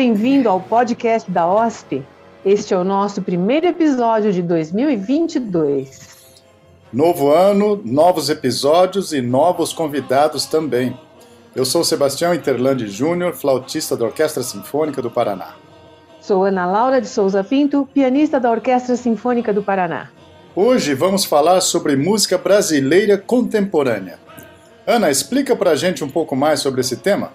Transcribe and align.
Bem-vindo 0.00 0.48
ao 0.48 0.58
podcast 0.58 1.30
da 1.30 1.46
OSP. 1.46 2.02
Este 2.42 2.72
é 2.72 2.78
o 2.78 2.82
nosso 2.82 3.20
primeiro 3.20 3.66
episódio 3.66 4.32
de 4.32 4.40
2022. 4.40 6.40
Novo 6.90 7.30
ano, 7.30 7.78
novos 7.84 8.30
episódios 8.30 9.12
e 9.12 9.20
novos 9.20 9.74
convidados 9.74 10.46
também. 10.46 10.98
Eu 11.54 11.66
sou 11.66 11.84
Sebastião 11.84 12.32
Interlandi 12.32 12.88
Júnior, 12.88 13.34
flautista 13.34 13.94
da 13.94 14.06
Orquestra 14.06 14.42
Sinfônica 14.42 15.02
do 15.02 15.10
Paraná. 15.10 15.56
Sou 16.18 16.44
Ana 16.44 16.64
Laura 16.64 16.98
de 16.98 17.06
Souza 17.06 17.44
Pinto, 17.44 17.86
pianista 17.92 18.40
da 18.40 18.50
Orquestra 18.50 18.96
Sinfônica 18.96 19.52
do 19.52 19.62
Paraná. 19.62 20.08
Hoje 20.56 20.94
vamos 20.94 21.26
falar 21.26 21.60
sobre 21.60 21.94
música 21.94 22.38
brasileira 22.38 23.18
contemporânea. 23.18 24.18
Ana, 24.86 25.10
explica 25.10 25.54
pra 25.54 25.74
gente 25.74 26.02
um 26.02 26.08
pouco 26.08 26.34
mais 26.34 26.60
sobre 26.60 26.80
esse 26.80 26.96
tema. 26.96 27.34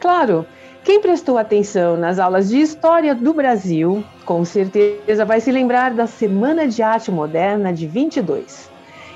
Claro, 0.00 0.46
quem 0.86 1.00
prestou 1.00 1.36
atenção 1.36 1.96
nas 1.96 2.20
aulas 2.20 2.48
de 2.48 2.60
História 2.60 3.12
do 3.12 3.34
Brasil, 3.34 4.04
com 4.24 4.44
certeza 4.44 5.24
vai 5.24 5.40
se 5.40 5.50
lembrar 5.50 5.92
da 5.92 6.06
Semana 6.06 6.68
de 6.68 6.80
Arte 6.80 7.10
Moderna 7.10 7.72
de 7.72 7.88
22. 7.88 8.70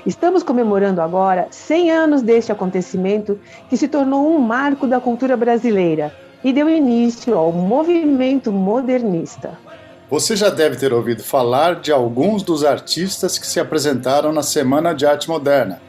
Estamos 0.05 0.43
comemorando 0.43 0.99
agora 0.99 1.47
100 1.49 1.91
anos 1.91 2.21
deste 2.21 2.51
acontecimento 2.51 3.39
que 3.69 3.77
se 3.77 3.87
tornou 3.87 4.35
um 4.35 4.37
marco 4.37 4.85
da 4.85 4.99
cultura 4.99 5.37
brasileira 5.37 6.13
e 6.43 6.51
deu 6.51 6.69
início 6.69 7.37
ao 7.37 7.53
movimento 7.53 8.51
modernista. 8.51 9.57
Você 10.09 10.35
já 10.35 10.49
deve 10.49 10.75
ter 10.75 10.91
ouvido 10.91 11.23
falar 11.23 11.75
de 11.75 11.89
alguns 11.89 12.43
dos 12.43 12.65
artistas 12.65 13.37
que 13.37 13.47
se 13.47 13.61
apresentaram 13.61 14.33
na 14.33 14.43
Semana 14.43 14.93
de 14.93 15.05
Arte 15.05 15.29
Moderna: 15.29 15.81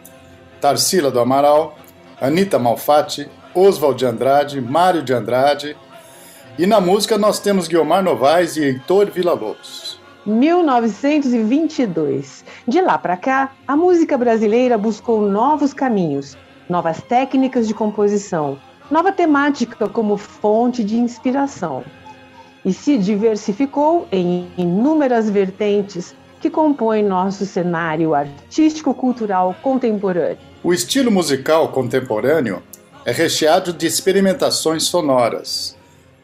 Tarsila 0.61 1.11
do 1.11 1.19
Amaral, 1.19 1.77
Anita 2.21 2.57
Malfatti, 2.57 3.29
Oswald 3.55 3.99
de 3.99 4.07
Andrade, 4.07 4.61
Mário 4.61 5.03
de 5.03 5.13
Andrade. 5.13 5.77
E 6.59 6.67
na 6.67 6.81
música 6.81 7.17
nós 7.17 7.39
temos 7.41 7.69
Guiomar 7.69 8.03
Novaes 8.03 8.57
e 8.57 8.65
Heitor 8.65 9.09
Villa-Lobos. 9.11 10.01
1922. 10.25 12.45
De 12.67 12.81
lá 12.81 12.97
para 12.97 13.17
cá, 13.17 13.53
a 13.67 13.77
música 13.77 14.17
brasileira 14.17 14.79
buscou 14.79 15.21
novos 15.23 15.75
caminhos, 15.75 16.39
novas 16.69 17.03
técnicas 17.03 17.67
de 17.67 17.75
composição, 17.75 18.57
nova 18.91 19.11
temática 19.11 19.89
como 19.89 20.17
fonte 20.17 20.85
de 20.85 20.97
inspiração. 20.97 21.83
E 22.65 22.73
se 22.73 22.97
diversificou 22.97 24.07
em 24.13 24.49
inúmeras 24.57 25.29
vertentes 25.29 26.15
que 26.41 26.49
compõem 26.51 27.03
nosso 27.05 27.45
cenário 27.47 28.15
artístico-cultural 28.15 29.57
contemporâneo. 29.63 30.39
O 30.63 30.73
estilo 30.73 31.11
musical 31.11 31.67
contemporâneo 31.69 32.63
é 33.05 33.11
recheado 33.11 33.73
de 33.73 33.87
experimentações 33.87 34.85
sonoras. 34.85 35.77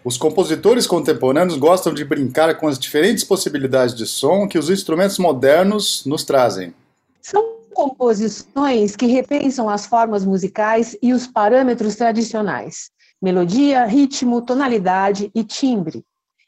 Os 0.04 0.16
compositores 0.16 0.86
contemporâneos 0.86 1.58
gostam 1.58 1.92
de 1.92 2.04
brincar 2.04 2.56
com 2.56 2.68
as 2.68 2.78
diferentes 2.78 3.24
possibilidades 3.24 3.94
de 3.94 4.06
som 4.06 4.46
que 4.46 4.58
os 4.58 4.70
instrumentos 4.70 5.18
modernos 5.18 6.04
nos 6.06 6.24
trazem. 6.24 6.72
São 7.20 7.58
composições 7.74 8.94
que 8.94 9.06
repensam 9.06 9.68
as 9.68 9.86
formas 9.86 10.24
musicais 10.24 10.96
e 11.02 11.12
os 11.12 11.26
parâmetros 11.26 11.96
tradicionais: 11.96 12.90
melodia, 13.20 13.84
ritmo, 13.84 14.40
tonalidade 14.40 15.30
e 15.34 15.42
timbre. 15.42 16.04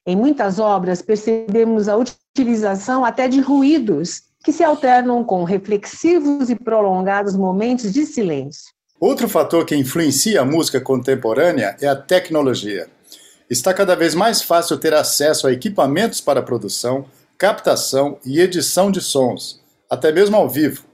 Em 0.06 0.16
muitas 0.16 0.58
obras 0.58 1.02
percebemos 1.02 1.88
a 1.88 1.96
utilização 1.96 3.04
até 3.04 3.28
de 3.28 3.40
ruídos 3.40 4.22
que 4.42 4.52
se 4.52 4.64
alternam 4.64 5.22
com 5.22 5.44
reflexivos 5.44 6.48
e 6.48 6.54
prolongados 6.54 7.36
momentos 7.36 7.92
de 7.92 8.06
silêncio. 8.06 8.72
Outro 9.00 9.30
fator 9.30 9.64
que 9.64 9.74
influencia 9.74 10.42
a 10.42 10.44
música 10.44 10.78
contemporânea 10.78 11.74
é 11.80 11.88
a 11.88 11.96
tecnologia. 11.96 12.86
Está 13.48 13.72
cada 13.72 13.96
vez 13.96 14.14
mais 14.14 14.42
fácil 14.42 14.76
ter 14.76 14.92
acesso 14.92 15.46
a 15.46 15.52
equipamentos 15.52 16.20
para 16.20 16.42
produção, 16.42 17.06
captação 17.38 18.18
e 18.26 18.38
edição 18.38 18.90
de 18.90 19.00
sons, 19.00 19.58
até 19.88 20.12
mesmo 20.12 20.36
ao 20.36 20.46
vivo. 20.50 20.84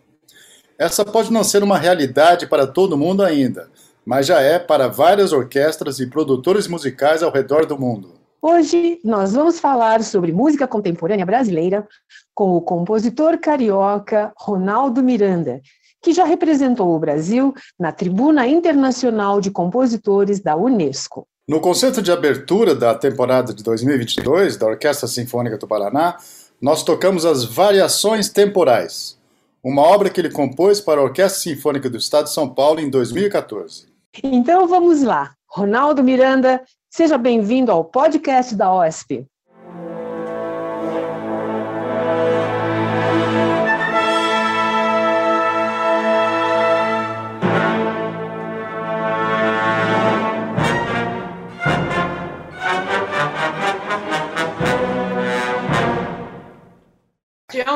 Essa 0.78 1.04
pode 1.04 1.32
não 1.32 1.42
ser 1.42 1.64
uma 1.64 1.78
realidade 1.78 2.46
para 2.46 2.64
todo 2.64 2.96
mundo 2.96 3.24
ainda, 3.24 3.68
mas 4.04 4.24
já 4.24 4.40
é 4.40 4.56
para 4.56 4.86
várias 4.86 5.32
orquestras 5.32 5.98
e 5.98 6.06
produtores 6.06 6.68
musicais 6.68 7.24
ao 7.24 7.32
redor 7.32 7.66
do 7.66 7.76
mundo. 7.76 8.14
Hoje 8.40 9.00
nós 9.02 9.32
vamos 9.32 9.58
falar 9.58 10.04
sobre 10.04 10.30
música 10.30 10.68
contemporânea 10.68 11.26
brasileira 11.26 11.84
com 12.32 12.52
o 12.52 12.60
compositor 12.60 13.36
carioca 13.38 14.32
Ronaldo 14.36 15.02
Miranda, 15.02 15.60
que 16.06 16.12
já 16.12 16.24
representou 16.24 16.94
o 16.94 17.00
Brasil 17.00 17.52
na 17.76 17.90
Tribuna 17.90 18.46
Internacional 18.46 19.40
de 19.40 19.50
Compositores 19.50 20.38
da 20.38 20.54
Unesco. 20.54 21.26
No 21.48 21.60
concerto 21.60 22.00
de 22.00 22.12
abertura 22.12 22.76
da 22.76 22.94
temporada 22.94 23.52
de 23.52 23.64
2022 23.64 24.56
da 24.56 24.66
Orquestra 24.66 25.08
Sinfônica 25.08 25.58
do 25.58 25.66
Paraná, 25.66 26.16
nós 26.62 26.84
tocamos 26.84 27.26
as 27.26 27.44
Variações 27.44 28.28
Temporais, 28.28 29.18
uma 29.64 29.82
obra 29.82 30.08
que 30.08 30.20
ele 30.20 30.30
compôs 30.30 30.80
para 30.80 31.00
a 31.00 31.02
Orquestra 31.02 31.40
Sinfônica 31.40 31.90
do 31.90 31.96
Estado 31.96 32.26
de 32.26 32.32
São 32.32 32.48
Paulo 32.54 32.78
em 32.78 32.88
2014. 32.88 33.88
Então 34.22 34.68
vamos 34.68 35.02
lá. 35.02 35.32
Ronaldo 35.50 36.04
Miranda, 36.04 36.62
seja 36.88 37.18
bem-vindo 37.18 37.72
ao 37.72 37.84
podcast 37.84 38.54
da 38.54 38.72
OSP. 38.72 39.26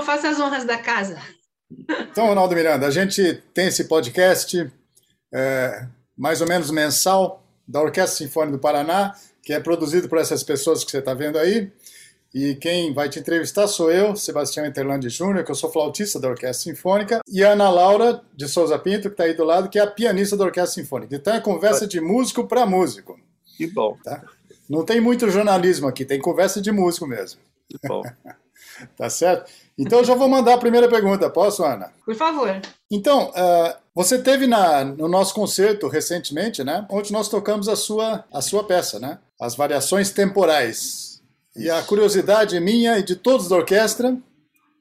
João, 0.00 0.04
faça 0.04 0.28
as 0.28 0.40
honras 0.40 0.64
da 0.64 0.78
casa. 0.78 1.18
Então, 1.88 2.26
Ronaldo 2.26 2.54
Miranda, 2.54 2.86
a 2.86 2.90
gente 2.90 3.42
tem 3.54 3.68
esse 3.68 3.84
podcast 3.84 4.70
é, 5.32 5.86
mais 6.16 6.40
ou 6.40 6.48
menos 6.48 6.70
mensal 6.70 7.44
da 7.66 7.80
Orquestra 7.80 8.26
Sinfônica 8.26 8.56
do 8.56 8.60
Paraná, 8.60 9.14
que 9.42 9.52
é 9.52 9.60
produzido 9.60 10.08
por 10.08 10.18
essas 10.18 10.42
pessoas 10.42 10.82
que 10.82 10.90
você 10.90 10.98
está 10.98 11.14
vendo 11.14 11.38
aí. 11.38 11.70
E 12.32 12.54
quem 12.56 12.92
vai 12.92 13.08
te 13.08 13.18
entrevistar 13.18 13.66
sou 13.66 13.90
eu, 13.90 14.14
Sebastião 14.14 14.64
Interlandi 14.64 15.08
Júnior, 15.08 15.44
que 15.44 15.50
eu 15.50 15.54
sou 15.54 15.70
flautista 15.70 16.18
da 16.20 16.28
Orquestra 16.28 16.72
Sinfônica, 16.72 17.20
e 17.28 17.44
a 17.44 17.52
Ana 17.52 17.68
Laura 17.70 18.22
de 18.34 18.48
Souza 18.48 18.78
Pinto, 18.78 19.08
que 19.08 19.14
está 19.14 19.24
aí 19.24 19.34
do 19.34 19.44
lado, 19.44 19.68
que 19.68 19.78
é 19.78 19.82
a 19.82 19.86
pianista 19.86 20.36
da 20.36 20.44
Orquestra 20.44 20.82
Sinfônica. 20.82 21.14
Então 21.14 21.34
é 21.34 21.40
conversa 21.40 21.86
de 21.86 22.00
músico 22.00 22.46
para 22.46 22.66
músico. 22.66 23.18
Que 23.56 23.66
bom. 23.66 23.96
Tá? 24.02 24.22
Não 24.68 24.84
tem 24.84 25.00
muito 25.00 25.28
jornalismo 25.28 25.88
aqui, 25.88 26.04
tem 26.04 26.20
conversa 26.20 26.60
de 26.60 26.70
músico 26.70 27.06
mesmo. 27.06 27.40
Que 27.68 27.78
bom. 27.86 28.02
tá 28.96 29.08
certo? 29.08 29.50
Então 29.78 30.00
eu 30.00 30.04
já 30.04 30.14
vou 30.14 30.28
mandar 30.28 30.54
a 30.54 30.58
primeira 30.58 30.88
pergunta, 30.88 31.30
posso, 31.30 31.64
Ana? 31.64 31.92
Por 32.04 32.14
favor. 32.14 32.60
Então, 32.90 33.30
uh, 33.30 33.76
você 33.94 34.20
teve 34.20 34.46
na, 34.46 34.84
no 34.84 35.08
nosso 35.08 35.34
concerto 35.34 35.88
recentemente, 35.88 36.62
né? 36.62 36.86
Onde 36.90 37.12
nós 37.12 37.28
tocamos 37.28 37.68
a 37.68 37.76
sua, 37.76 38.24
a 38.32 38.40
sua 38.40 38.64
peça, 38.64 38.98
né? 38.98 39.18
As 39.40 39.54
variações 39.54 40.10
temporais. 40.10 41.22
E 41.56 41.68
a 41.68 41.82
curiosidade 41.82 42.58
minha 42.60 42.98
e 42.98 43.02
de 43.02 43.16
todos 43.16 43.48
da 43.48 43.56
orquestra 43.56 44.16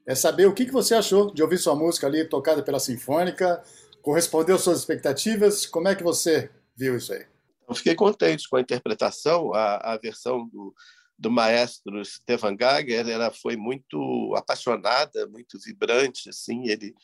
é 0.08 0.16
saber 0.16 0.48
o 0.48 0.54
que, 0.54 0.66
que 0.66 0.72
você 0.72 0.96
achou 0.96 1.32
de 1.34 1.42
ouvir 1.42 1.58
sua 1.58 1.76
música 1.76 2.08
ali 2.08 2.26
tocada 2.26 2.62
pela 2.62 2.80
Sinfônica, 2.80 3.62
correspondeu 4.02 4.56
às 4.56 4.62
suas 4.62 4.80
expectativas, 4.80 5.66
como 5.66 5.88
é 5.88 5.96
que 5.96 6.04
você 6.04 6.50
viu 6.76 6.98
isso 6.98 7.14
aí? 7.14 7.26
Eu 7.68 7.76
fiquei 7.76 7.94
contente 7.94 8.50
com 8.50 8.56
a 8.56 8.62
interpretação, 8.62 9.54
a, 9.54 9.94
a 9.94 9.98
versão 9.98 10.48
do, 10.48 10.74
do 11.20 11.30
maestro 11.30 12.04
Stefan 12.06 12.56
Gager, 12.56 13.08
ela 13.10 13.30
foi 13.30 13.58
muito 13.58 14.34
apaixonada, 14.36 15.28
muito 15.28 15.60
vibrante, 15.60 16.30
assim, 16.30 16.70
ele, 16.70 16.96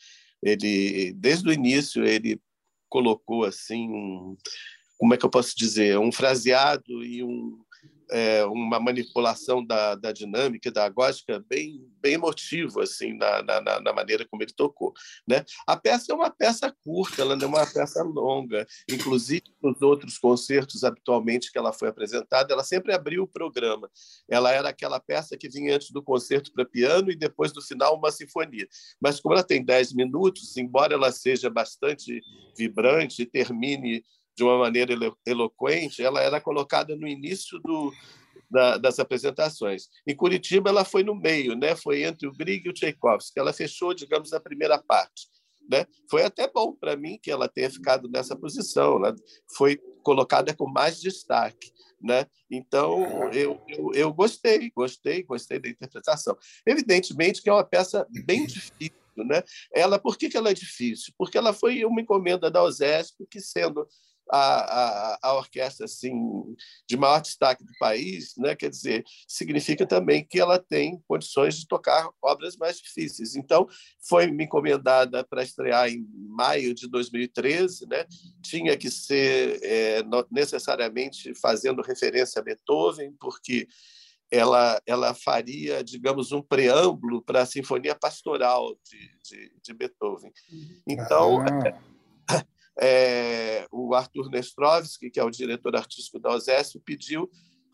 ele 0.42 1.12
desde 1.12 1.48
o 1.48 1.52
início 1.52 2.02
ele 2.02 2.40
colocou 2.88 3.44
assim 3.44 3.90
um, 3.90 4.36
como 4.96 5.12
é 5.12 5.18
que 5.18 5.26
eu 5.26 5.30
posso 5.30 5.54
dizer, 5.54 5.98
um 5.98 6.10
fraseado 6.10 7.04
e 7.04 7.22
um 7.22 7.62
é, 8.10 8.44
uma 8.44 8.78
manipulação 8.78 9.64
da, 9.64 9.94
da 9.94 10.12
dinâmica, 10.12 10.70
da 10.70 10.88
gótica, 10.88 11.44
bem, 11.48 11.84
bem 12.00 12.14
emotivo 12.14 12.80
assim 12.80 13.14
na, 13.14 13.42
na, 13.42 13.80
na, 13.80 13.92
maneira 13.92 14.26
como 14.28 14.42
ele 14.42 14.52
tocou. 14.52 14.92
Né? 15.28 15.44
A 15.66 15.76
peça 15.76 16.12
é 16.12 16.14
uma 16.14 16.30
peça 16.30 16.74
curta, 16.84 17.22
ela 17.22 17.36
não 17.36 17.44
é 17.44 17.48
uma 17.48 17.66
peça 17.66 18.02
longa. 18.02 18.66
Inclusive, 18.90 19.44
nos 19.62 19.80
outros 19.82 20.18
concertos 20.18 20.84
habitualmente 20.84 21.50
que 21.50 21.58
ela 21.58 21.72
foi 21.72 21.88
apresentada, 21.88 22.52
ela 22.52 22.64
sempre 22.64 22.92
abriu 22.92 23.24
o 23.24 23.28
programa. 23.28 23.90
Ela 24.28 24.52
era 24.52 24.68
aquela 24.68 25.00
peça 25.00 25.36
que 25.36 25.48
vinha 25.48 25.74
antes 25.74 25.90
do 25.90 26.02
concerto 26.02 26.52
para 26.52 26.64
piano 26.64 27.10
e 27.10 27.16
depois, 27.16 27.52
no 27.52 27.62
final, 27.62 27.96
uma 27.96 28.10
sinfonia. 28.10 28.66
Mas 29.00 29.20
como 29.20 29.34
ela 29.34 29.44
tem 29.44 29.64
10 29.64 29.92
minutos, 29.94 30.56
embora 30.56 30.94
ela 30.94 31.10
seja 31.10 31.50
bastante 31.50 32.20
vibrante 32.56 33.26
termine 33.26 34.04
de 34.36 34.44
uma 34.44 34.58
maneira 34.58 34.92
elo 34.92 35.16
eloquente, 35.26 36.02
ela 36.02 36.20
era 36.20 36.40
colocada 36.40 36.94
no 36.94 37.08
início 37.08 37.58
do, 37.60 37.92
da, 38.50 38.76
das 38.76 38.98
apresentações. 38.98 39.88
Em 40.06 40.14
Curitiba, 40.14 40.68
ela 40.70 40.84
foi 40.84 41.02
no 41.02 41.14
meio, 41.14 41.56
né? 41.56 41.74
foi 41.74 42.02
entre 42.02 42.28
o 42.28 42.32
Grieg 42.32 42.66
e 42.66 42.70
o 42.70 42.72
Tchaikovsky. 42.72 43.40
Ela 43.40 43.52
fechou, 43.52 43.94
digamos, 43.94 44.32
a 44.32 44.40
primeira 44.40 44.78
parte. 44.78 45.28
Né? 45.68 45.86
Foi 46.08 46.22
até 46.22 46.48
bom 46.48 46.72
para 46.72 46.96
mim 46.96 47.18
que 47.20 47.30
ela 47.30 47.48
tenha 47.48 47.70
ficado 47.70 48.08
nessa 48.08 48.36
posição. 48.36 48.96
Ela 48.96 49.16
foi 49.56 49.78
colocada 50.02 50.54
com 50.54 50.68
mais 50.68 51.00
destaque. 51.00 51.72
Né? 52.00 52.26
Então, 52.50 53.32
eu, 53.32 53.60
eu, 53.68 53.90
eu 53.94 54.12
gostei, 54.12 54.70
gostei, 54.70 55.22
gostei 55.22 55.58
da 55.58 55.68
interpretação. 55.68 56.36
Evidentemente 56.66 57.42
que 57.42 57.48
é 57.48 57.52
uma 57.52 57.64
peça 57.64 58.06
bem 58.24 58.46
difícil, 58.46 58.94
né? 59.16 59.42
Ela, 59.72 59.98
por 59.98 60.18
que, 60.18 60.28
que 60.28 60.36
ela 60.36 60.50
é 60.50 60.54
difícil? 60.54 61.12
Porque 61.16 61.38
ela 61.38 61.54
foi 61.54 61.84
uma 61.86 62.02
encomenda 62.02 62.50
da 62.50 62.62
OSESP, 62.62 63.26
que 63.30 63.40
sendo 63.40 63.88
a, 64.30 64.38
a, 64.38 65.18
a, 65.22 65.34
orquestra 65.34 65.86
assim 65.86 66.12
de 66.88 66.96
maior 66.96 67.20
destaque 67.20 67.64
do 67.64 67.72
país, 67.78 68.34
né? 68.36 68.54
quer 68.56 68.70
dizer, 68.70 69.04
significa 69.26 69.86
também 69.86 70.24
que 70.24 70.40
ela 70.40 70.58
tem 70.58 71.00
condições 71.06 71.56
de 71.58 71.66
tocar 71.66 72.08
obras 72.22 72.56
mais 72.56 72.78
difíceis. 72.78 73.36
Então, 73.36 73.66
foi 74.08 74.26
me 74.26 74.44
encomendada 74.44 75.24
para 75.24 75.42
estrear 75.42 75.88
em 75.88 76.06
maio 76.28 76.74
de 76.74 76.88
2013, 76.88 77.86
né? 77.86 78.04
tinha 78.42 78.76
que 78.76 78.90
ser 78.90 79.60
é, 79.62 80.02
necessariamente 80.30 81.34
fazendo 81.34 81.82
referência 81.82 82.40
a 82.40 82.44
Beethoven, 82.44 83.12
porque 83.20 83.68
ela, 84.30 84.80
ela 84.86 85.14
faria, 85.14 85.84
digamos, 85.84 86.32
um 86.32 86.42
preâmbulo 86.42 87.22
para 87.22 87.42
a 87.42 87.46
Sinfonia 87.46 87.94
Pastoral 87.94 88.76
de, 88.84 89.10
de, 89.22 89.52
de 89.62 89.74
Beethoven. 89.74 90.32
Uhum. 90.50 90.82
Então, 90.88 91.44
ah. 92.28 92.44
é, 92.80 93.66
o 93.70 93.94
Arthur 93.94 94.30
Nestrovski, 94.30 95.10
que 95.10 95.20
é 95.20 95.24
o 95.24 95.30
diretor 95.30 95.76
artístico 95.76 96.18
da 96.18 96.30
OSESP, 96.30 96.80
pediu 96.80 97.30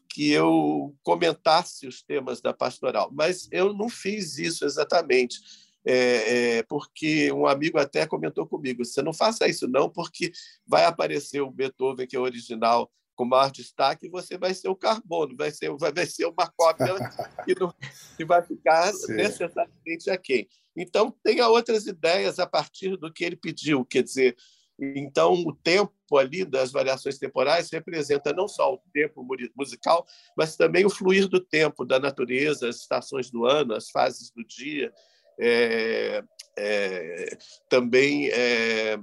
que 0.09 0.31
eu 0.31 0.95
comentasse 1.03 1.87
os 1.87 2.03
temas 2.03 2.41
da 2.41 2.53
pastoral, 2.53 3.11
mas 3.13 3.49
eu 3.51 3.73
não 3.73 3.89
fiz 3.89 4.39
isso 4.39 4.65
exatamente. 4.65 5.41
É, 5.85 6.59
é, 6.59 6.63
porque 6.63 7.33
um 7.33 7.47
amigo 7.47 7.79
até 7.79 8.07
comentou 8.07 8.47
comigo: 8.47 8.85
você 8.85 9.03
não 9.03 9.13
faça 9.13 9.49
isso, 9.49 9.67
não, 9.67 9.91
porque 9.91 10.31
vai 10.67 10.85
aparecer 10.85 11.41
o 11.41 11.51
Beethoven, 11.51 12.07
que 12.07 12.15
é 12.15 12.21
original, 12.21 12.91
com 13.17 13.25
maior 13.25 13.51
destaque, 13.51 14.09
você 14.09 14.39
vai 14.39 14.55
ser 14.55 14.69
o 14.69 14.77
carbono, 14.77 15.37
vai 15.37 15.51
ser, 15.51 15.71
vai, 15.77 15.93
vai 15.93 16.07
ser 16.07 16.27
uma 16.27 16.51
cópia 16.57 16.87
que, 17.45 17.59
não, 17.59 17.75
que 18.17 18.25
vai 18.25 18.43
ficar 18.43 18.93
Sim. 18.93 19.15
necessariamente 19.15 20.11
a 20.11 20.17
quem. 20.17 20.49
Então, 20.77 21.15
tenha 21.23 21.49
outras 21.49 21.87
ideias 21.87 22.39
a 22.39 22.47
partir 22.47 22.97
do 22.97 23.13
que 23.13 23.25
ele 23.25 23.37
pediu, 23.37 23.85
quer 23.85 24.03
dizer, 24.03 24.37
então, 24.79 25.35
o 25.35 25.55
tempo 25.55 25.93
ali 26.17 26.45
das 26.45 26.73
variações 26.73 27.19
temporais 27.19 27.71
representa 27.71 28.33
não 28.33 28.49
só 28.49 28.75
o 28.75 28.81
tempo 28.93 29.27
musical, 29.57 30.07
mas 30.37 30.57
também 30.57 30.85
o 30.85 30.91
fluir 30.91 31.29
do 31.29 31.41
tempo, 31.41 31.85
da 31.85 31.99
natureza, 31.99 32.69
as 32.69 32.77
estações 32.77 33.31
do 33.31 33.45
ano, 33.45 33.75
as 33.75 33.91
fases 33.91 34.31
do 34.31 34.45
dia. 34.45 34.93
É, 35.39 36.23
é, 36.59 37.39
também 37.69 38.29
é, 38.29 38.99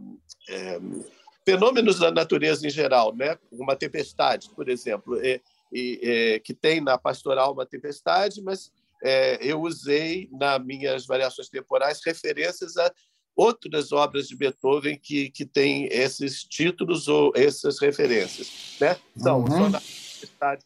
é 0.50 0.80
fenômenos 1.44 1.98
da 1.98 2.12
natureza 2.12 2.68
em 2.68 2.70
geral, 2.70 3.16
né? 3.16 3.38
uma 3.52 3.76
tempestade, 3.76 4.50
por 4.56 4.70
exemplo, 4.70 5.20
é, 5.24 5.42
é, 5.74 6.40
que 6.40 6.54
tem 6.54 6.80
na 6.80 6.98
pastoral 6.98 7.54
uma 7.54 7.66
tempestade, 7.66 8.42
mas 8.42 8.72
eu 9.40 9.62
usei 9.62 10.28
nas 10.30 10.62
minhas 10.62 11.06
variações 11.08 11.48
temporais 11.48 12.02
referências 12.06 12.76
a 12.76 12.92
outras 13.40 13.94
obras 13.94 14.28
de 14.28 14.36
Beethoven 14.36 15.00
que, 15.00 15.30
que 15.32 15.46
têm 15.46 15.86
esses 15.86 16.44
títulos 16.44 17.08
ou 17.08 17.32
essas 17.34 17.80
referências. 17.80 18.76
Né? 18.82 18.98
São 19.16 19.40
uhum. 19.40 19.72
Sonata 19.72 19.82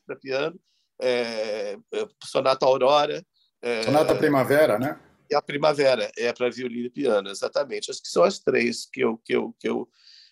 para 0.04 0.16
piano, 0.16 0.60
é, 1.00 1.78
é, 1.94 2.08
Sonata 2.24 2.66
Aurora. 2.66 3.24
É, 3.62 3.84
Sonata 3.84 4.16
Primavera, 4.16 4.80
né? 4.80 5.00
E 5.30 5.36
a 5.36 5.42
Primavera 5.42 6.12
é 6.18 6.34
para 6.34 6.50
violino 6.50 6.88
e 6.88 6.90
piano, 6.90 7.30
exatamente. 7.30 7.92
Acho 7.92 8.02
que 8.02 8.10
são 8.10 8.24
as 8.24 8.40
três 8.40 8.88
que 8.92 9.02
eu, 9.02 9.20
que 9.24 9.36
eu, 9.36 9.56
que 9.60 9.70
eu 9.70 9.88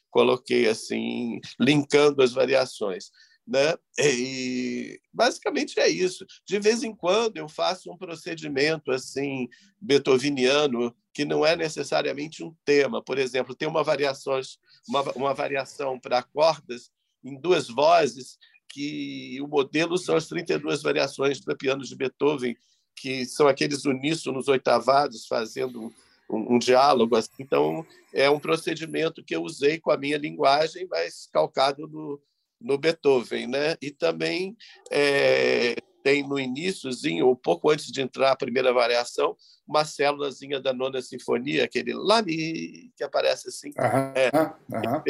coloquei 0.10 0.68
assim, 0.68 1.40
linkando 1.60 2.24
as 2.24 2.34
variações. 2.34 3.12
Né? 3.48 3.76
E 4.00 5.00
basicamente 5.12 5.80
é 5.80 5.90
isso. 5.90 6.26
De 6.46 6.60
vez 6.60 6.84
em 6.84 6.96
quando 6.96 7.38
eu 7.38 7.50
faço 7.50 7.92
um 7.92 7.98
procedimento 7.98 8.92
assim 8.92 9.50
beethoveniano 9.80 10.96
que 11.14 11.26
não 11.26 11.46
é 11.46 11.56
necessariamente 11.56 12.44
um 12.44 12.56
tema. 12.64 13.04
Por 13.04 13.18
exemplo, 13.18 13.56
tem 13.56 13.68
uma 13.68 13.84
variação, 13.84 14.40
uma, 14.88 15.02
uma 15.14 15.34
variação 15.34 16.00
para 16.00 16.24
cordas 16.24 16.92
em 17.24 17.40
duas 17.40 17.68
vozes 17.68 18.38
que 18.70 19.38
o 19.42 19.48
modelo 19.48 19.98
são 19.98 20.16
as 20.16 20.28
32 20.28 20.82
variações 20.82 21.42
para 21.42 21.56
pianos 21.56 21.90
de 21.90 21.96
Beethoven, 21.96 22.56
que 22.96 23.26
são 23.26 23.48
aqueles 23.48 23.84
uníssonos 23.86 24.48
oitavados 24.48 25.28
fazendo 25.28 25.94
um, 26.30 26.56
um, 26.56 26.60
diálogo. 26.60 27.16
Assim. 27.16 27.32
Então, 27.40 27.86
é 28.14 28.30
um 28.30 28.40
procedimento 28.40 29.24
que 29.24 29.36
eu 29.36 29.44
usei 29.44 29.80
com 29.80 29.92
a 29.92 29.98
minha 29.98 30.18
linguagem, 30.18 30.88
mas 30.90 31.28
calcado 31.32 31.86
no, 31.88 32.22
no 32.62 32.78
Beethoven, 32.78 33.48
né? 33.48 33.76
E 33.82 33.92
também 33.92 34.56
é, 34.92 35.76
tem 36.04 36.28
no 36.28 36.40
iníciozinho, 36.40 37.28
ou 37.28 37.36
pouco 37.36 37.70
antes 37.70 37.88
de 37.92 38.02
entrar 38.02 38.32
a 38.32 38.36
primeira 38.36 38.74
variação, 38.74 39.36
uma 39.68 39.86
célulazinha 39.86 40.60
da 40.60 40.74
nona 40.74 41.02
sinfonia, 41.02 41.64
aquele 41.64 41.94
lami 41.94 42.92
que 42.96 43.04
aparece 43.04 43.50
assim. 43.50 43.70
Uhum, 43.70 44.14
é, 44.16 44.32
uhum, 44.34 45.02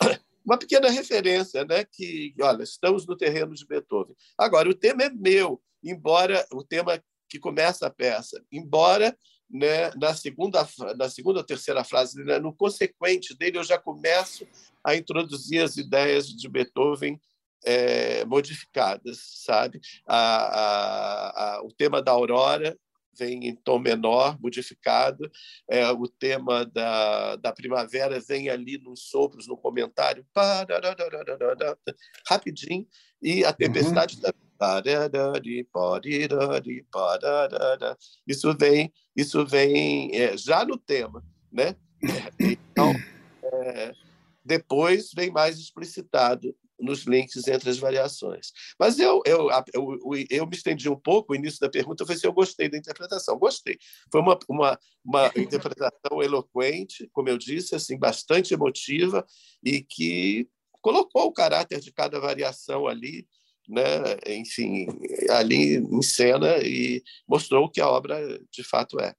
uma 0.44 0.58
pequena 0.58 0.90
referência, 0.90 1.64
né? 1.64 1.84
Que, 1.84 2.34
olha, 2.40 2.62
estamos 2.62 3.06
no 3.06 3.16
terreno 3.16 3.54
de 3.54 3.66
Beethoven. 3.66 4.14
Agora, 4.38 4.68
o 4.68 4.74
tema 4.74 5.04
é 5.04 5.10
meu, 5.10 5.60
embora 5.82 6.46
o 6.52 6.62
tema 6.62 7.02
que 7.28 7.38
começa 7.38 7.86
a 7.86 7.90
peça, 7.90 8.42
embora 8.52 9.16
né, 9.50 9.90
na 9.96 10.14
segunda 10.14 10.66
na 10.96 11.08
segunda 11.08 11.40
ou 11.40 11.44
terceira 11.44 11.84
frase, 11.84 12.22
né, 12.24 12.38
no 12.38 12.52
consequente 12.52 13.36
dele, 13.36 13.58
eu 13.58 13.64
já 13.64 13.78
começo 13.78 14.46
a 14.82 14.94
introduzir 14.94 15.62
as 15.62 15.76
ideias 15.76 16.28
de 16.28 16.48
Beethoven 16.48 17.20
é, 17.64 18.24
modificadas, 18.26 19.18
sabe? 19.44 19.80
A, 20.06 20.18
a, 20.18 21.56
a, 21.56 21.62
o 21.62 21.72
tema 21.72 22.02
da 22.02 22.12
aurora 22.12 22.76
vem 23.16 23.48
em 23.48 23.54
tom 23.54 23.78
menor, 23.78 24.38
modificado. 24.40 25.30
É, 25.68 25.88
o 25.90 26.06
tema 26.08 26.64
da, 26.64 27.36
da 27.36 27.52
primavera 27.52 28.20
vem 28.20 28.48
ali 28.48 28.78
nos 28.78 29.08
sopros, 29.08 29.46
no 29.46 29.56
comentário, 29.56 30.26
rapidinho, 32.28 32.86
e 33.22 33.44
a 33.44 33.52
tempestade 33.52 34.16
uhum. 34.16 34.22
Isso 38.26 38.54
vem, 38.58 38.92
isso 39.16 39.44
vem 39.46 40.14
é, 40.14 40.36
já 40.36 40.64
no 40.64 40.76
tema, 40.76 41.24
né? 41.52 41.76
Então, 42.38 42.92
é, 43.42 43.92
depois 44.44 45.10
vem 45.14 45.30
mais 45.30 45.58
explicitado 45.58 46.54
nos 46.84 47.04
links 47.04 47.48
entre 47.48 47.70
as 47.70 47.78
variações. 47.78 48.52
Mas 48.78 48.98
eu, 48.98 49.22
eu, 49.26 49.48
eu, 49.72 49.98
eu 50.30 50.46
me 50.46 50.54
estendi 50.54 50.88
um 50.88 50.98
pouco, 50.98 51.32
o 51.32 51.36
início 51.36 51.58
da 51.60 51.68
pergunta 51.68 52.06
foi 52.06 52.16
se 52.16 52.26
eu 52.26 52.32
gostei 52.32 52.68
da 52.68 52.78
interpretação. 52.78 53.38
Gostei. 53.38 53.78
Foi 54.12 54.20
uma, 54.20 54.38
uma, 54.48 54.78
uma 55.04 55.32
interpretação 55.36 56.22
eloquente, 56.22 57.08
como 57.12 57.28
eu 57.28 57.38
disse, 57.38 57.74
assim, 57.74 57.98
bastante 57.98 58.54
emotiva 58.54 59.24
e 59.64 59.82
que 59.82 60.48
colocou 60.80 61.24
o 61.24 61.32
caráter 61.32 61.80
de 61.80 61.90
cada 61.90 62.20
variação 62.20 62.86
ali, 62.86 63.26
né, 63.66 63.82
enfim, 64.26 64.86
ali 65.30 65.76
em 65.76 66.02
cena 66.02 66.58
e 66.58 67.02
mostrou 67.26 67.64
o 67.64 67.70
que 67.70 67.80
a 67.80 67.88
obra 67.88 68.38
de 68.50 68.62
fato 68.62 69.00
é. 69.00 69.14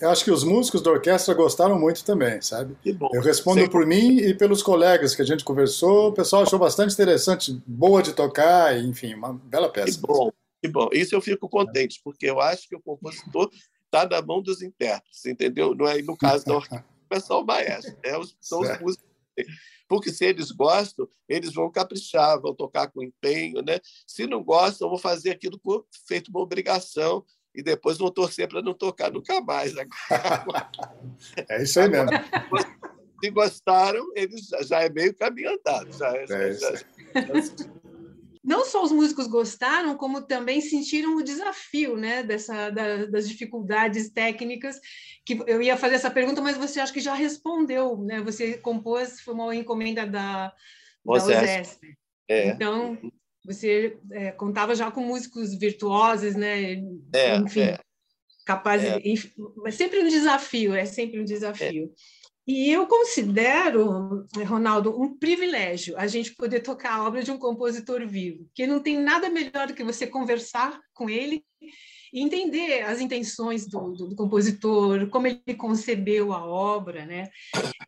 Eu 0.00 0.10
acho 0.10 0.24
que 0.24 0.30
os 0.30 0.44
músicos 0.44 0.80
da 0.80 0.92
orquestra 0.92 1.34
gostaram 1.34 1.76
muito 1.76 2.04
também, 2.04 2.40
sabe? 2.40 2.76
Bom, 2.94 3.10
eu 3.12 3.20
respondo 3.20 3.68
por 3.68 3.84
mim 3.84 4.18
e 4.18 4.32
pelos 4.32 4.62
colegas 4.62 5.12
que 5.12 5.22
a 5.22 5.24
gente 5.24 5.42
conversou. 5.42 6.10
O 6.10 6.12
pessoal 6.12 6.42
achou 6.42 6.58
bastante 6.58 6.94
interessante, 6.94 7.60
boa 7.66 8.00
de 8.00 8.12
tocar, 8.12 8.78
enfim, 8.78 9.14
uma 9.14 9.32
bela 9.32 9.68
peça. 9.68 9.98
Que 9.98 10.06
bom, 10.06 10.32
que 10.62 10.68
bom. 10.68 10.88
Isso 10.92 11.16
eu 11.16 11.20
fico 11.20 11.48
contente, 11.48 12.00
porque 12.04 12.26
eu 12.26 12.40
acho 12.40 12.68
que 12.68 12.76
o 12.76 12.80
compositor 12.80 13.50
está 13.86 14.08
na 14.08 14.22
mão 14.22 14.40
dos 14.40 14.62
intérpretes, 14.62 15.26
entendeu? 15.26 15.74
Não 15.74 15.88
é 15.88 16.00
no 16.00 16.16
caso 16.16 16.44
da 16.44 16.54
orquestra, 16.54 16.86
é 17.10 17.18
só 17.18 17.42
o 17.42 17.44
maestro, 17.44 17.96
é 18.04 18.16
os, 18.16 18.36
são 18.40 18.60
os 18.60 18.80
músicos. 18.80 19.12
Porque 19.88 20.10
se 20.10 20.24
eles 20.24 20.52
gostam, 20.52 21.08
eles 21.28 21.52
vão 21.52 21.70
caprichar, 21.70 22.40
vão 22.40 22.54
tocar 22.54 22.86
com 22.86 23.02
empenho, 23.02 23.60
né? 23.62 23.80
Se 24.06 24.28
não 24.28 24.44
gostam, 24.44 24.88
vão 24.88 24.96
fazer 24.96 25.30
aquilo 25.30 25.60
feito 26.06 26.28
uma 26.28 26.40
obrigação 26.40 27.24
e 27.54 27.62
depois 27.62 27.98
vão 27.98 28.10
torcer 28.10 28.48
para 28.48 28.62
não 28.62 28.74
tocar 28.74 29.10
nunca 29.10 29.40
mais. 29.40 29.74
é 31.48 31.62
isso 31.62 31.80
aí 31.80 31.88
mesmo. 31.88 32.10
Se 33.22 33.30
gostaram, 33.30 34.04
eles 34.16 34.48
já 34.66 34.80
é 34.80 34.88
meio 34.88 35.14
caminho 35.14 35.52
andado. 35.52 35.92
Já, 35.92 36.16
é, 36.16 36.24
é 36.24 36.52
já, 36.52 36.74
já, 36.74 37.72
não 38.44 38.64
só 38.64 38.82
os 38.82 38.90
músicos 38.90 39.28
gostaram, 39.28 39.96
como 39.96 40.20
também 40.20 40.60
sentiram 40.60 41.16
o 41.16 41.22
desafio 41.22 41.96
né, 41.96 42.24
dessa, 42.24 42.70
da, 42.70 43.06
das 43.06 43.28
dificuldades 43.28 44.10
técnicas. 44.10 44.80
Que 45.24 45.40
eu 45.46 45.62
ia 45.62 45.76
fazer 45.76 45.94
essa 45.94 46.10
pergunta, 46.10 46.40
mas 46.40 46.56
você 46.56 46.80
acha 46.80 46.92
que 46.92 47.00
já 47.00 47.14
respondeu. 47.14 47.96
Né? 47.98 48.20
Você 48.22 48.58
compôs, 48.58 49.20
foi 49.20 49.34
uma 49.34 49.54
encomenda 49.54 50.04
da, 50.04 50.48
da 50.48 50.54
OSESP. 51.04 51.96
É. 52.28 52.48
Então, 52.48 52.98
você 53.44 53.98
é, 54.10 54.30
contava 54.32 54.74
já 54.74 54.90
com 54.90 55.00
músicos 55.00 55.54
virtuosos, 55.54 56.34
né? 56.34 56.74
É, 57.12 57.36
Enfim, 57.36 57.60
é. 57.60 57.78
capazes. 58.44 58.88
É. 58.88 59.00
Mas 59.56 59.74
sempre 59.74 60.00
um 60.00 60.08
desafio, 60.08 60.74
é 60.74 60.84
sempre 60.84 61.20
um 61.20 61.24
desafio. 61.24 61.92
E 62.46 62.72
eu 62.72 62.86
considero, 62.88 64.26
Ronaldo, 64.46 65.00
um 65.00 65.16
privilégio 65.16 65.96
a 65.96 66.08
gente 66.08 66.34
poder 66.34 66.60
tocar 66.60 66.94
a 66.94 67.04
obra 67.06 67.22
de 67.22 67.30
um 67.30 67.38
compositor 67.38 68.04
vivo, 68.06 68.48
que 68.52 68.66
não 68.66 68.80
tem 68.80 68.98
nada 68.98 69.30
melhor 69.30 69.68
do 69.68 69.74
que 69.74 69.84
você 69.84 70.08
conversar 70.08 70.80
com 70.92 71.08
ele 71.08 71.44
e 72.12 72.20
entender 72.20 72.82
as 72.82 73.00
intenções 73.00 73.66
do, 73.66 73.92
do, 73.92 74.08
do, 74.08 74.16
compositor, 74.16 75.08
como 75.08 75.26
ele 75.26 75.54
concebeu 75.56 76.32
a 76.32 76.44
obra, 76.44 77.06
né? 77.06 77.30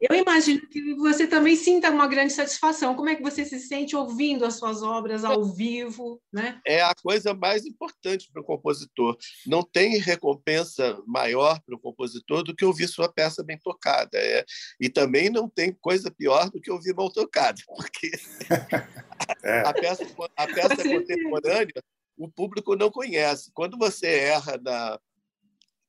Eu 0.01 0.17
imagino 0.17 0.67
que 0.69 0.95
você 0.95 1.27
também 1.27 1.55
sinta 1.57 1.91
uma 1.91 2.07
grande 2.07 2.33
satisfação. 2.33 2.95
Como 2.95 3.11
é 3.11 3.15
que 3.15 3.23
você 3.23 3.45
se 3.45 3.61
sente 3.61 3.95
ouvindo 3.95 4.47
as 4.47 4.55
suas 4.55 4.83
obras 4.83 5.25
ao 5.25 5.45
vivo, 5.45 6.23
né? 6.33 6.59
É 6.67 6.81
a 6.83 6.95
coisa 6.95 7.35
mais 7.35 7.67
importante 7.67 8.31
para 8.33 8.41
o 8.41 8.45
compositor. 8.45 9.17
Não 9.47 9.63
tem 9.63 9.99
recompensa 9.99 10.99
maior 11.07 11.61
para 11.61 11.75
o 11.75 11.81
compositor 11.81 12.43
do 12.43 12.55
que 12.55 12.65
ouvir 12.65 12.89
sua 12.89 13.13
peça 13.13 13.45
bem 13.45 13.59
tocada. 13.59 14.17
É. 14.17 14.45
E 14.81 14.89
também 14.89 15.29
não 15.29 15.51
tem 15.51 15.71
coisa 15.73 16.11
pior 16.11 16.49
do 16.51 16.61
que 16.61 16.71
ouvir 16.71 16.95
mal 16.95 17.13
tocada, 17.13 17.61
porque 17.69 18.11
é. 19.45 19.61
a 19.61 19.73
peça, 19.75 20.07
a 20.37 20.47
peça 20.47 20.77
contemporânea 20.77 21.83
o 22.17 22.29
público 22.29 22.77
não 22.77 22.91
conhece. 22.91 23.51
Quando 23.53 23.77
você 23.77 24.07
erra 24.07 24.59
na, 24.63 24.99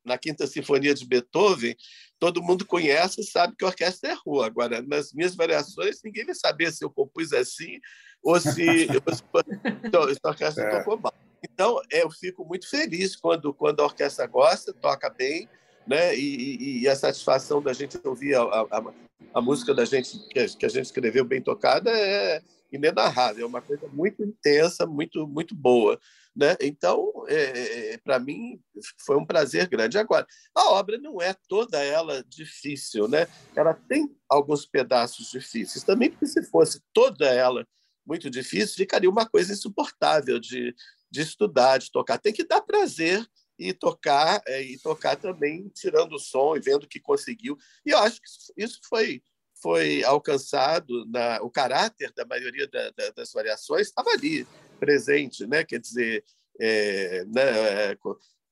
na 0.03 0.17
Quinta 0.17 0.47
Sinfonia 0.47 0.93
de 0.93 1.05
Beethoven, 1.05 1.75
todo 2.19 2.43
mundo 2.43 2.65
conhece 2.65 3.21
e 3.21 3.25
sabe 3.25 3.55
que 3.57 3.65
a 3.65 3.67
orquestra 3.67 4.11
errou. 4.11 4.43
Agora, 4.43 4.81
nas 4.81 5.13
minhas 5.13 5.35
variações, 5.35 6.01
ninguém 6.03 6.25
vai 6.25 6.35
saber 6.35 6.71
se 6.71 6.83
eu 6.83 6.89
compus 6.89 7.33
assim 7.33 7.79
ou 8.23 8.39
se, 8.39 8.87
ou 8.87 10.09
se 10.13 10.19
a 10.23 10.29
orquestra 10.29 10.63
é. 10.63 10.79
tocou 10.79 10.99
mal. 10.99 11.13
Então, 11.43 11.79
eu 11.91 12.09
fico 12.09 12.43
muito 12.45 12.69
feliz 12.69 13.15
quando, 13.15 13.53
quando 13.53 13.79
a 13.79 13.85
orquestra 13.85 14.25
gosta, 14.25 14.73
toca 14.73 15.09
bem, 15.09 15.47
né? 15.87 16.15
E, 16.15 16.35
e, 16.35 16.79
e 16.81 16.87
a 16.87 16.95
satisfação 16.95 17.61
da 17.61 17.71
gente 17.71 17.99
ouvir 18.03 18.35
a, 18.35 18.41
a, 18.41 18.93
a 19.33 19.41
música 19.41 19.73
da 19.73 19.85
gente 19.85 20.17
que 20.29 20.65
a 20.65 20.69
gente 20.69 20.85
escreveu 20.85 21.23
bem 21.23 21.41
tocada 21.41 21.91
é, 21.91 22.41
inenarrável, 22.71 23.43
é 23.43 23.47
uma 23.47 23.61
coisa 23.61 23.87
muito 23.87 24.23
intensa, 24.23 24.85
muito, 24.85 25.27
muito 25.27 25.55
boa. 25.55 25.99
Né? 26.35 26.55
Então, 26.59 27.23
é, 27.27 27.93
é 27.93 27.97
para 27.97 28.19
mim, 28.19 28.59
foi 29.05 29.15
um 29.15 29.25
prazer 29.25 29.67
grande. 29.67 29.97
Agora, 29.97 30.27
a 30.53 30.69
obra 30.71 30.97
não 30.97 31.21
é 31.21 31.33
toda 31.47 31.81
ela 31.81 32.23
difícil, 32.27 33.07
né? 33.07 33.27
ela 33.55 33.73
tem 33.73 34.13
alguns 34.27 34.65
pedaços 34.65 35.31
difíceis. 35.31 35.83
Também, 35.83 36.11
porque 36.11 36.27
se 36.27 36.43
fosse 36.43 36.81
toda 36.91 37.25
ela 37.27 37.65
muito 38.05 38.29
difícil, 38.29 38.75
ficaria 38.75 39.09
uma 39.09 39.25
coisa 39.25 39.53
insuportável 39.53 40.39
de, 40.39 40.75
de 41.09 41.21
estudar, 41.21 41.77
de 41.77 41.89
tocar. 41.89 42.19
Tem 42.19 42.33
que 42.33 42.45
dar 42.45 42.61
prazer 42.61 43.25
e 43.57 43.73
tocar 43.73 44.41
é, 44.45 44.61
e 44.61 44.77
tocar 44.77 45.15
também 45.15 45.69
tirando 45.73 46.13
o 46.13 46.19
som 46.19 46.55
e 46.55 46.59
vendo 46.59 46.83
o 46.83 46.87
que 46.87 46.99
conseguiu. 46.99 47.57
E 47.85 47.91
eu 47.91 47.99
acho 47.99 48.21
que 48.21 48.27
isso 48.57 48.79
foi 48.87 49.23
foi 49.65 50.03
alcançado 50.03 51.07
na, 51.07 51.41
o 51.41 51.49
caráter 51.49 52.13
da 52.15 52.23
maioria 52.23 52.67
da, 52.67 52.91
da, 52.91 53.09
das 53.09 53.33
variações 53.33 53.87
estava 53.87 54.11
ali 54.11 54.45
presente, 54.79 55.47
né? 55.47 55.63
Quer 55.63 55.79
dizer, 55.79 56.23
é, 56.61 57.25
né, 57.25 57.97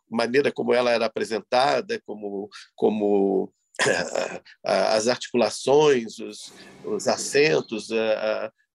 maneira 0.09 0.51
como 0.51 0.73
ela 0.73 0.89
era 0.89 1.05
apresentada, 1.05 2.01
como 2.03 2.49
como 2.75 3.53
as 4.65 5.07
articulações, 5.07 6.17
os, 6.17 6.51
os 6.83 7.07
acentos, 7.07 7.89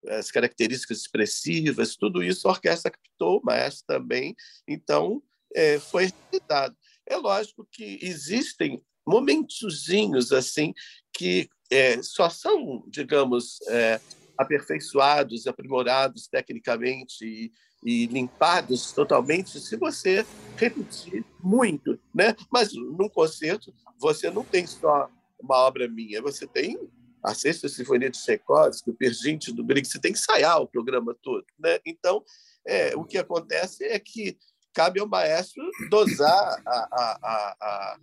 as 0.07 0.30
características 0.30 0.99
expressivas, 0.99 1.97
tudo 1.97 2.23
isso 2.23 2.47
a 2.47 2.52
orquestra 2.52 2.92
captou, 2.92 3.40
mas 3.42 3.83
também, 3.83 4.37
então 4.68 5.21
é, 5.57 5.80
foi 5.80 6.12
realizado. 6.30 6.76
É 7.04 7.16
lógico 7.16 7.66
que 7.73 7.99
existem 8.00 8.80
momentozinhos 9.04 10.30
assim 10.30 10.73
que 11.12 11.49
é, 11.70 12.02
só 12.02 12.30
são, 12.30 12.84
digamos, 12.88 13.60
é, 13.68 14.00
aperfeiçoados, 14.37 15.46
aprimorados 15.46 16.28
tecnicamente 16.28 17.25
e, 17.25 17.52
e, 17.84 18.06
limpados 18.06 18.92
totalmente 18.92 19.58
se 19.60 19.76
você 19.76 20.25
repetir 20.56 21.25
muito, 21.42 21.98
né? 22.14 22.34
Mas 22.50 22.72
num 22.72 23.08
concerto 23.08 23.75
você 23.98 24.30
não 24.30 24.44
tem 24.44 24.66
só 24.66 25.10
uma 25.40 25.56
obra 25.56 25.88
minha, 25.88 26.22
você 26.22 26.46
tem 26.46 26.78
a 27.22 27.34
Sexta 27.34 27.68
Sinfonia 27.68 28.10
de 28.10 28.18
Tchaikovsky, 28.18 28.90
o 28.90 28.94
Perginte 28.94 29.52
do 29.52 29.64
Grieg, 29.64 29.87
você 29.87 30.00
tem 30.00 30.12
que 30.12 30.18
ensaiar 30.18 30.60
o 30.60 30.68
programa 30.68 31.16
todo, 31.20 31.44
né? 31.58 31.78
Então, 31.84 32.25
é, 32.64 32.96
o 32.96 33.04
que 33.04 33.18
acontece 33.18 33.84
é 33.84 33.98
que 33.98 34.38
cabe 34.72 35.00
ao 35.00 35.08
maestro 35.08 35.62
dosar 35.90 36.62
a, 36.64 36.88
a, 36.92 37.18
a, 37.22 37.56
a 37.60 37.98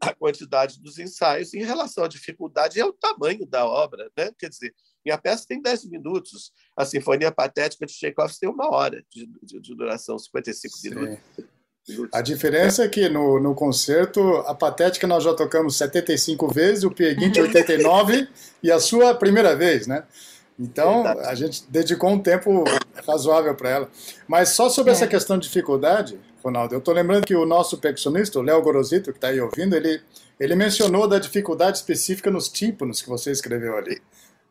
a 0.00 0.14
quantidade 0.14 0.80
dos 0.80 0.98
ensaios 0.98 1.54
em 1.54 1.64
relação 1.64 2.04
à 2.04 2.08
dificuldade 2.08 2.78
e 2.78 2.82
ao 2.82 2.92
tamanho 2.92 3.46
da 3.46 3.66
obra. 3.66 4.10
Né? 4.16 4.30
Quer 4.38 4.48
dizer, 4.48 4.74
minha 5.04 5.18
peça 5.18 5.46
tem 5.48 5.60
10 5.60 5.86
minutos, 5.86 6.52
a 6.76 6.84
Sinfonia 6.84 7.32
Patética 7.32 7.86
de 7.86 7.92
Tchaikovsky 7.92 8.40
tem 8.40 8.48
uma 8.48 8.70
hora 8.70 9.04
de, 9.10 9.26
de, 9.42 9.60
de 9.60 9.74
duração, 9.74 10.18
55 10.18 10.76
Sim. 10.76 10.90
minutos. 10.90 11.18
A 12.12 12.20
diferença 12.20 12.84
é 12.84 12.88
que 12.88 13.08
no, 13.08 13.38
no 13.38 13.54
concerto, 13.54 14.20
a 14.38 14.54
Patética 14.54 15.06
nós 15.06 15.22
já 15.22 15.32
tocamos 15.34 15.76
75 15.76 16.48
vezes, 16.48 16.82
o 16.82 16.90
Pieguinte 16.90 17.40
89 17.40 18.28
e 18.60 18.72
a 18.72 18.80
sua 18.80 19.14
primeira 19.14 19.54
vez, 19.54 19.86
né? 19.86 20.04
Então, 20.58 21.06
a 21.06 21.34
gente 21.34 21.64
dedicou 21.70 22.10
um 22.10 22.18
tempo 22.18 22.64
razoável 23.06 23.54
para 23.54 23.70
ela. 23.70 23.90
Mas 24.28 24.50
só 24.50 24.68
sobre 24.68 24.90
é. 24.90 24.94
essa 24.94 25.06
questão 25.06 25.38
de 25.38 25.46
dificuldade, 25.46 26.18
Ronaldo, 26.42 26.74
eu 26.74 26.78
estou 26.78 26.94
lembrando 26.94 27.26
que 27.26 27.34
o 27.34 27.46
nosso 27.46 27.78
percussionista, 27.78 28.38
o 28.38 28.42
Léo 28.42 28.62
Gorosito, 28.62 29.10
que 29.10 29.18
está 29.18 29.28
aí 29.28 29.40
ouvindo, 29.40 29.74
ele, 29.74 30.00
ele 30.38 30.54
mencionou 30.54 31.08
da 31.08 31.18
dificuldade 31.18 31.78
específica 31.78 32.30
nos 32.30 32.48
tímpanos 32.48 33.02
que 33.02 33.08
você 33.08 33.30
escreveu 33.30 33.76
ali. 33.76 34.00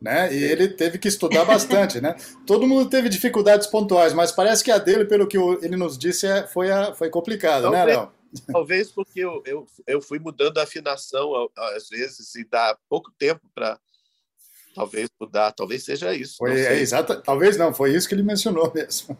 Né? 0.00 0.34
E 0.34 0.44
ele 0.44 0.68
teve 0.68 0.98
que 0.98 1.08
estudar 1.08 1.44
bastante, 1.46 2.00
né? 2.00 2.14
Todo 2.46 2.66
mundo 2.66 2.90
teve 2.90 3.08
dificuldades 3.08 3.66
pontuais, 3.66 4.12
mas 4.12 4.30
parece 4.30 4.62
que 4.62 4.70
a 4.70 4.76
dele, 4.76 5.06
pelo 5.06 5.26
que 5.26 5.38
ele 5.38 5.76
nos 5.76 5.96
disse, 5.96 6.26
é, 6.26 6.46
foi, 6.46 6.70
a, 6.70 6.92
foi 6.92 7.08
complicada, 7.08 7.70
né, 7.70 7.84
Léo? 7.84 8.12
Talvez 8.52 8.90
porque 8.90 9.20
eu, 9.20 9.42
eu, 9.46 9.66
eu 9.86 10.02
fui 10.02 10.18
mudando 10.18 10.58
a 10.58 10.64
afinação 10.64 11.48
às 11.74 11.88
vezes 11.88 12.34
e 12.34 12.44
dá 12.44 12.76
pouco 12.88 13.10
tempo 13.18 13.40
para 13.54 13.78
talvez 14.76 15.08
mudar, 15.18 15.52
talvez 15.52 15.84
seja 15.84 16.14
isso. 16.14 16.36
Foi, 16.36 16.60
é, 16.60 16.78
exato, 16.78 17.22
talvez 17.22 17.56
não, 17.56 17.72
foi 17.72 17.94
isso 17.94 18.06
que 18.06 18.14
ele 18.14 18.22
mencionou 18.22 18.70
mesmo. 18.76 19.18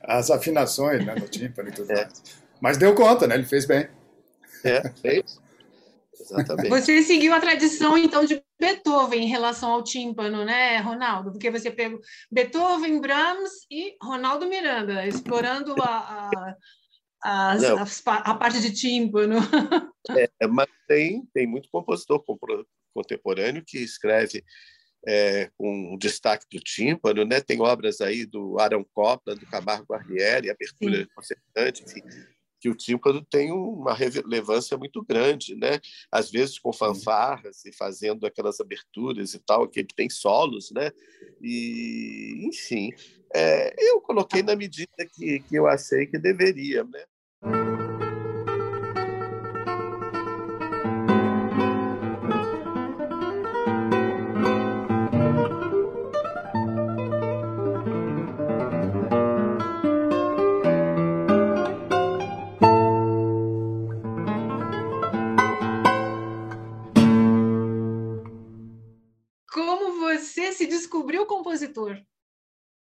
As 0.00 0.30
afinações 0.30 1.04
né, 1.04 1.14
no 1.14 1.28
tímpano 1.28 1.68
e 1.68 1.72
tudo 1.72 1.92
é. 1.92 1.96
mais. 1.96 2.22
Mas 2.60 2.78
deu 2.78 2.94
conta, 2.94 3.26
né? 3.26 3.34
Ele 3.34 3.44
fez 3.44 3.66
bem. 3.66 3.86
É, 4.64 4.90
fez. 5.00 5.38
Exatamente. 6.18 6.68
Você 6.70 7.02
seguiu 7.02 7.32
a 7.34 7.40
tradição, 7.40 7.96
então, 7.96 8.24
de 8.24 8.42
Beethoven 8.58 9.22
em 9.22 9.28
relação 9.28 9.70
ao 9.70 9.84
tímpano, 9.84 10.44
né, 10.44 10.78
Ronaldo? 10.78 11.30
Porque 11.30 11.50
você 11.50 11.70
pegou 11.70 12.00
Beethoven, 12.32 13.00
Brahms 13.00 13.52
e 13.70 13.94
Ronaldo 14.02 14.48
Miranda, 14.48 15.06
explorando 15.06 15.74
a, 15.80 16.30
a, 17.22 17.52
a, 17.52 17.56
a 18.24 18.34
parte 18.34 18.60
de 18.60 18.72
tímpano. 18.72 19.36
É, 20.10 20.46
mas 20.48 20.66
tem, 20.88 21.28
tem 21.32 21.46
muito 21.46 21.68
compositor 21.70 22.24
contemporâneo 22.94 23.62
que 23.64 23.78
escreve 23.78 24.42
é, 25.06 25.50
com 25.56 25.96
destaque 25.98 26.46
do 26.50 26.60
tímpano, 26.60 27.24
né? 27.24 27.40
Tem 27.40 27.60
obras 27.60 28.00
aí 28.00 28.26
do 28.26 28.58
Aaron 28.58 28.84
Copland, 28.92 29.38
do 29.38 29.46
Camargo 29.46 29.86
Guarnieri, 29.88 30.50
abertura 30.50 31.06
concertante, 31.14 31.84
enfim, 31.84 32.02
que 32.60 32.68
o 32.68 32.74
tímpano 32.74 33.24
tem 33.24 33.52
uma 33.52 33.94
relevância 33.94 34.76
muito 34.76 35.02
grande, 35.04 35.54
né? 35.54 35.78
Às 36.10 36.30
vezes 36.30 36.58
com 36.58 36.72
fanfarras 36.72 37.64
e 37.64 37.72
fazendo 37.72 38.26
aquelas 38.26 38.60
aberturas 38.60 39.34
e 39.34 39.38
tal, 39.38 39.68
que 39.68 39.80
ele 39.80 39.88
tem 39.94 40.10
solos, 40.10 40.70
né? 40.72 40.90
E, 41.40 42.44
enfim, 42.46 42.90
é, 43.34 43.74
eu 43.78 44.00
coloquei 44.00 44.42
na 44.42 44.56
medida 44.56 45.06
que, 45.14 45.40
que 45.40 45.54
eu 45.54 45.66
achei 45.66 46.06
que 46.06 46.18
deveria, 46.18 46.82
né? 46.84 47.04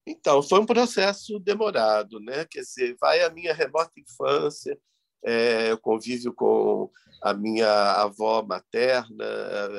Então, 0.07 0.43
foi 0.43 0.59
um 0.61 0.67
processo 0.67 1.39
demorado, 1.39 2.19
né? 2.21 2.45
Quer 2.45 2.61
dizer, 2.61 2.97
vai 3.01 3.23
a 3.23 3.31
minha 3.31 3.53
remota 3.53 3.93
infância, 4.01 4.79
é, 5.23 5.71
eu 5.71 5.79
convívio 5.79 6.33
com 6.33 6.91
a 7.23 7.35
minha 7.35 7.69
avó 7.93 8.43
materna, 8.43 9.25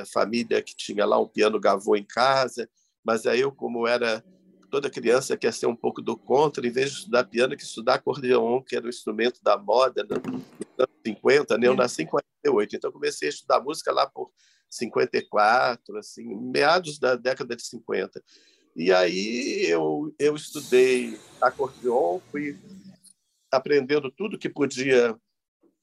a 0.02 0.06
família 0.06 0.62
que 0.62 0.76
tinha 0.76 1.06
lá 1.06 1.20
um 1.20 1.28
piano 1.28 1.60
gavô 1.60 1.96
em 1.96 2.06
casa, 2.06 2.70
mas 3.04 3.26
aí 3.26 3.42
eu, 3.42 3.52
como 3.52 3.88
era 3.88 4.24
toda 4.70 4.90
criança 4.90 5.36
quer 5.36 5.52
ser 5.52 5.66
um 5.66 5.76
pouco 5.76 6.02
do 6.02 6.16
contra, 6.16 6.66
em 6.66 6.72
vez 6.72 6.92
de 6.92 6.98
estudar 7.00 7.26
piano, 7.26 7.58
que 7.58 7.64
estudar 7.64 7.96
acordeon, 7.96 8.62
que 8.62 8.76
era 8.76 8.86
o 8.86 8.90
instrumento 8.90 9.44
da 9.44 9.58
moda 9.58 10.04
nos 10.04 10.18
anos 10.78 10.96
50, 11.06 11.58
né? 11.58 11.68
eu 11.68 11.76
nasci 11.76 12.04
em 12.04 12.06
48, 12.06 12.76
então 12.76 12.92
comecei 12.92 13.28
a 13.28 13.32
estudar 13.32 13.60
música 13.60 13.92
lá 13.92 14.08
por 14.08 14.32
54, 14.70 15.98
assim, 15.98 16.36
meados 16.36 16.98
da 16.98 17.16
década 17.16 17.56
de 17.56 17.64
50. 17.64 18.24
E 18.76 18.92
aí 18.92 19.66
eu, 19.66 20.14
eu 20.18 20.36
estudei 20.36 21.18
acordeon, 21.42 22.20
fui 22.32 22.58
aprendendo 23.52 24.10
tudo 24.10 24.38
que 24.38 24.50
podia 24.50 25.16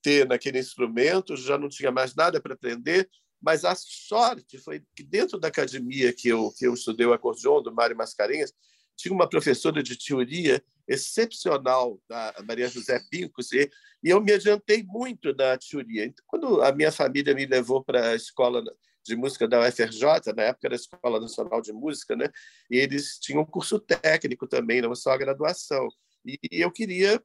ter 0.03 0.27
naquele 0.27 0.59
instrumento, 0.59 1.37
já 1.37 1.59
não 1.59 1.69
tinha 1.69 1.91
mais 1.91 2.15
nada 2.15 2.41
para 2.41 2.55
aprender, 2.55 3.09
mas 3.41 3.65
a 3.65 3.75
sorte 3.75 4.59
foi 4.59 4.83
que 4.97 5.03
dentro 5.03 5.39
da 5.39 5.49
academia 5.49 6.13
que 6.13 6.29
eu, 6.29 6.53
que 6.57 6.67
eu 6.67 6.75
estudei 6.75 7.07
o 7.07 7.13
acordeon, 7.13 7.63
do 7.63 7.75
Mário 7.75 7.97
Mascarenhas, 7.97 8.53
tinha 8.97 9.15
uma 9.15 9.29
professora 9.29 9.83
de 9.83 9.97
teoria 9.97 10.63
excepcional, 10.89 12.01
a 12.11 12.43
Maria 12.47 12.69
José 12.69 13.01
Pincos, 13.11 13.53
e, 13.53 13.71
e 14.03 14.09
eu 14.11 14.21
me 14.21 14.33
adiantei 14.33 14.83
muito 14.83 15.35
na 15.35 15.57
teoria. 15.59 16.07
Então, 16.07 16.25
quando 16.27 16.63
a 16.63 16.73
minha 16.73 16.91
família 16.91 17.35
me 17.35 17.47
levou 17.47 17.85
para 17.85 18.11
a 18.11 18.15
escola 18.15 18.65
de 19.09 19.17
música 19.17 19.49
da 19.49 19.67
UFRJ, 19.67 20.33
na 20.37 20.45
época 20.45 20.69
era 20.69 20.75
a 20.75 20.77
Escola 20.77 21.19
Nacional 21.21 21.61
de 21.61 21.73
Música, 21.73 22.15
né? 22.15 22.29
e 22.71 22.77
eles 22.77 23.19
tinham 23.19 23.43
um 23.43 23.47
curso 23.47 23.81
técnico 23.81 24.47
também, 24.47 24.83
não 24.83 24.95
só 24.95 25.13
a 25.13 25.17
graduação. 25.17 25.89
E 26.25 26.39
eu 26.53 26.71
queria 26.71 27.21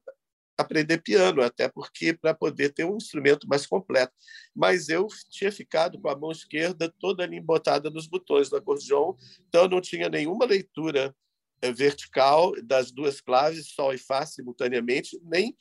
aprender 0.57 0.99
piano, 0.99 1.41
até 1.41 1.67
porque 1.67 2.13
para 2.13 2.33
poder 2.33 2.69
ter 2.69 2.85
um 2.85 2.95
instrumento 2.95 3.47
mais 3.47 3.65
completo. 3.65 4.13
Mas 4.55 4.87
eu 4.87 5.07
tinha 5.29 5.51
ficado 5.51 5.99
com 5.99 6.09
a 6.09 6.15
mão 6.15 6.31
esquerda 6.31 6.93
toda 6.99 7.23
ali 7.23 7.37
embotada 7.37 7.89
nos 7.89 8.07
botões 8.07 8.49
do 8.49 8.55
acordeon, 8.55 9.13
então 9.47 9.67
não 9.67 9.81
tinha 9.81 10.09
nenhuma 10.09 10.45
leitura 10.45 11.13
eh, 11.61 11.73
vertical 11.73 12.53
das 12.63 12.91
duas 12.91 13.19
claves, 13.19 13.73
sol 13.73 13.93
e 13.93 13.97
fá 13.97 14.25
simultaneamente, 14.25 15.19
nem 15.23 15.55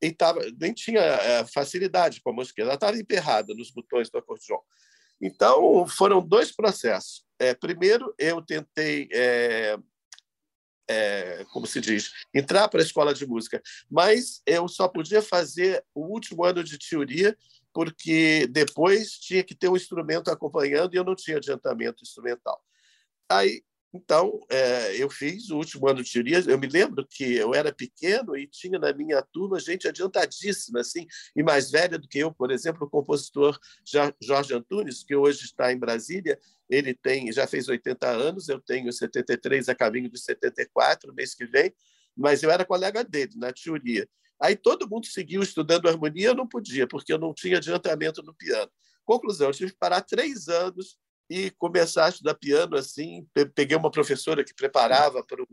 e 0.00 0.12
tava, 0.12 0.40
nem 0.60 0.74
tinha 0.74 1.00
é, 1.00 1.44
facilidade 1.46 2.20
com 2.20 2.30
a 2.30 2.32
mão 2.32 2.42
esquerda, 2.42 2.70
ela 2.70 2.74
estava 2.74 2.98
emperrada 2.98 3.54
nos 3.54 3.70
botões 3.70 4.10
do 4.10 4.18
acordeon. 4.18 4.58
Então, 5.20 5.86
foram 5.86 6.26
dois 6.26 6.52
processos. 6.52 7.24
É, 7.38 7.54
primeiro, 7.54 8.14
eu 8.18 8.42
tentei 8.42 9.08
é, 9.12 9.76
é, 10.88 11.44
como 11.52 11.66
se 11.66 11.80
diz, 11.80 12.12
entrar 12.34 12.68
para 12.68 12.80
a 12.80 12.84
escola 12.84 13.12
de 13.12 13.26
música. 13.26 13.60
Mas 13.90 14.42
eu 14.46 14.68
só 14.68 14.88
podia 14.88 15.20
fazer 15.20 15.84
o 15.94 16.06
último 16.06 16.44
ano 16.44 16.62
de 16.62 16.78
teoria, 16.78 17.36
porque 17.72 18.46
depois 18.50 19.12
tinha 19.12 19.42
que 19.42 19.54
ter 19.54 19.68
um 19.68 19.76
instrumento 19.76 20.30
acompanhando 20.30 20.94
e 20.94 20.96
eu 20.96 21.04
não 21.04 21.14
tinha 21.14 21.36
adiantamento 21.36 22.02
instrumental. 22.02 22.62
Aí 23.28 23.62
então, 23.96 24.40
é, 24.50 25.02
eu 25.02 25.08
fiz 25.08 25.48
o 25.50 25.56
último 25.56 25.88
ano 25.88 26.02
de 26.02 26.12
teoria. 26.12 26.38
Eu 26.46 26.58
me 26.58 26.66
lembro 26.66 27.06
que 27.08 27.34
eu 27.34 27.54
era 27.54 27.72
pequeno 27.72 28.36
e 28.36 28.46
tinha 28.46 28.78
na 28.78 28.92
minha 28.92 29.22
turma 29.22 29.58
gente 29.58 29.88
adiantadíssima, 29.88 30.80
assim, 30.80 31.06
e 31.34 31.42
mais 31.42 31.70
velha 31.70 31.98
do 31.98 32.06
que 32.06 32.18
eu. 32.18 32.30
Por 32.32 32.50
exemplo, 32.50 32.86
o 32.86 32.90
compositor 32.90 33.58
Jorge 34.20 34.54
Antunes, 34.54 35.02
que 35.02 35.16
hoje 35.16 35.44
está 35.44 35.72
em 35.72 35.78
Brasília, 35.78 36.38
ele 36.68 36.92
tem 36.92 37.32
já 37.32 37.46
fez 37.46 37.68
80 37.68 38.06
anos, 38.06 38.48
eu 38.48 38.60
tenho 38.60 38.92
73 38.92 39.68
a 39.68 39.74
caminho 39.74 40.10
dos 40.10 40.24
74, 40.24 41.14
mês 41.14 41.34
que 41.34 41.46
vem, 41.46 41.72
mas 42.14 42.42
eu 42.42 42.50
era 42.50 42.64
colega 42.64 43.02
dele 43.02 43.32
na 43.36 43.52
teoria. 43.52 44.06
Aí 44.40 44.54
todo 44.54 44.88
mundo 44.88 45.06
seguiu 45.06 45.42
estudando 45.42 45.88
harmonia, 45.88 46.28
eu 46.28 46.34
não 46.34 46.46
podia, 46.46 46.86
porque 46.86 47.12
eu 47.12 47.18
não 47.18 47.32
tinha 47.32 47.56
adiantamento 47.56 48.22
no 48.22 48.34
piano. 48.34 48.70
Conclusão, 49.04 49.48
eu 49.48 49.54
tive 49.54 49.72
que 49.72 49.78
parar 49.78 50.02
três 50.02 50.48
anos 50.48 50.98
e 51.28 51.50
começar 51.52 52.06
a 52.06 52.08
estudar 52.08 52.34
piano 52.34 52.76
assim. 52.76 53.26
Peguei 53.54 53.76
uma 53.76 53.90
professora 53.90 54.44
que 54.44 54.54
preparava 54.54 55.24
para 55.24 55.42
o 55.42 55.48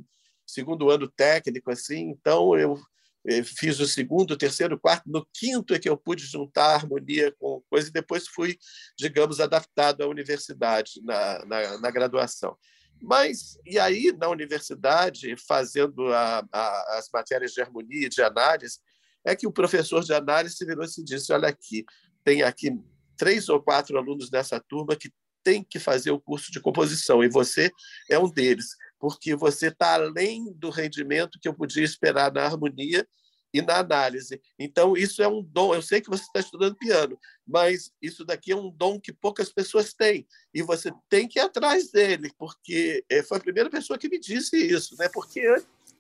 segundo 0.46 0.90
ano 0.90 1.08
técnico 1.10 1.72
assim, 1.72 2.10
então 2.10 2.58
eu 2.58 2.80
eh, 3.26 3.44
fiz 3.44 3.80
o 3.80 3.88
segundo, 3.88 4.38
terceiro, 4.38 4.80
quarto, 4.80 5.10
no 5.10 5.26
quinto 5.34 5.74
é 5.74 5.80
que 5.80 5.90
eu 5.90 5.98
pude 5.98 6.26
juntar 6.26 6.76
harmonia 6.76 7.34
com 7.40 7.64
coisa 7.70 7.90
e 7.90 7.92
depois 7.92 8.28
fui, 8.28 8.58
digamos, 8.98 9.40
adaptado 9.40 10.02
à 10.02 10.08
universidade 10.08 11.02
na, 11.04 11.46
na, 11.46 11.78
na 11.80 11.92
graduação. 11.92 12.58
Mas, 13.02 13.58
e 13.66 13.80
aí, 13.80 14.14
na 14.18 14.30
universidade, 14.30 15.36
fazendo 15.48 16.08
a, 16.14 16.46
a, 16.52 16.98
as 16.98 17.10
matérias 17.14 17.52
de 17.52 17.62
harmonia 17.62 18.06
e 18.06 18.10
de 18.10 18.22
análise, 18.22 18.80
é 19.26 19.36
que 19.36 19.48
o 19.48 19.52
professor 19.52 20.04
de 20.04 20.14
análise 20.14 20.66
virou 20.66 20.86
e 20.86 21.04
disse: 21.04 21.34
Olha 21.34 21.48
aqui, 21.48 21.86
tem 22.24 22.44
aqui 22.44 22.72
três 23.18 23.50
ou 23.50 23.62
quatro 23.62 23.98
alunos 23.98 24.30
dessa 24.30 24.60
turma 24.60 24.96
que 24.96 25.12
tem 25.44 25.64
que 25.64 25.80
fazer 25.80 26.12
o 26.12 26.20
curso 26.20 26.52
de 26.52 26.60
composição, 26.60 27.24
e 27.24 27.30
você 27.30 27.72
é 28.10 28.18
um 28.18 28.30
deles, 28.30 28.76
porque 29.00 29.36
você 29.36 29.68
está 29.68 29.94
além 29.94 30.54
do 30.54 30.70
rendimento 30.70 31.40
que 31.42 31.48
eu 31.48 31.54
podia 31.54 31.84
esperar 31.84 32.32
na 32.32 32.44
harmonia 32.46 33.08
e 33.54 33.62
na 33.62 33.78
análise. 33.78 34.42
Então, 34.58 34.98
isso 34.98 35.22
é 35.22 35.28
um 35.28 35.44
dom. 35.44 35.76
Eu 35.76 35.82
sei 35.82 36.02
que 36.02 36.10
você 36.10 36.24
está 36.24 36.40
estudando 36.40 36.76
piano, 36.76 37.20
mas 37.46 37.92
isso 38.02 38.26
daqui 38.26 38.52
é 38.52 38.56
um 38.56 38.72
dom 38.72 39.00
que 39.00 39.14
poucas 39.14 39.54
pessoas 39.54 39.94
têm, 39.94 40.26
e 40.54 40.62
você 40.64 40.92
tem 41.10 41.28
que 41.28 41.40
ir 41.40 41.42
atrás 41.42 41.92
dele, 41.92 42.32
porque 42.38 43.06
eh, 43.10 43.22
foi 43.24 43.38
a 43.38 43.42
primeira 43.42 43.70
pessoa 43.70 44.00
que 44.00 44.10
me 44.10 44.20
disse 44.20 44.58
isso, 44.58 44.96
né? 44.98 45.08
porque 45.14 45.44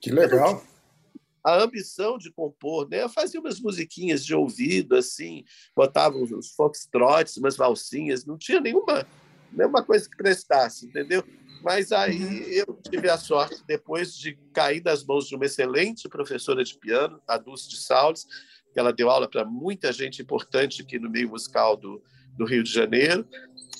que 0.01 0.12
legal 0.12 0.63
a 1.43 1.62
ambição 1.62 2.17
de 2.17 2.32
compor, 2.32 2.88
né? 2.88 3.03
Eu 3.03 3.10
fazia 3.10 3.39
umas 3.39 3.60
musiquinhas 3.60 4.25
de 4.25 4.34
ouvido, 4.34 4.95
assim, 4.95 5.43
botava 5.75 6.15
uns 6.15 6.51
foxtrots, 6.56 7.36
umas 7.36 7.58
valsinhas, 7.58 8.25
não 8.25 8.38
tinha 8.38 8.62
nenhuma 8.62 9.06
nenhuma 9.55 9.83
coisa 9.83 10.09
que 10.09 10.17
prestasse, 10.17 10.85
entendeu? 10.85 11.23
Mas 11.63 11.91
aí 11.93 12.21
uhum. 12.21 12.43
eu 12.49 12.79
tive 12.89 13.09
a 13.09 13.17
sorte, 13.17 13.63
depois 13.65 14.13
de 14.13 14.37
cair 14.53 14.81
das 14.81 15.03
mãos 15.05 15.27
de 15.27 15.35
uma 15.35 15.45
excelente 15.45 16.09
professora 16.09 16.63
de 16.63 16.77
piano, 16.77 17.21
a 17.25 17.37
Dulce 17.37 17.69
de 17.69 17.77
Saules, 17.77 18.27
que 18.73 18.79
ela 18.79 18.91
deu 18.91 19.09
aula 19.09 19.29
para 19.29 19.45
muita 19.45 19.93
gente 19.93 20.21
importante 20.21 20.81
aqui 20.81 20.99
no 20.99 21.09
meio 21.09 21.29
musical 21.29 21.77
do, 21.77 22.03
do 22.37 22.45
Rio 22.45 22.63
de 22.63 22.71
Janeiro, 22.71 23.25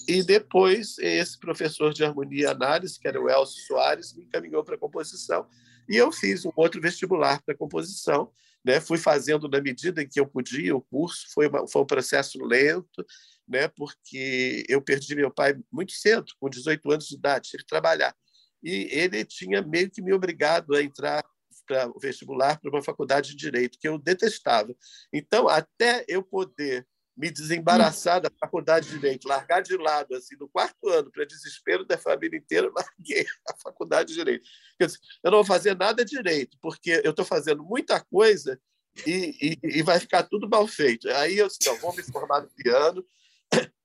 e 0.07 0.23
depois 0.23 0.97
esse 0.99 1.38
professor 1.38 1.93
de 1.93 2.05
harmonia 2.05 2.43
e 2.43 2.45
análise, 2.45 2.99
que 2.99 3.07
era 3.07 3.21
o 3.21 3.29
Elcio 3.29 3.65
Soares, 3.65 4.13
me 4.13 4.23
encaminhou 4.23 4.63
para 4.63 4.75
a 4.75 4.79
composição, 4.79 5.45
e 5.89 5.97
eu 5.97 6.12
fiz 6.12 6.45
um 6.45 6.51
outro 6.55 6.79
vestibular 6.79 7.41
para 7.43 7.55
composição, 7.55 8.31
né? 8.63 8.79
fui 8.79 8.97
fazendo 8.97 9.49
na 9.49 9.59
medida 9.59 10.01
em 10.01 10.07
que 10.07 10.19
eu 10.19 10.25
podia 10.25 10.75
o 10.75 10.81
curso, 10.81 11.25
foi, 11.33 11.47
uma, 11.47 11.67
foi 11.67 11.81
um 11.81 11.86
processo 11.86 12.41
lento, 12.43 13.05
né? 13.47 13.67
porque 13.67 14.65
eu 14.67 14.82
perdi 14.82 15.15
meu 15.15 15.32
pai 15.32 15.56
muito 15.71 15.93
cedo, 15.93 16.25
com 16.39 16.49
18 16.49 16.91
anos 16.91 17.08
de 17.08 17.15
idade, 17.15 17.49
tive 17.49 17.63
que 17.63 17.69
trabalhar. 17.69 18.15
E 18.62 18.88
ele 18.91 19.25
tinha 19.25 19.62
meio 19.62 19.89
que 19.91 20.01
me 20.01 20.13
obrigado 20.13 20.73
a 20.73 20.82
entrar 20.82 21.23
para 21.65 21.88
o 21.89 21.99
vestibular 21.99 22.60
para 22.60 22.69
uma 22.69 22.84
faculdade 22.84 23.32
de 23.32 23.36
direito, 23.36 23.77
que 23.79 23.88
eu 23.88 23.97
detestava. 23.97 24.73
Então, 25.13 25.47
até 25.47 26.03
eu 26.08 26.23
poder 26.23 26.86
me 27.15 27.29
desembaraçar 27.29 28.19
da 28.19 28.29
faculdade 28.39 28.88
de 28.88 28.95
direito, 28.95 29.27
largar 29.27 29.62
de 29.62 29.77
lado, 29.77 30.15
assim, 30.15 30.36
no 30.36 30.49
quarto 30.49 30.89
ano, 30.89 31.12
para 31.12 31.25
desespero 31.25 31.86
da 31.86 31.97
família 31.97 32.38
inteira, 32.38 32.71
larguei 32.75 33.25
a 33.47 33.56
faculdade 33.58 34.10
de 34.10 34.15
direito. 34.15 34.47
Disse, 34.82 34.97
eu 35.23 35.32
não 35.32 35.38
vou 35.38 35.45
fazer 35.45 35.77
nada 35.77 36.03
direito, 36.03 36.58
porque 36.62 37.01
eu 37.03 37.12
estou 37.12 37.23
fazendo 37.23 37.63
muita 37.63 38.03
coisa 38.03 38.60
e, 39.06 39.58
e, 39.63 39.79
e, 39.79 39.84
vai 39.84 39.99
ficar 39.99 40.23
tudo 40.23 40.49
mal 40.49 40.67
feito. 40.67 41.10
Aí 41.12 41.38
eu 41.38 41.47
disse, 41.47 41.60
não, 41.65 41.77
vou 41.77 41.95
me 41.95 42.03
formar 42.03 42.41
no 42.41 42.49
piano, 42.49 43.06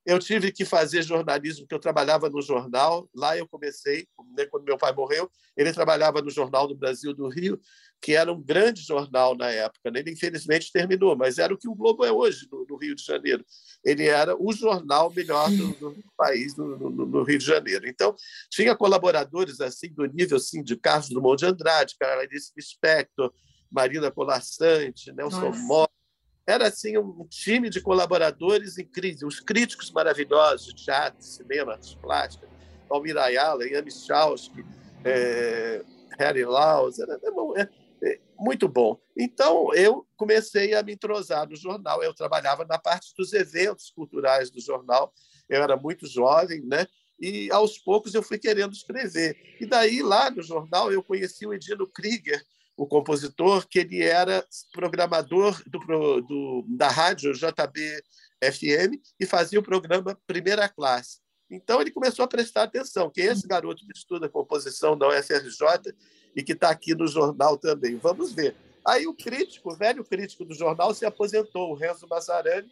eu 0.08 0.18
tive 0.18 0.50
que 0.50 0.64
fazer 0.64 1.02
jornalismo, 1.02 1.64
porque 1.64 1.74
eu 1.74 1.78
trabalhava 1.78 2.30
no 2.30 2.40
jornal. 2.40 3.06
Lá 3.14 3.36
eu 3.36 3.46
comecei, 3.46 4.08
né, 4.34 4.46
quando 4.46 4.64
meu 4.64 4.78
pai 4.78 4.90
morreu, 4.94 5.30
ele 5.54 5.70
trabalhava 5.70 6.22
no 6.22 6.30
Jornal 6.30 6.66
do 6.66 6.74
Brasil 6.74 7.12
do 7.12 7.28
Rio, 7.28 7.60
que 8.00 8.14
era 8.14 8.32
um 8.32 8.40
grande 8.40 8.80
jornal 8.80 9.36
na 9.36 9.50
época. 9.50 9.90
Né? 9.90 10.00
Ele, 10.00 10.12
infelizmente, 10.12 10.72
terminou, 10.72 11.14
mas 11.14 11.38
era 11.38 11.52
o 11.52 11.58
que 11.58 11.68
o 11.68 11.74
Globo 11.74 12.06
é 12.06 12.10
hoje, 12.10 12.48
no, 12.50 12.64
no 12.66 12.76
Rio 12.78 12.94
de 12.94 13.04
Janeiro. 13.04 13.44
Ele 13.84 14.06
era 14.06 14.34
o 14.34 14.50
jornal 14.50 15.12
melhor 15.14 15.50
do, 15.50 15.72
do 15.74 16.04
país, 16.16 16.56
no, 16.56 17.22
Rio 17.22 17.38
de 17.38 17.44
Janeiro. 17.44 17.86
Então, 17.86 18.16
tinha 18.50 18.74
colaboradores 18.74 19.60
assim 19.60 19.92
do 19.92 20.06
nível 20.06 20.38
assim, 20.38 20.62
de 20.62 20.74
Carlos 20.74 21.10
Drummond 21.10 21.36
de 21.36 21.46
Andrade, 21.46 21.96
Carolice 22.00 22.50
Lispector, 22.56 23.30
Marina 23.70 24.10
Colassante, 24.10 25.12
Nelson 25.12 25.50
Mota, 25.50 25.92
era 26.48 26.68
assim 26.68 26.96
um 26.96 27.26
time 27.28 27.68
de 27.68 27.78
colaboradores 27.78 28.78
incríveis, 28.78 29.22
os 29.22 29.38
críticos 29.38 29.90
maravilhosos 29.90 30.68
de 30.68 30.82
teatro, 30.82 31.22
cinema, 31.22 31.72
artes 31.72 31.94
plásticas, 31.94 32.48
Almir 32.88 33.18
Ayala, 33.18 33.68
Ian 33.68 33.82
Michalski, 33.82 34.64
é, 35.04 35.84
Harry 36.18 36.46
Laus, 36.46 36.98
era, 36.98 37.20
é, 37.54 37.68
é, 38.02 38.20
muito 38.38 38.66
bom. 38.66 38.98
Então, 39.14 39.74
eu 39.74 40.06
comecei 40.16 40.74
a 40.74 40.82
me 40.82 40.94
entrosar 40.94 41.46
no 41.46 41.54
jornal. 41.54 42.02
Eu 42.02 42.14
trabalhava 42.14 42.64
na 42.64 42.78
parte 42.78 43.12
dos 43.14 43.34
eventos 43.34 43.90
culturais 43.90 44.50
do 44.50 44.58
jornal. 44.58 45.12
Eu 45.50 45.62
era 45.62 45.76
muito 45.76 46.06
jovem, 46.06 46.62
né? 46.62 46.86
E 47.20 47.50
aos 47.52 47.76
poucos 47.76 48.14
eu 48.14 48.22
fui 48.22 48.38
querendo 48.38 48.72
escrever. 48.72 49.36
E 49.60 49.66
daí, 49.66 50.02
lá 50.02 50.30
no 50.30 50.42
jornal, 50.42 50.90
eu 50.90 51.02
conheci 51.02 51.46
o 51.46 51.52
Edino 51.52 51.86
Krieger, 51.86 52.42
o 52.78 52.86
compositor, 52.86 53.66
que 53.66 53.80
ele 53.80 54.00
era 54.00 54.46
programador 54.72 55.60
do, 55.66 56.20
do, 56.20 56.64
da 56.68 56.88
rádio 56.88 57.32
JB 57.32 58.00
FM 58.40 59.02
e 59.18 59.26
fazia 59.26 59.58
o 59.58 59.64
programa 59.64 60.16
Primeira 60.28 60.68
Classe. 60.68 61.18
Então 61.50 61.80
ele 61.80 61.90
começou 61.90 62.24
a 62.24 62.28
prestar 62.28 62.62
atenção, 62.62 63.10
que 63.10 63.20
esse 63.20 63.48
garoto 63.48 63.84
que 63.84 63.92
estuda 63.92 64.28
composição 64.28 64.96
da 64.96 65.08
UFRJ 65.08 65.92
e 66.36 66.42
que 66.42 66.52
está 66.52 66.70
aqui 66.70 66.94
no 66.94 67.08
jornal 67.08 67.58
também. 67.58 67.96
Vamos 67.96 68.32
ver. 68.32 68.54
Aí 68.86 69.08
o 69.08 69.14
crítico, 69.14 69.72
o 69.72 69.76
velho 69.76 70.04
crítico 70.04 70.44
do 70.44 70.54
jornal, 70.54 70.94
se 70.94 71.04
aposentou, 71.04 71.72
o 71.72 71.74
Renzo 71.74 72.06
Mazzarani, 72.06 72.70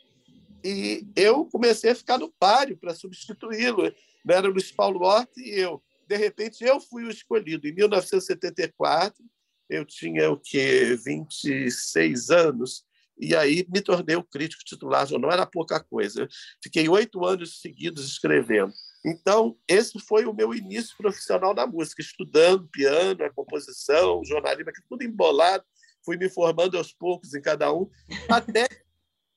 e 0.63 1.05
eu 1.17 1.47
comecei 1.47 1.91
a 1.91 1.97
ficar 1.97 2.17
no 2.17 2.33
páreo 2.39 2.77
para 2.77 2.95
substituí-lo. 2.95 3.93
Era 4.29 4.49
o 4.49 4.53
Luiz 4.53 4.71
Paulo 4.71 5.03
Horta 5.03 5.41
e 5.41 5.51
eu. 5.51 5.83
De 6.07 6.17
repente, 6.17 6.63
eu 6.63 6.81
fui 6.81 7.03
o 7.05 7.11
escolhido. 7.11 7.67
Em 7.67 7.75
1974, 7.75 9.25
eu 9.69 9.85
tinha 9.85 10.31
o 10.31 10.39
quê? 10.39 10.97
26 11.05 12.31
anos, 12.31 12.85
e 13.19 13.35
aí 13.35 13.67
me 13.73 13.81
tornei 13.81 14.15
o 14.15 14.23
crítico 14.23 14.63
titular, 14.65 15.09
não 15.13 15.31
era 15.31 15.47
pouca 15.47 15.83
coisa. 15.83 16.29
Fiquei 16.63 16.89
oito 16.89 17.25
anos 17.25 17.61
seguidos 17.61 18.07
escrevendo. 18.07 18.73
Então, 19.05 19.57
esse 19.67 19.99
foi 20.01 20.27
o 20.27 20.35
meu 20.35 20.53
início 20.55 20.95
profissional 20.99 21.55
na 21.55 21.67
música, 21.67 22.03
estudando 22.03 22.69
piano, 22.69 23.25
a 23.25 23.31
composição, 23.31 24.23
jornalismo, 24.25 24.71
tudo 24.89 25.03
embolado. 25.03 25.65
Fui 26.05 26.17
me 26.17 26.29
formando 26.29 26.77
aos 26.77 26.93
poucos 26.93 27.35
em 27.35 27.41
cada 27.41 27.73
um, 27.73 27.89
até 28.29 28.69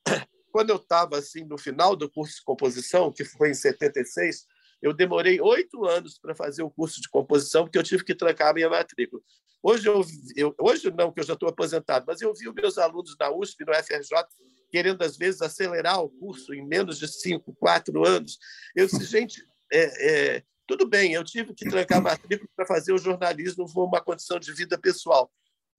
quando 0.51 0.71
eu 0.71 0.75
estava 0.75 1.17
assim 1.17 1.43
no 1.45 1.57
final 1.57 1.95
do 1.95 2.09
curso 2.09 2.35
de 2.35 2.43
composição, 2.43 3.11
que 3.11 3.23
foi 3.23 3.51
em 3.51 3.53
76, 3.53 4.45
eu 4.81 4.93
demorei 4.93 5.41
oito 5.41 5.85
anos 5.85 6.17
para 6.17 6.33
fazer 6.33 6.63
o 6.63 6.69
curso 6.69 7.01
de 7.01 7.09
composição, 7.09 7.63
porque 7.63 7.77
eu 7.77 7.83
tive 7.83 8.03
que 8.03 8.15
trancar 8.15 8.49
a 8.49 8.53
minha 8.53 8.69
matrícula. 8.69 9.21
Hoje, 9.61 9.87
eu, 9.87 10.01
eu 10.37 10.55
hoje 10.59 10.89
não, 10.91 11.11
que 11.11 11.19
eu 11.19 11.25
já 11.25 11.33
estou 11.33 11.49
aposentado, 11.49 12.05
mas 12.07 12.21
eu 12.21 12.33
vi 12.33 12.47
os 12.47 12.55
meus 12.55 12.77
alunos 12.77 13.17
da 13.17 13.29
USP, 13.29 13.65
no 13.65 13.73
FRJ, 13.73 14.25
querendo, 14.71 15.01
às 15.01 15.17
vezes, 15.17 15.41
acelerar 15.41 16.01
o 16.01 16.09
curso 16.09 16.53
em 16.53 16.65
menos 16.65 16.97
de 16.97 17.07
cinco, 17.07 17.53
quatro 17.55 18.07
anos. 18.07 18.37
Eu 18.75 18.87
disse, 18.87 19.03
gente, 19.03 19.45
é, 19.71 20.35
é, 20.37 20.43
tudo 20.65 20.87
bem, 20.87 21.13
eu 21.13 21.23
tive 21.23 21.53
que 21.53 21.67
trancar 21.67 21.97
a 21.97 22.01
matrícula 22.01 22.49
para 22.55 22.65
fazer 22.65 22.93
o 22.93 22.97
jornalismo, 22.97 23.67
foi 23.67 23.83
uma 23.83 24.01
condição 24.01 24.39
de 24.39 24.53
vida 24.53 24.77
pessoal. 24.77 25.29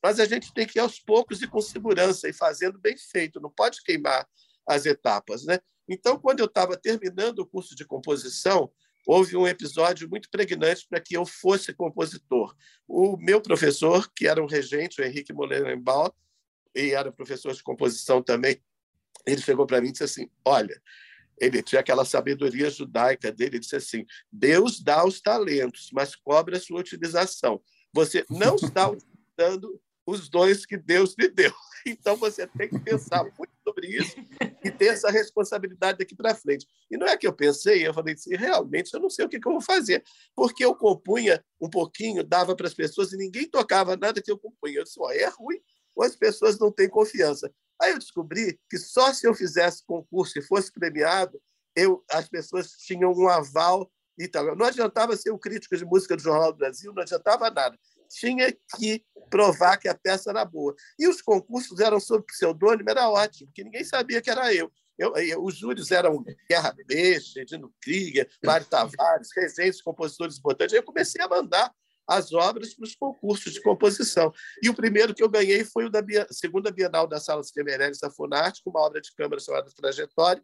Mas 0.02 0.20
a 0.20 0.24
gente 0.24 0.52
tem 0.52 0.66
que 0.66 0.78
ir 0.78 0.80
aos 0.80 0.98
poucos 0.98 1.40
e 1.40 1.46
com 1.46 1.60
segurança, 1.60 2.28
e 2.28 2.32
fazendo 2.32 2.78
bem 2.78 2.96
feito, 2.96 3.40
não 3.40 3.50
pode 3.50 3.82
queimar 3.82 4.26
as 4.68 4.84
etapas. 4.84 5.44
Né? 5.44 5.58
Então, 5.88 6.18
quando 6.18 6.40
eu 6.40 6.46
estava 6.46 6.76
terminando 6.76 7.40
o 7.40 7.46
curso 7.46 7.74
de 7.74 7.84
composição, 7.84 8.70
houve 9.06 9.36
um 9.36 9.46
episódio 9.46 10.08
muito 10.08 10.28
pregnante 10.30 10.86
para 10.88 11.00
que 11.00 11.16
eu 11.16 11.24
fosse 11.24 11.72
compositor. 11.72 12.54
O 12.86 13.16
meu 13.16 13.40
professor, 13.40 14.10
que 14.14 14.26
era 14.26 14.42
um 14.42 14.46
regente, 14.46 15.00
o 15.00 15.04
Henrique 15.04 15.32
Molenbaum, 15.32 16.10
e 16.74 16.90
era 16.90 17.12
professor 17.12 17.52
de 17.52 17.62
composição 17.62 18.22
também, 18.22 18.62
ele 19.26 19.40
chegou 19.40 19.66
para 19.66 19.80
mim 19.80 19.88
e 19.88 19.92
disse 19.92 20.04
assim: 20.04 20.30
Olha, 20.44 20.80
ele 21.38 21.62
tinha 21.62 21.80
aquela 21.80 22.04
sabedoria 22.04 22.70
judaica 22.70 23.32
dele, 23.32 23.56
ele 23.56 23.60
disse 23.60 23.76
assim: 23.76 24.04
Deus 24.30 24.80
dá 24.80 25.04
os 25.04 25.20
talentos, 25.20 25.90
mas 25.92 26.14
cobra 26.14 26.56
a 26.56 26.60
sua 26.60 26.80
utilização. 26.80 27.60
Você 27.92 28.24
não 28.30 28.56
está 28.56 28.88
utilizando 28.90 29.80
os 30.10 30.28
dons 30.28 30.66
que 30.66 30.76
Deus 30.76 31.14
lhe 31.18 31.28
deu. 31.28 31.52
Então 31.86 32.14
você 32.14 32.46
tem 32.46 32.68
que 32.68 32.78
pensar 32.78 33.24
muito 33.24 33.52
sobre 33.64 33.86
isso 33.86 34.14
e 34.62 34.70
ter 34.70 34.88
essa 34.88 35.10
responsabilidade 35.10 35.96
daqui 35.96 36.14
para 36.14 36.34
frente. 36.34 36.66
E 36.90 36.98
não 36.98 37.06
é 37.06 37.16
que 37.16 37.26
eu 37.26 37.32
pensei, 37.32 37.86
eu 37.86 37.94
falei 37.94 38.12
assim, 38.12 38.36
realmente 38.36 38.92
eu 38.92 39.00
não 39.00 39.08
sei 39.08 39.24
o 39.24 39.28
que, 39.30 39.40
que 39.40 39.48
eu 39.48 39.52
vou 39.52 39.62
fazer, 39.62 40.04
porque 40.36 40.62
eu 40.62 40.74
compunha 40.74 41.42
um 41.58 41.70
pouquinho, 41.70 42.22
dava 42.22 42.54
para 42.54 42.66
as 42.66 42.74
pessoas 42.74 43.14
e 43.14 43.16
ninguém 43.16 43.48
tocava 43.48 43.96
nada 43.96 44.20
que 44.20 44.30
eu 44.30 44.38
compunha. 44.38 44.80
Eu 44.80 44.84
disse, 44.84 45.00
oh, 45.00 45.10
é 45.10 45.26
ruim, 45.30 45.58
ou 45.96 46.04
as 46.04 46.14
pessoas 46.14 46.58
não 46.58 46.70
têm 46.70 46.86
confiança. 46.86 47.50
Aí 47.80 47.92
eu 47.92 47.98
descobri 47.98 48.60
que 48.68 48.76
só 48.76 49.10
se 49.14 49.26
eu 49.26 49.32
fizesse 49.32 49.82
concurso 49.86 50.38
e 50.38 50.42
fosse 50.42 50.70
premiado, 50.70 51.40
eu, 51.74 52.04
as 52.10 52.28
pessoas 52.28 52.72
tinham 52.72 53.10
um 53.10 53.26
aval 53.26 53.90
e 54.18 54.28
tal. 54.28 54.54
Não 54.54 54.66
adiantava 54.66 55.16
ser 55.16 55.30
o 55.30 55.38
crítico 55.38 55.74
de 55.78 55.86
música 55.86 56.14
do 56.14 56.22
Jornal 56.22 56.52
do 56.52 56.58
Brasil, 56.58 56.92
não 56.92 57.00
adiantava 57.00 57.50
nada 57.50 57.78
tinha 58.10 58.52
que 58.76 59.04
provar 59.30 59.76
que 59.76 59.88
a 59.88 59.94
peça 59.94 60.30
era 60.30 60.44
boa. 60.44 60.74
E 60.98 61.06
os 61.06 61.22
concursos 61.22 61.78
eram 61.78 62.00
sob 62.00 62.24
pseudônimo, 62.26 62.90
era 62.90 63.08
ótimo, 63.08 63.46
porque 63.46 63.62
ninguém 63.62 63.84
sabia 63.84 64.20
que 64.20 64.28
era 64.28 64.52
eu. 64.52 64.70
eu, 64.98 65.16
eu 65.16 65.44
os 65.44 65.56
júris 65.56 65.90
eram 65.92 66.24
Guerra 66.48 66.74
Peixe, 66.86 67.40
Edino 67.40 67.72
Krieger, 67.80 68.28
Mário 68.44 68.66
Tavares, 68.66 69.28
regentes, 69.34 69.80
compositores 69.80 70.38
importantes. 70.38 70.74
Eu 70.74 70.82
comecei 70.82 71.22
a 71.22 71.28
mandar 71.28 71.72
as 72.08 72.32
obras 72.32 72.74
para 72.74 72.84
os 72.84 72.96
concursos 72.96 73.52
de 73.52 73.62
composição. 73.62 74.32
E 74.60 74.68
o 74.68 74.74
primeiro 74.74 75.14
que 75.14 75.22
eu 75.22 75.28
ganhei 75.28 75.64
foi 75.64 75.84
o 75.84 75.90
da 75.90 76.02
segunda 76.32 76.72
Bienal 76.72 77.06
da 77.06 77.20
Sala 77.20 77.40
de 77.40 77.52
Temeréis 77.52 78.00
da 78.00 78.10
Funarte, 78.10 78.62
com 78.64 78.70
uma 78.70 78.80
obra 78.80 79.00
de 79.00 79.14
câmara 79.14 79.40
chamada 79.40 79.70
Trajetória, 79.76 80.42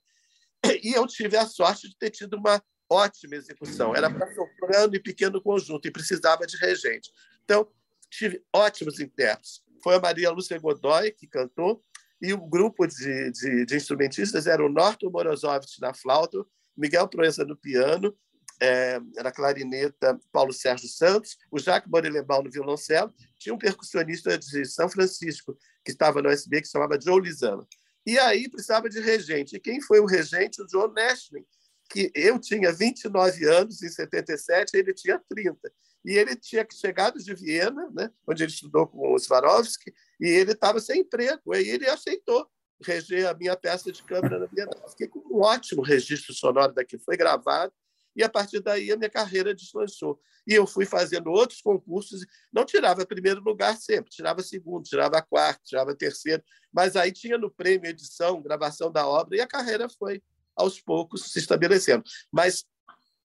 e 0.83 0.96
eu 0.96 1.05
tive 1.09 1.37
a 1.37 1.44
sorte 1.44 1.88
de 1.88 1.98
ter 1.98 2.11
tido 2.11 2.37
uma 2.37 2.62
ótima 2.88 3.35
execução. 3.35 3.96
Era 3.96 4.09
para 4.09 4.33
soprano 4.33 4.94
e 4.94 5.00
pequeno 5.00 5.42
conjunto, 5.42 5.88
e 5.88 5.90
precisava 5.90 6.46
de 6.46 6.57
regente. 6.57 7.11
Então, 7.46 7.68
tive 8.11 8.44
ótimos 8.52 8.98
intérpretes. 8.98 9.62
Foi 9.82 9.94
a 9.94 10.00
Maria 10.00 10.30
Lúcia 10.30 10.59
Godoy, 10.59 11.12
que 11.12 11.28
cantou, 11.28 11.80
e 12.20 12.32
o 12.32 12.38
grupo 12.38 12.87
de, 12.87 13.30
de, 13.30 13.64
de 13.64 13.76
instrumentistas 13.76 14.48
era 14.48 14.64
o 14.64 14.68
Norton 14.68 15.11
Morozovich 15.11 15.80
na 15.80 15.94
flauta, 15.94 16.44
Miguel 16.76 17.09
Proença 17.09 17.44
no 17.44 17.56
piano, 17.56 18.16
é, 18.61 18.98
era 19.16 19.30
clarineta 19.30 20.18
Paulo 20.32 20.52
Sérgio 20.52 20.88
Santos, 20.88 21.37
o 21.50 21.59
Jacques 21.59 21.88
Borelembaum 21.88 22.42
no 22.42 22.50
violoncelo, 22.50 23.14
tinha 23.38 23.54
um 23.54 23.59
percussionista 23.59 24.37
de 24.37 24.64
São 24.64 24.88
Francisco, 24.88 25.56
que 25.85 25.92
estava 25.92 26.20
no 26.20 26.30
USB, 26.30 26.61
que 26.61 26.66
se 26.66 26.72
chamava 26.72 27.00
Joe 27.00 27.20
Lizano. 27.20 27.66
E 28.04 28.18
aí 28.18 28.48
precisava 28.48 28.88
de 28.88 28.98
regente. 29.00 29.56
E 29.56 29.61
quem 29.61 29.80
foi 29.80 30.00
o 30.00 30.06
regente? 30.06 30.61
O 30.62 30.66
John 30.66 30.88
Nashvin, 30.88 31.44
que 31.90 32.11
eu 32.14 32.40
tinha 32.40 32.72
29 32.72 33.44
anos 33.46 33.82
em 33.82 33.88
77, 33.88 34.76
ele 34.76 34.92
tinha 34.92 35.20
30 35.28 35.72
e 36.06 36.16
ele 36.16 36.36
tinha 36.36 36.64
chegado 36.72 37.18
de 37.18 37.34
Viena, 37.34 37.90
né, 37.92 38.12
onde 38.26 38.44
ele 38.44 38.52
estudou 38.52 38.86
com 38.86 39.12
o 39.12 39.18
Swarovski, 39.18 39.92
e 40.20 40.28
ele 40.28 40.52
estava 40.52 40.78
sem 40.78 41.00
emprego, 41.00 41.52
aí 41.52 41.68
ele 41.68 41.88
aceitou 41.88 42.48
reger 42.80 43.26
a 43.26 43.34
minha 43.34 43.56
peça 43.56 43.90
de 43.90 44.02
câmera 44.04 44.38
na 44.38 44.46
Bienal. 44.46 44.88
Fiquei 44.90 45.08
com 45.08 45.18
um 45.18 45.40
ótimo 45.40 45.82
registro 45.82 46.32
sonoro 46.32 46.72
daqui, 46.72 46.96
foi 46.96 47.16
gravado, 47.16 47.72
e 48.14 48.22
a 48.22 48.28
partir 48.28 48.60
daí 48.60 48.92
a 48.92 48.96
minha 48.96 49.10
carreira 49.10 49.52
deslanchou. 49.52 50.20
E 50.46 50.54
eu 50.54 50.64
fui 50.64 50.86
fazendo 50.86 51.28
outros 51.28 51.60
concursos, 51.60 52.24
não 52.52 52.64
tirava 52.64 53.04
primeiro 53.04 53.42
lugar 53.42 53.76
sempre, 53.76 54.10
tirava 54.10 54.42
segundo, 54.42 54.84
tirava 54.84 55.20
quarto, 55.20 55.64
tirava 55.64 55.92
terceiro, 55.92 56.42
mas 56.72 56.94
aí 56.94 57.10
tinha 57.10 57.36
no 57.36 57.50
prêmio 57.50 57.90
edição, 57.90 58.40
gravação 58.40 58.92
da 58.92 59.08
obra, 59.08 59.36
e 59.36 59.40
a 59.40 59.46
carreira 59.46 59.88
foi 59.88 60.22
aos 60.54 60.80
poucos 60.80 61.32
se 61.32 61.40
estabelecendo. 61.40 62.04
Mas 62.32 62.64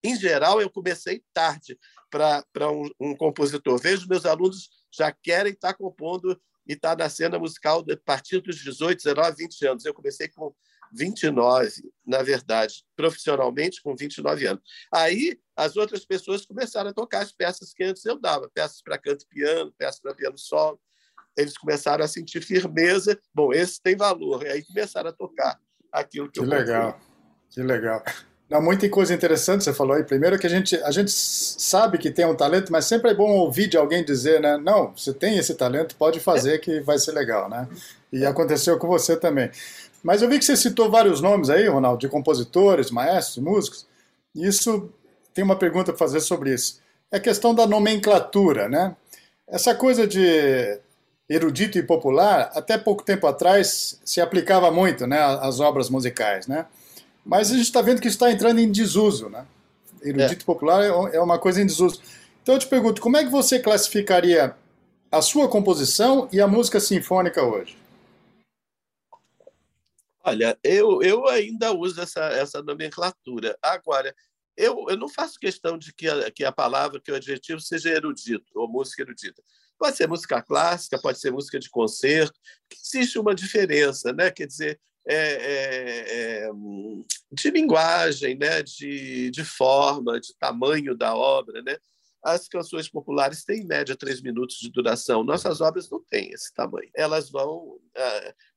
em 0.04 0.16
geral, 0.16 0.62
eu 0.62 0.70
comecei 0.70 1.24
tarde 1.34 1.78
para 2.10 2.72
um, 2.72 2.90
um, 3.00 3.16
compositor. 3.16 3.80
Vejo 3.80 4.08
meus 4.08 4.26
alunos 4.26 4.70
já 4.92 5.12
querem 5.12 5.54
estar 5.54 5.74
tá 5.74 5.78
compondo 5.78 6.40
e 6.68 6.74
estar 6.74 6.96
tá 6.96 7.04
na 7.04 7.10
cena 7.10 7.38
musical 7.40 7.84
a 7.90 7.98
partir 8.06 8.42
dos 8.42 8.58
18, 8.58 8.98
19, 8.98 9.38
20 9.38 9.68
anos. 9.68 9.86
Eu 9.86 9.94
comecei 9.94 10.28
com 10.28 10.54
29, 10.94 11.72
na 12.06 12.22
verdade, 12.22 12.84
profissionalmente 12.96 13.82
com 13.82 13.96
29 13.96 14.48
anos. 14.48 14.64
Aí 14.94 15.40
as 15.56 15.78
outras 15.78 16.06
pessoas 16.06 16.46
começaram 16.46 16.90
a 16.90 16.94
tocar 16.94 17.22
as 17.22 17.32
peças 17.32 17.74
que 17.74 17.84
antes 17.84 18.04
eu 18.06 18.20
dava, 18.20 18.50
peças 18.54 18.82
para 18.82 18.98
canto 18.98 19.24
e 19.24 19.28
piano, 19.28 19.74
peças 19.78 20.02
para 20.02 20.16
piano 20.16 20.38
solo. 20.38 20.80
Eles 21.38 21.58
começaram 21.58 22.04
a 22.04 22.08
sentir 22.08 22.42
firmeza. 22.42 23.18
Bom, 23.34 23.54
esse 23.54 23.82
tem 23.82 23.96
valor. 23.96 24.44
E 24.44 24.50
aí 24.50 24.66
começaram 24.66 25.10
a 25.10 25.14
tocar 25.14 25.60
aquilo 25.92 26.28
que, 26.28 26.34
que 26.34 26.40
eu 26.40 26.50
legal. 26.50 27.00
Que 27.50 27.64
legal. 27.64 28.04
Não, 28.52 28.62
muita 28.62 28.90
coisa 28.90 29.14
interessante 29.14 29.64
você 29.64 29.72
falou 29.72 29.96
aí. 29.96 30.04
Primeiro 30.04 30.38
que 30.38 30.46
a 30.46 30.50
gente, 30.50 30.76
a 30.84 30.92
gente 30.92 31.10
sabe 31.10 31.98
que 31.98 32.12
tem 32.12 32.26
um 32.26 32.36
talento, 32.36 32.70
mas 32.70 32.84
sempre 32.84 33.12
é 33.12 33.14
bom 33.14 33.32
ouvir 33.32 33.68
de 33.68 33.78
alguém 33.78 34.04
dizer, 34.04 34.42
né? 34.42 34.58
Não, 34.58 34.92
você 34.94 35.14
tem 35.14 35.38
esse 35.38 35.56
talento, 35.56 35.96
pode 35.96 36.20
fazer 36.20 36.60
que 36.60 36.82
vai 36.82 37.00
ser 37.00 37.14
legal, 37.14 37.50
né? 37.50 37.66
E 38.12 38.26
aconteceu 38.26 38.78
com 38.78 38.90
você 38.90 39.16
também. 39.16 39.50
Mas 40.04 40.22
eu 40.22 40.28
vi 40.28 40.38
que 40.38 40.44
você 40.44 40.58
citou 40.58 40.92
vários 40.92 41.22
nomes 41.22 41.50
aí, 41.50 41.66
Ronaldo, 41.66 42.00
de 42.02 42.10
compositores, 42.10 42.92
maestros, 42.92 43.38
músicos. 43.38 43.88
Isso 44.36 44.90
tem 45.34 45.46
uma 45.46 45.56
pergunta 45.56 45.94
para 45.94 46.00
fazer 46.00 46.20
sobre 46.20 46.54
isso. 46.54 46.82
É 47.10 47.16
a 47.16 47.22
questão 47.22 47.56
da 47.56 47.66
nomenclatura, 47.66 48.68
né? 48.68 48.94
Essa 49.48 49.74
coisa 49.74 50.06
de 50.06 50.78
erudito 51.30 51.78
e 51.78 51.84
popular, 51.84 52.52
até 52.54 52.78
pouco 52.78 53.02
tempo 53.02 53.26
atrás 53.28 53.98
se 54.04 54.20
aplicava 54.20 54.70
muito, 54.70 55.08
né, 55.08 55.22
às 55.40 55.62
obras 55.62 55.90
musicais, 55.90 56.48
né? 56.48 56.66
Mas 57.26 57.52
a 57.52 57.56
gente 57.56 57.66
está 57.66 57.82
vendo 57.82 58.02
que 58.02 58.08
está 58.08 58.32
entrando 58.32 58.60
em 58.60 58.72
desuso, 58.72 59.30
né? 59.30 59.46
Erudito 60.02 60.42
é. 60.42 60.46
popular 60.46 60.84
é, 60.84 61.16
é 61.16 61.22
uma 61.22 61.38
coisa 61.38 61.62
em 61.62 61.66
desuso. 61.66 62.02
Então 62.42 62.56
eu 62.56 62.60
te 62.60 62.68
pergunto, 62.68 63.02
como 63.02 63.18
é 63.18 63.24
que 63.24 63.30
você 63.30 63.60
classificaria 63.60 64.56
a 65.12 65.22
sua 65.22 65.48
composição 65.48 66.28
e 66.32 66.42
a 66.42 66.48
música 66.48 66.80
sinfônica 66.80 67.44
hoje? 67.44 67.78
Olha, 70.24 70.58
eu, 70.64 71.02
eu 71.02 71.28
ainda 71.28 71.72
uso 71.72 72.00
essa, 72.00 72.22
essa 72.22 72.62
nomenclatura. 72.62 73.58
Agora, 73.62 74.16
eu, 74.56 74.86
eu 74.90 74.98
não 74.98 75.10
faço 75.10 75.40
questão 75.40 75.78
de 75.78 75.94
que 75.94 76.08
a, 76.08 76.32
que 76.32 76.44
a 76.44 76.52
palavra, 76.52 77.02
que 77.02 77.12
o 77.12 77.16
adjetivo 77.16 77.60
seja 77.60 77.90
erudito 77.90 78.46
ou 78.56 78.68
música 78.68 79.02
erudita. 79.02 79.42
Pode 79.78 79.98
ser 79.98 80.08
música 80.08 80.42
clássica, 80.42 81.02
pode 81.02 81.20
ser 81.20 81.32
música 81.32 81.60
de 81.60 81.70
concerto, 81.70 82.40
existe 82.72 83.18
uma 83.18 83.34
diferença, 83.34 84.14
né? 84.14 84.30
Quer 84.30 84.46
dizer, 84.46 84.80
é, 85.08 85.16
é, 85.16 86.46
é, 86.46 86.50
de 87.32 87.50
linguagem, 87.50 88.38
né? 88.38 88.62
de, 88.62 89.32
de 89.32 89.44
forma, 89.44 90.20
de 90.20 90.34
tamanho 90.38 90.96
da 90.96 91.16
obra. 91.16 91.62
Né? 91.62 91.78
as 92.24 92.48
canções 92.48 92.88
populares 92.88 93.44
têm, 93.44 93.62
em 93.62 93.66
média, 93.66 93.96
três 93.96 94.22
minutos 94.22 94.58
de 94.58 94.70
duração. 94.70 95.24
Nossas 95.24 95.60
obras 95.60 95.90
não 95.90 96.04
têm 96.04 96.30
esse 96.32 96.54
tamanho. 96.54 96.90
Elas 96.96 97.32
vão. 97.32 97.80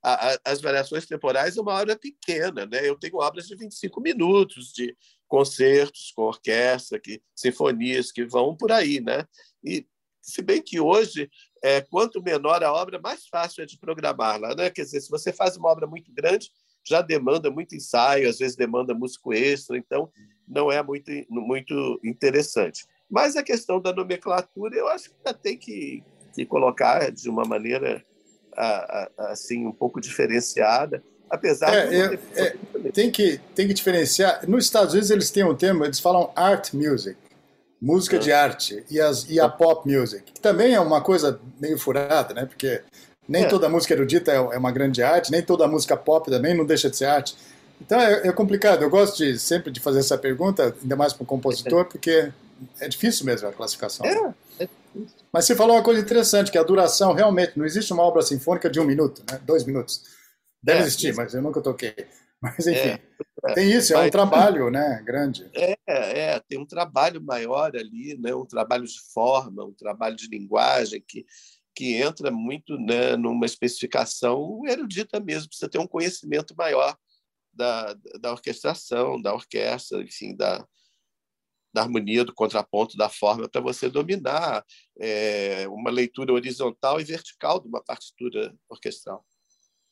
A, 0.03 0.33
a, 0.33 0.39
as 0.45 0.61
variações 0.61 1.07
temporais 1.07 1.57
é 1.57 1.61
uma 1.61 1.81
obra 1.81 1.97
pequena. 1.97 2.67
Né? 2.67 2.87
Eu 2.87 2.97
tenho 2.99 3.17
obras 3.17 3.47
de 3.47 3.57
25 3.57 4.01
minutos, 4.01 4.73
de 4.73 4.95
concertos 5.27 6.13
com 6.15 6.23
orquestra, 6.23 7.01
que, 7.01 7.23
sinfonias 7.35 8.13
que 8.13 8.27
vão 8.27 8.55
por 8.55 8.71
aí. 8.71 9.01
Né? 9.01 9.27
E, 9.65 9.87
se 10.21 10.43
bem 10.43 10.61
que 10.61 10.79
hoje, 10.79 11.31
é, 11.65 11.81
quanto 11.81 12.23
menor 12.23 12.63
a 12.63 12.71
obra, 12.71 13.01
mais 13.01 13.27
fácil 13.27 13.63
é 13.63 13.67
de 13.67 13.79
programá-la. 13.79 14.55
Né? 14.55 14.69
Quer 14.69 14.83
dizer, 14.83 15.01
se 15.01 15.09
você 15.09 15.33
faz 15.33 15.57
uma 15.57 15.71
obra 15.71 15.87
muito 15.87 16.13
grande, 16.13 16.51
já 16.87 17.01
demanda 17.01 17.51
muito 17.51 17.75
ensaio, 17.75 18.29
às 18.29 18.39
vezes 18.39 18.55
demanda 18.55 18.93
músico 18.93 19.33
extra, 19.33 19.79
então 19.79 20.11
não 20.47 20.71
é 20.71 20.83
muito, 20.83 21.11
muito 21.31 21.99
interessante. 22.05 22.85
Mas 23.11 23.35
a 23.35 23.43
questão 23.43 23.81
da 23.81 23.95
nomenclatura, 23.95 24.77
eu 24.77 24.89
acho 24.89 25.09
que 25.09 25.17
ainda 25.25 25.33
tem 25.39 25.57
que, 25.57 26.05
que 26.35 26.45
colocar 26.45 27.11
de 27.11 27.31
uma 27.31 27.47
maneira 27.47 28.05
assim 29.17 29.67
um 29.67 29.73
pouco 29.73 30.03
diferenciada, 30.03 31.03
apesar 31.31 31.75
é, 31.75 31.87
de 31.87 32.21
é, 32.35 32.43
é, 32.45 32.91
tem 32.93 33.11
que 33.11 33.41
tem 33.55 33.67
que 33.67 33.75
diferenciar. 33.75 34.49
Nos 34.49 34.67
Estados 34.67 34.93
Unidos 34.93 35.11
eles 35.11 35.31
têm 35.31 35.45
um 35.45 35.55
termo, 35.55 35.85
eles 35.85 35.99
falam 35.99 36.31
art 36.37 36.75
music, 36.75 37.19
música 37.85 38.19
de 38.19 38.33
ah. 38.33 38.43
arte, 38.43 38.83
e, 38.91 38.99
as, 38.99 39.29
e 39.29 39.39
a 39.39 39.47
pop 39.47 39.87
music, 39.87 40.33
que 40.33 40.41
também 40.41 40.75
é 40.75 40.81
uma 40.81 41.03
coisa 41.03 41.39
meio 41.61 41.79
furada, 41.79 42.33
né? 42.33 42.47
Porque 42.47 42.81
nem 43.29 43.45
é. 43.45 43.47
toda 43.47 43.69
música 43.69 43.93
erudita 43.93 44.33
é, 44.33 44.37
é 44.37 44.59
uma 44.59 44.73
grande 44.73 45.03
arte, 45.03 45.31
nem 45.31 45.43
toda 45.43 45.69
música 45.69 45.95
pop 45.95 46.31
também 46.31 46.55
não 46.55 46.65
deixa 46.65 46.89
de 46.89 46.97
ser 46.97 47.05
arte. 47.05 47.37
Então 47.81 48.01
é, 48.01 48.29
é 48.29 48.33
complicado. 48.33 48.83
Eu 48.83 48.89
gosto 48.89 49.19
de, 49.19 49.39
sempre 49.39 49.71
de 49.71 49.81
fazer 49.81 49.99
essa 49.99 50.17
pergunta, 50.17 50.75
ainda 50.81 50.97
mais 50.97 51.13
para 51.13 51.25
o 51.25 51.27
compositor, 51.27 51.85
porque 51.85 52.33
é 52.81 52.89
difícil 52.89 53.27
mesmo 53.27 53.49
a 53.49 53.53
classificação. 53.53 54.07
É, 54.07 54.65
é 54.65 54.69
Mas 55.31 55.45
você 55.45 55.55
falou 55.55 55.77
uma 55.77 55.83
coisa 55.83 56.01
interessante, 56.01 56.51
que 56.51 56.57
a 56.57 56.63
duração 56.63 57.13
realmente 57.13 57.53
não 57.55 57.67
existe 57.67 57.93
uma 57.93 58.03
obra 58.03 58.23
sinfônica 58.23 58.71
de 58.71 58.81
um 58.81 58.85
minuto, 58.85 59.23
né? 59.31 59.39
dois 59.45 59.65
minutos. 59.65 60.03
Deve 60.63 60.79
é, 60.79 60.83
existir, 60.83 61.15
mas 61.15 61.35
eu 61.35 61.43
nunca 61.43 61.61
toquei. 61.61 61.95
Mas 62.43 62.67
enfim, 62.67 62.99
é, 63.47 63.55
tem 63.55 63.71
isso, 63.71 63.95
é 63.95 64.07
um 64.07 64.11
trabalho, 64.11 64.71
né, 64.71 65.03
grande. 65.05 65.51
É, 65.55 65.77
é, 65.87 66.41
tem 66.41 66.59
um 66.59 66.67
trabalho 66.67 67.23
maior 67.23 67.75
ali, 67.75 68.19
né, 68.19 68.35
um 68.35 68.45
trabalho 68.45 68.85
de 68.85 69.01
forma, 69.13 69.65
um 69.65 69.73
trabalho 69.73 70.17
de 70.17 70.29
linguagem 70.29 71.03
que 71.07 71.25
que 71.75 71.95
entra 71.97 72.31
muito 72.31 72.79
né, 72.79 73.17
numa 73.17 73.45
especificação 73.45 74.63
erudita 74.67 75.19
mesmo, 75.19 75.49
precisa 75.49 75.69
ter 75.69 75.79
um 75.79 75.87
conhecimento 75.87 76.55
maior 76.57 76.97
da, 77.53 77.95
da 78.21 78.33
orquestração, 78.33 79.21
da 79.21 79.35
orquestra, 79.35 80.01
enfim, 80.03 80.37
da, 80.37 80.67
da 81.73 81.83
harmonia, 81.83 82.25
do 82.25 82.33
contraponto, 82.33 82.97
da 82.97 83.09
forma, 83.09 83.49
para 83.49 83.61
você 83.61 83.89
dominar 83.89 84.65
é, 85.01 85.67
uma 85.69 85.91
leitura 85.91 86.33
horizontal 86.33 87.01
e 87.01 87.05
vertical 87.05 87.61
de 87.61 87.69
uma 87.69 87.83
partitura 87.83 88.55
orquestral. 88.69 89.27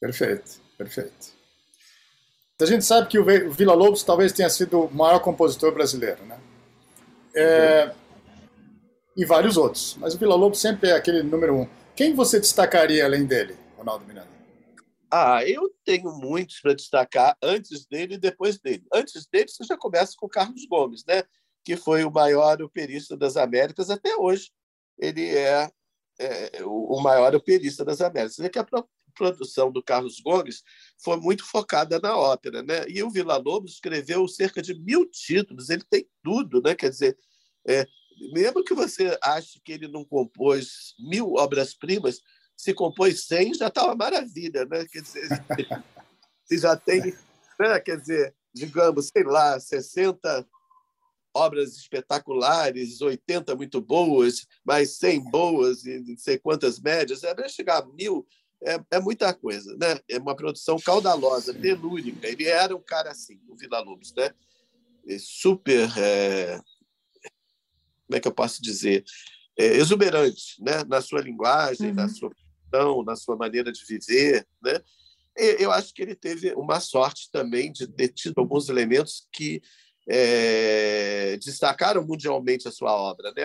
Perfeito, 0.00 0.60
perfeito. 0.78 1.41
A 2.62 2.66
gente 2.66 2.84
sabe 2.84 3.08
que 3.08 3.18
o 3.18 3.24
Vila 3.50 3.74
Lobos 3.74 4.02
talvez 4.02 4.32
tenha 4.32 4.48
sido 4.48 4.82
o 4.82 4.94
maior 4.94 5.20
compositor 5.20 5.72
brasileiro, 5.72 6.24
né? 6.24 6.38
É, 7.34 7.94
e 9.16 9.24
vários 9.24 9.56
outros, 9.56 9.96
mas 9.98 10.14
o 10.14 10.18
Vila 10.18 10.34
Lobos 10.34 10.60
sempre 10.60 10.90
é 10.90 10.92
aquele 10.92 11.22
número 11.22 11.54
um. 11.54 11.68
Quem 11.94 12.14
você 12.14 12.38
destacaria 12.38 13.04
além 13.04 13.26
dele, 13.26 13.56
Ronaldo 13.76 14.04
Miranda? 14.04 14.28
Ah, 15.10 15.44
eu 15.44 15.70
tenho 15.84 16.10
muitos 16.12 16.60
para 16.60 16.74
destacar 16.74 17.36
antes 17.42 17.86
dele 17.86 18.14
e 18.14 18.18
depois 18.18 18.58
dele. 18.58 18.82
Antes 18.94 19.26
dele, 19.30 19.48
você 19.48 19.62
já 19.64 19.76
começa 19.76 20.12
com 20.16 20.26
Carlos 20.26 20.64
Gomes, 20.66 21.04
né? 21.06 21.22
que 21.64 21.76
foi 21.76 22.04
o 22.04 22.10
maior 22.10 22.60
operista 22.62 23.16
das 23.16 23.36
Américas 23.36 23.90
até 23.90 24.16
hoje. 24.16 24.50
Ele 24.98 25.28
é, 25.36 25.70
é 26.18 26.64
o 26.64 27.00
maior 27.00 27.34
operista 27.34 27.84
das 27.84 28.00
Américas. 28.00 28.36
Que 28.50 28.58
a 28.58 28.66
produção 29.12 29.70
do 29.70 29.82
Carlos 29.82 30.20
Gomes 30.20 30.62
foi 31.02 31.16
muito 31.16 31.44
focada 31.44 31.98
na 32.00 32.16
ópera, 32.16 32.62
né? 32.62 32.84
E 32.88 33.02
o 33.02 33.10
Vila 33.10 33.36
Lobos 33.36 33.72
escreveu 33.72 34.26
cerca 34.28 34.62
de 34.62 34.74
mil 34.74 35.08
títulos. 35.08 35.70
Ele 35.70 35.84
tem 35.88 36.08
tudo, 36.22 36.60
né? 36.62 36.74
Quer 36.74 36.90
dizer, 36.90 37.18
é, 37.66 37.86
mesmo 38.32 38.64
que 38.64 38.74
você 38.74 39.18
ache 39.22 39.60
que 39.64 39.72
ele 39.72 39.88
não 39.88 40.04
compôs 40.04 40.94
mil 40.98 41.34
obras-primas, 41.34 42.20
se 42.56 42.72
compôs 42.72 43.24
cem, 43.26 43.54
já 43.54 43.68
está 43.68 43.84
uma 43.84 43.94
maravilha, 43.94 44.64
né? 44.64 44.86
Quer 44.90 45.02
dizer, 45.02 45.28
se 46.44 46.58
já 46.58 46.76
tem, 46.76 47.14
né? 47.58 47.80
quer 47.80 47.98
dizer, 47.98 48.34
digamos, 48.54 49.08
sei 49.08 49.24
lá, 49.24 49.58
60 49.58 50.46
obras 51.34 51.76
espetaculares, 51.76 53.00
80 53.00 53.54
muito 53.56 53.80
boas, 53.80 54.46
mais 54.64 54.96
100 54.98 55.30
boas 55.30 55.84
e 55.84 55.98
não 56.00 56.16
sei 56.16 56.38
quantas 56.38 56.78
médias, 56.78 57.24
é 57.24 57.34
para 57.34 57.48
chegar 57.48 57.78
a 57.78 57.86
mil 57.86 58.26
é, 58.64 58.80
é, 58.92 59.00
muita 59.00 59.32
coisa, 59.34 59.76
né? 59.76 59.98
É 60.08 60.18
uma 60.18 60.36
produção 60.36 60.78
caudalosa, 60.78 61.52
telúrica. 61.52 62.28
Ele 62.28 62.46
era 62.46 62.74
um 62.76 62.82
cara 62.82 63.10
assim, 63.10 63.40
o 63.48 63.56
Vila 63.56 63.80
Lobos, 63.80 64.14
né? 64.14 64.30
super 65.18 65.90
é, 65.98 66.60
como 68.06 68.16
é 68.16 68.20
que 68.20 68.28
eu 68.28 68.32
posso 68.32 68.62
dizer, 68.62 69.04
é, 69.58 69.76
exuberante, 69.76 70.62
né? 70.62 70.84
na 70.84 71.00
sua 71.00 71.20
linguagem, 71.20 71.88
uhum. 71.88 71.94
na 71.94 72.08
sua 72.08 72.30
visão, 72.30 73.02
na 73.02 73.16
sua 73.16 73.36
maneira 73.36 73.72
de 73.72 73.84
viver, 73.84 74.46
né? 74.62 74.80
Eu 75.58 75.72
acho 75.72 75.94
que 75.94 76.02
ele 76.02 76.14
teve 76.14 76.52
uma 76.52 76.78
sorte 76.78 77.30
também 77.32 77.72
de 77.72 77.86
ter 77.86 78.08
tido 78.08 78.38
alguns 78.38 78.68
elementos 78.68 79.26
que 79.32 79.62
é, 80.06 81.38
destacaram 81.38 82.06
mundialmente 82.06 82.68
a 82.68 82.70
sua 82.70 82.92
obra, 82.92 83.32
né? 83.32 83.44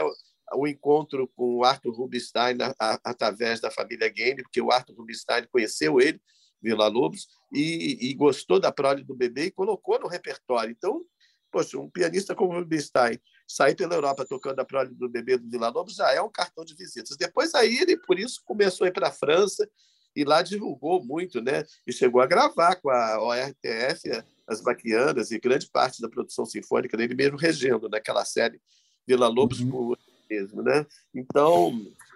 O 0.54 0.68
encontro 0.68 1.28
com 1.36 1.58
o 1.58 1.64
Arthur 1.64 1.94
Rubinstein 1.94 2.58
através 3.04 3.60
da 3.60 3.70
família 3.70 4.10
Game, 4.10 4.42
porque 4.44 4.62
o 4.62 4.72
Arthur 4.72 4.96
Rubinstein 4.96 5.48
conheceu 5.52 6.00
ele, 6.00 6.22
Vila 6.62 6.88
Lobos, 6.88 7.28
e, 7.54 8.10
e 8.10 8.14
gostou 8.14 8.60
da 8.60 8.72
prole 8.72 9.04
do 9.04 9.16
bebê 9.16 9.46
e 9.46 9.52
colocou 9.52 10.00
no 10.00 10.08
repertório. 10.08 10.72
Então, 10.72 11.04
poxa, 11.52 11.78
um 11.78 11.90
pianista 11.90 12.34
como 12.36 12.54
Rubinstein 12.54 13.20
sair 13.48 13.76
pela 13.76 13.96
Europa 13.96 14.26
tocando 14.26 14.60
a 14.60 14.66
prole 14.66 14.94
do 14.94 15.08
bebê 15.08 15.38
do 15.38 15.50
Vila 15.50 15.70
Lobos 15.70 15.96
já 15.96 16.12
é 16.12 16.22
um 16.22 16.30
cartão 16.30 16.66
de 16.66 16.76
visitas. 16.76 17.16
Depois 17.18 17.54
aí 17.56 17.78
ele, 17.78 17.98
por 17.98 18.20
isso, 18.20 18.42
começou 18.46 18.86
a 18.86 18.88
ir 18.90 18.94
para 18.94 19.08
a 19.08 19.12
França 19.12 19.68
e 20.16 20.24
lá 20.24 20.42
divulgou 20.42 21.04
muito, 21.04 21.42
né? 21.42 21.64
E 21.86 21.94
chegou 21.94 22.22
a 22.22 22.26
gravar 22.26 22.76
com 22.76 22.90
a 22.90 23.22
ORTF 23.22 24.24
as 24.48 24.62
Baquianas 24.62 25.32
e 25.32 25.40
grande 25.40 25.70
parte 25.70 26.02
da 26.02 26.10
produção 26.10 26.46
sinfônica 26.46 26.98
dele 26.98 27.14
mesmo 27.14 27.38
regendo 27.38 27.88
naquela 27.88 28.26
série 28.26 28.60
Vila 29.06 29.28
Lobos 29.28 29.60
uhum. 29.60 29.70
por 29.70 29.98
mesmo, 30.30 30.62
né? 30.62 30.86
Então 31.14 31.74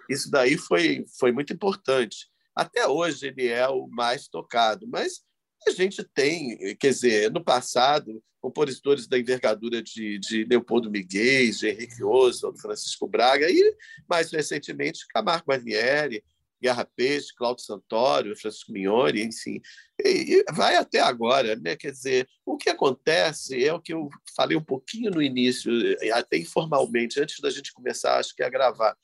isso 0.08 0.30
daí 0.30 0.56
foi 0.56 1.04
foi 1.18 1.32
muito 1.32 1.52
importante. 1.52 2.28
Até 2.54 2.86
hoje 2.86 3.28
ele 3.28 3.48
é 3.48 3.66
o 3.68 3.86
mais 3.86 4.28
tocado, 4.28 4.86
mas 4.86 5.22
a 5.66 5.70
gente 5.70 6.02
tem, 6.02 6.76
quer 6.76 6.90
dizer, 6.90 7.30
no 7.30 7.42
passado, 7.42 8.22
compositores 8.40 9.06
da 9.06 9.18
envergadura 9.18 9.80
de, 9.80 10.18
de 10.18 10.44
Leopoldo 10.44 10.90
Miguel, 10.90 11.50
de 11.52 11.68
Henrique 11.68 12.02
Oswald, 12.02 12.60
Francisco 12.60 13.06
Braga, 13.06 13.48
e 13.48 13.76
mais 14.08 14.30
recentemente 14.32 15.06
Camargo 15.08 15.46
Guarnieri, 15.46 16.24
Guerra 16.62 16.88
Peixe, 16.96 17.34
Cláudio 17.34 17.64
Santoro, 17.64 18.36
Francisco 18.36 18.72
Mignoni, 18.72 19.24
enfim, 19.24 19.60
e 20.04 20.44
vai 20.52 20.76
até 20.76 21.00
agora, 21.00 21.56
né? 21.56 21.74
Quer 21.74 21.90
dizer, 21.90 22.28
o 22.46 22.56
que 22.56 22.70
acontece 22.70 23.64
é 23.64 23.72
o 23.72 23.80
que 23.80 23.92
eu 23.92 24.08
falei 24.36 24.56
um 24.56 24.62
pouquinho 24.62 25.10
no 25.10 25.20
início, 25.20 25.72
até 26.14 26.38
informalmente, 26.38 27.20
antes 27.20 27.40
da 27.40 27.50
gente 27.50 27.72
começar, 27.72 28.18
acho 28.18 28.34
que 28.34 28.44
a 28.44 28.48
gravar. 28.48 28.96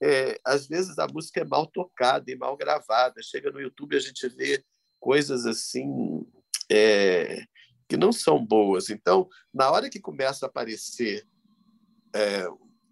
É, 0.00 0.38
às 0.44 0.68
vezes 0.68 0.98
a 0.98 1.08
música 1.08 1.40
é 1.40 1.44
mal 1.44 1.66
tocada 1.66 2.30
e 2.30 2.36
mal 2.36 2.56
gravada. 2.56 3.22
Chega 3.22 3.50
no 3.50 3.60
YouTube 3.60 3.96
a 3.96 4.00
gente 4.00 4.28
vê 4.28 4.62
coisas 5.00 5.46
assim 5.46 6.24
é, 6.70 7.42
que 7.88 7.96
não 7.96 8.12
são 8.12 8.44
boas. 8.44 8.90
Então, 8.90 9.28
na 9.52 9.70
hora 9.70 9.88
que 9.88 9.98
começa 9.98 10.46
a 10.46 10.48
aparecer 10.48 11.26
é, 12.14 12.46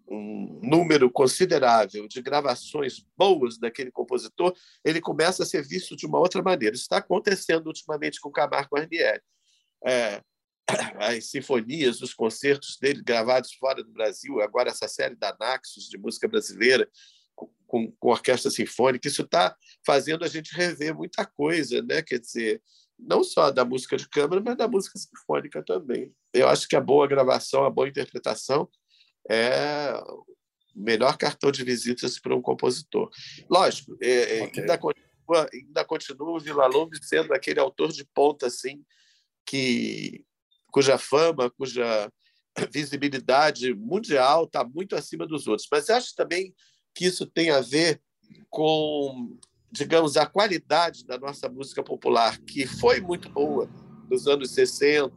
um 0.09 0.59
número 0.63 1.11
considerável 1.11 2.07
de 2.07 2.21
gravações 2.21 3.05
boas 3.17 3.57
daquele 3.57 3.91
compositor, 3.91 4.53
ele 4.83 5.01
começa 5.01 5.43
a 5.43 5.45
ser 5.45 5.65
visto 5.65 5.95
de 5.95 6.05
uma 6.05 6.19
outra 6.19 6.41
maneira. 6.41 6.75
Isso 6.75 6.83
está 6.83 6.97
acontecendo 6.97 7.67
ultimamente 7.67 8.19
com 8.19 8.31
Camargo 8.31 8.75
Guarnieri. 8.75 9.21
É, 9.85 10.21
as 10.99 11.29
sinfonias, 11.29 12.01
os 12.01 12.13
concertos 12.13 12.77
dele 12.79 13.03
gravados 13.03 13.53
fora 13.53 13.83
do 13.83 13.91
Brasil, 13.91 14.41
agora 14.41 14.69
essa 14.69 14.87
série 14.87 15.15
da 15.15 15.35
Naxos 15.39 15.89
de 15.89 15.97
música 15.97 16.27
brasileira, 16.27 16.89
com, 17.35 17.91
com 17.91 18.09
orquestra 18.09 18.49
sinfônica, 18.49 19.07
isso 19.07 19.23
está 19.23 19.55
fazendo 19.85 20.23
a 20.23 20.27
gente 20.27 20.55
rever 20.55 20.95
muita 20.95 21.25
coisa, 21.25 21.81
né? 21.81 22.01
Quer 22.01 22.19
dizer, 22.19 22.61
não 22.97 23.23
só 23.23 23.51
da 23.51 23.65
música 23.65 23.97
de 23.97 24.07
câmara, 24.09 24.41
mas 24.43 24.57
da 24.57 24.67
música 24.67 24.97
sinfônica 24.97 25.63
também. 25.63 26.11
Eu 26.33 26.47
acho 26.47 26.67
que 26.67 26.75
a 26.75 26.81
boa 26.81 27.05
gravação, 27.07 27.65
a 27.65 27.69
boa 27.69 27.87
interpretação 27.87 28.69
é 29.29 29.93
o 30.07 30.25
melhor 30.75 31.17
cartão 31.17 31.51
de 31.51 31.63
visitas 31.63 32.19
para 32.19 32.35
um 32.35 32.41
compositor. 32.41 33.09
Lógico, 33.49 33.97
é, 34.01 34.39
é, 34.39 34.43
okay. 34.43 34.61
ainda, 34.61 34.77
continua, 34.77 35.49
ainda 35.53 35.85
continua 35.85 36.29
o 36.29 36.39
Vila 36.39 36.67
Lobos 36.67 36.99
sendo 37.03 37.33
aquele 37.33 37.59
autor 37.59 37.91
de 37.91 38.05
ponta 38.13 38.47
assim, 38.47 38.83
que, 39.45 40.23
cuja 40.71 40.97
fama, 40.97 41.49
cuja 41.49 42.11
visibilidade 42.71 43.73
mundial, 43.73 44.45
está 44.45 44.63
muito 44.63 44.95
acima 44.95 45.25
dos 45.25 45.47
outros. 45.47 45.67
Mas 45.71 45.89
acho 45.89 46.15
também 46.15 46.53
que 46.93 47.05
isso 47.05 47.25
tem 47.25 47.49
a 47.49 47.61
ver 47.61 48.01
com, 48.49 49.37
digamos, 49.71 50.17
a 50.17 50.25
qualidade 50.25 51.05
da 51.05 51.17
nossa 51.17 51.49
música 51.49 51.83
popular, 51.83 52.39
que 52.39 52.65
foi 52.65 52.99
muito 52.99 53.29
boa 53.29 53.69
nos 54.09 54.27
anos 54.27 54.51
60, 54.51 55.15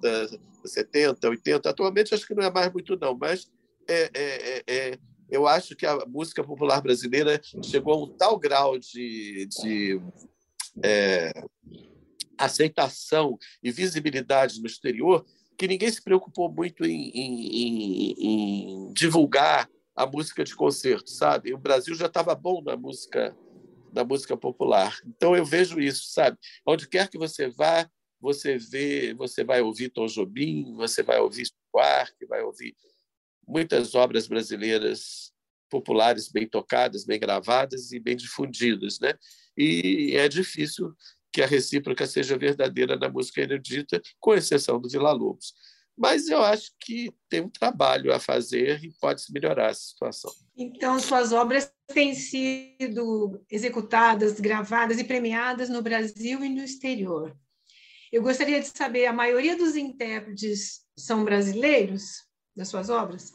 70, 0.65 1.29
80. 1.29 1.71
Atualmente 1.71 2.15
acho 2.15 2.27
que 2.27 2.35
não 2.35 2.43
é 2.43 2.51
mais 2.51 2.73
muito, 2.73 2.97
não, 2.99 3.17
mas 3.17 3.51
é, 3.91 4.11
é, 4.15 4.21
é, 4.23 4.63
é, 4.69 4.99
eu 5.29 5.47
acho 5.47 5.75
que 5.75 5.85
a 5.85 6.07
música 6.07 6.45
popular 6.45 6.81
brasileira 6.81 7.41
chegou 7.65 7.95
a 7.95 8.05
um 8.05 8.07
tal 8.07 8.39
grau 8.39 8.79
de, 8.79 9.47
de 9.47 10.01
é, 10.83 11.33
aceitação 12.39 13.37
e 13.63 13.73
visibilidade 13.73 14.61
no 14.61 14.67
exterior 14.67 15.25
que 15.59 15.69
ninguém 15.69 15.91
se 15.91 16.03
preocupou 16.03 16.51
muito 16.51 16.87
em, 16.87 17.11
em, 17.11 17.47
em, 17.53 18.15
em 18.19 18.93
divulgar 18.93 19.69
a 19.95 20.07
música 20.07 20.43
de 20.43 20.55
concerto, 20.55 21.11
sabe? 21.11 21.53
O 21.53 21.59
Brasil 21.59 21.95
já 21.95 22.07
estava 22.07 22.35
bom 22.35 22.63
na 22.63 22.77
música 22.77 23.37
na 23.93 24.05
música 24.05 24.37
popular. 24.37 24.97
Então 25.05 25.37
eu 25.37 25.45
vejo 25.45 25.81
isso, 25.81 26.13
sabe? 26.13 26.39
Onde 26.65 26.89
quer 26.89 27.09
que 27.09 27.19
você 27.19 27.49
vá, 27.49 27.91
você 28.21 28.57
vê, 28.57 29.13
você 29.15 29.43
vai 29.43 29.61
ouvir 29.61 29.89
Tom 29.89 30.07
Jobim, 30.07 30.75
você 30.77 31.03
vai 31.03 31.19
ouvir 31.19 31.49
Buarque, 31.73 32.25
vai 32.27 32.41
ouvir 32.43 32.75
muitas 33.51 33.95
obras 33.95 34.29
brasileiras 34.29 35.33
populares 35.69 36.29
bem 36.29 36.49
tocadas, 36.49 37.05
bem 37.05 37.19
gravadas 37.19 37.93
e 37.93 38.01
bem 38.01 38.17
difundidas, 38.17 38.99
né? 39.01 39.15
E 39.57 40.13
é 40.17 40.29
difícil 40.29 40.95
que 41.33 41.43
a 41.43 41.47
recíproca 41.47 42.07
seja 42.07 42.39
verdadeira 42.39 42.97
na 42.97 43.09
música 43.09 43.41
erudita, 43.41 44.01
com 44.19 44.35
exceção 44.35 44.81
do 44.81 44.89
Vila 44.89 45.13
Lobos. 45.13 45.55
Mas 45.97 46.29
eu 46.29 46.43
acho 46.43 46.73
que 46.81 47.13
tem 47.29 47.43
um 47.43 47.49
trabalho 47.49 48.13
a 48.13 48.19
fazer 48.19 48.83
e 48.83 48.93
pode-se 49.01 49.33
melhorar 49.33 49.71
essa 49.71 49.83
situação. 49.83 50.33
Então, 50.57 50.99
suas 50.99 51.33
obras 51.33 51.71
têm 51.89 52.15
sido 52.15 53.45
executadas, 53.51 54.41
gravadas 54.41 54.99
e 54.99 55.05
premiadas 55.05 55.69
no 55.69 55.83
Brasil 55.83 56.43
e 56.43 56.49
no 56.49 56.63
exterior. 56.63 57.37
Eu 58.11 58.23
gostaria 58.23 58.61
de 58.61 58.67
saber, 58.67 59.07
a 59.07 59.13
maioria 59.13 59.57
dos 59.57 59.77
intérpretes 59.77 60.81
são 60.97 61.25
brasileiros 61.25 62.25
das 62.57 62.69
suas 62.69 62.91
obras? 62.91 63.33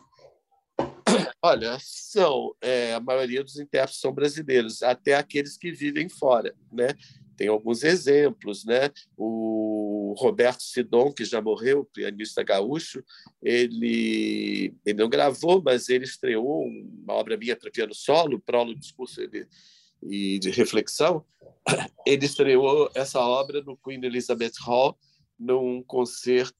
Olha, 1.48 1.78
são. 1.80 2.56
É, 2.60 2.96
a 2.96 3.00
maioria 3.00 3.44
dos 3.44 3.60
intérpretes 3.60 4.02
são 4.02 4.12
brasileiros, 4.12 4.82
até 4.82 5.14
aqueles 5.14 5.56
que 5.56 5.72
vivem 5.72 6.10
fora, 6.10 6.56
né? 6.72 6.88
Tem 7.38 7.48
alguns 7.48 7.84
exemplos, 7.84 8.66
né? 8.66 8.90
O 9.16 10.16
Roberto 10.18 10.64
Sidon, 10.64 11.14
que 11.14 11.24
já 11.24 11.40
morreu, 11.40 11.86
pianista 11.86 12.42
gaúcho, 12.42 13.04
ele, 13.44 14.74
ele 14.84 14.98
não 14.98 15.08
gravou, 15.08 15.62
mas 15.64 15.88
ele 15.88 16.06
estreou 16.06 16.64
uma 16.64 17.14
obra 17.14 17.38
minha 17.38 17.56
para 17.56 17.70
piano 17.70 17.94
solo, 17.94 18.42
prólogo, 18.42 18.80
discurso 18.80 19.22
ele, 19.22 19.46
e 20.02 20.40
de 20.40 20.50
reflexão. 20.50 21.24
Ele 22.08 22.26
estreou 22.26 22.90
essa 22.96 23.20
obra 23.20 23.62
no 23.62 23.78
Queen 23.78 24.04
Elizabeth 24.04 24.54
Hall, 24.62 24.98
num 25.38 25.84
concerto 25.84 26.56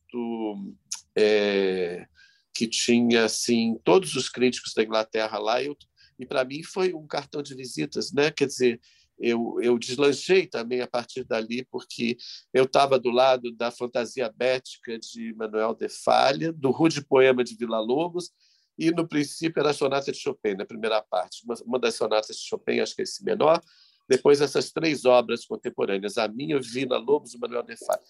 é, 1.16 2.08
que 2.56 2.68
tinha 2.68 3.26
assim 3.26 3.78
todos 3.84 4.16
os 4.16 4.30
críticos 4.30 4.74
da 4.74 4.82
Inglaterra 4.82 5.38
lá. 5.38 5.58
E 5.62 6.26
para 6.26 6.46
mim 6.46 6.64
foi 6.64 6.94
um 6.94 7.06
cartão 7.06 7.44
de 7.44 7.54
visitas, 7.54 8.14
né? 8.14 8.32
Quer 8.32 8.48
dizer, 8.48 8.80
eu, 9.20 9.58
eu 9.62 9.78
deslanchei 9.78 10.48
também 10.48 10.80
a 10.80 10.88
partir 10.88 11.26
dali, 11.26 11.66
porque 11.70 12.18
eu 12.54 12.64
estava 12.64 12.98
do 12.98 13.10
lado 13.10 13.52
da 13.52 13.72
fantasia 13.72 14.32
bética 14.34 14.98
de 14.98 15.34
Manuel 15.36 15.76
de 15.76 15.90
Falha, 15.90 16.54
do 16.54 16.72
rude 16.72 17.04
poema 17.06 17.44
de 17.44 17.56
Vila 17.56 17.80
Lobos, 17.80 18.32
e 18.78 18.92
no 18.92 19.08
princípio 19.08 19.60
era 19.60 19.72
a 19.72 19.74
sonata 19.74 20.12
de 20.12 20.18
Chopin, 20.18 20.56
na 20.56 20.66
primeira 20.66 21.02
parte. 21.02 21.44
Uma, 21.46 21.56
uma 21.66 21.80
das 21.80 21.96
sonatas 21.96 22.38
de 22.38 22.44
Chopin, 22.44 22.80
acho 22.80 22.96
que 22.96 23.02
é 23.02 23.04
esse 23.04 23.24
menor, 23.24 23.62
depois 24.08 24.40
essas 24.42 24.72
três 24.72 25.06
obras 25.06 25.46
contemporâneas, 25.46 26.18
a 26.18 26.28
minha, 26.28 26.60
Vila 26.60 26.98
Lobos 26.98 27.34
e 27.34 27.40
Manuel 27.40 27.64
de 27.64 27.76
Falha. 27.78 28.02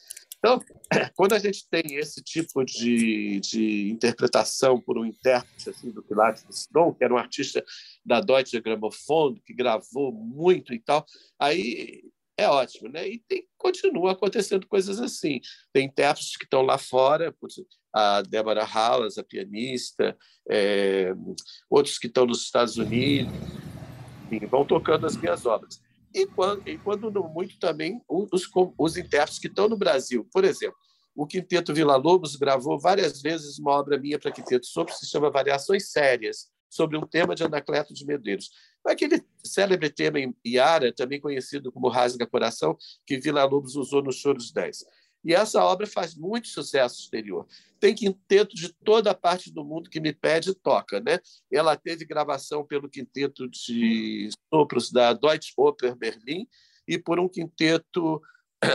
Então, 0.45 0.61
quando 1.17 1.33
a 1.33 1.39
gente 1.39 1.67
tem 1.67 1.95
esse 1.95 2.21
tipo 2.21 2.63
de, 2.63 3.39
de 3.39 3.89
interpretação 3.89 4.79
por 4.79 4.95
um 4.95 5.03
intérprete 5.03 5.71
assim, 5.71 5.89
do 5.89 6.03
Pilates 6.03 6.43
do 6.43 6.53
Sidon, 6.53 6.93
que 6.93 7.03
era 7.03 7.11
um 7.11 7.17
artista 7.17 7.65
da 8.05 8.21
Deutsche 8.21 8.61
Grammophon, 8.61 9.33
que 9.43 9.55
gravou 9.55 10.11
muito 10.11 10.71
e 10.71 10.77
tal, 10.79 11.03
aí 11.39 12.03
é 12.37 12.47
ótimo, 12.47 12.89
né? 12.89 13.07
E 13.07 13.17
tem, 13.27 13.47
continua 13.57 14.11
acontecendo 14.11 14.67
coisas 14.67 14.99
assim. 14.99 15.41
Tem 15.73 15.87
intérpretes 15.87 16.37
que 16.37 16.43
estão 16.43 16.61
lá 16.61 16.77
fora, 16.77 17.35
a 17.91 18.21
Deborah 18.21 18.65
Hallas, 18.65 19.17
a 19.17 19.23
pianista, 19.23 20.15
é, 20.47 21.11
outros 21.67 21.97
que 21.97 22.05
estão 22.05 22.27
nos 22.27 22.43
Estados 22.43 22.77
Unidos, 22.77 23.33
enfim, 24.29 24.45
vão 24.45 24.63
tocando 24.63 25.07
as 25.07 25.17
minhas 25.17 25.43
obras 25.47 25.83
e 26.15 26.25
quando, 26.25 26.65
e 26.67 26.77
quando 26.77 27.11
muito 27.25 27.59
também 27.59 28.01
os, 28.07 28.49
os 28.77 28.97
intérpretes 28.97 29.37
que 29.37 29.47
estão 29.47 29.67
no 29.67 29.75
Brasil. 29.75 30.25
Por 30.31 30.45
exemplo, 30.45 30.77
o 31.13 31.27
Quinteto 31.27 31.73
Vila 31.73 31.97
Lobos 31.97 32.37
gravou 32.37 32.79
várias 32.79 33.21
vezes 33.21 33.59
uma 33.59 33.71
obra 33.71 33.99
minha 33.99 34.17
para 34.17 34.31
quinteto 34.31 34.65
sobre 34.65 34.93
se 34.93 35.05
chama 35.05 35.29
Variações 35.29 35.91
Sérias, 35.91 36.47
sobre 36.69 36.97
um 36.97 37.05
tema 37.05 37.35
de 37.35 37.43
Anacleto 37.43 37.93
de 37.93 38.05
Medeiros. 38.05 38.49
Aquele 38.85 39.21
célebre 39.43 39.89
tema 39.89 40.19
em 40.19 40.33
Iara, 40.45 40.93
também 40.93 41.19
conhecido 41.19 41.71
como 41.71 41.89
Rasga 41.89 42.25
Coração, 42.25 42.77
que 43.05 43.19
Vila 43.19 43.43
Lobos 43.43 43.75
usou 43.75 44.01
no 44.01 44.11
Choros 44.11 44.51
10. 44.53 44.85
E 45.25 45.33
essa 45.33 45.63
obra 45.63 45.87
faz 45.87 46.15
muito 46.15 46.47
sucesso 46.47 47.01
exterior. 47.01 47.47
Tem 47.79 47.95
quinteto 47.95 48.55
de 48.55 48.71
toda 48.71 49.09
a 49.09 49.15
parte 49.15 49.51
do 49.51 49.65
mundo 49.65 49.89
que 49.89 49.99
me 49.99 50.13
pede 50.13 50.51
e 50.51 50.55
toca. 50.55 51.01
Né? 51.01 51.19
Ela 51.51 51.75
teve 51.75 52.05
gravação 52.05 52.63
pelo 52.63 52.87
quinteto 52.87 53.49
de 53.49 54.29
sopros 54.53 54.91
da 54.91 55.13
Deutsche 55.13 55.53
Oper 55.57 55.95
Berlim 55.95 56.47
e 56.87 56.99
por 56.99 57.19
um 57.19 57.27
quinteto 57.27 58.21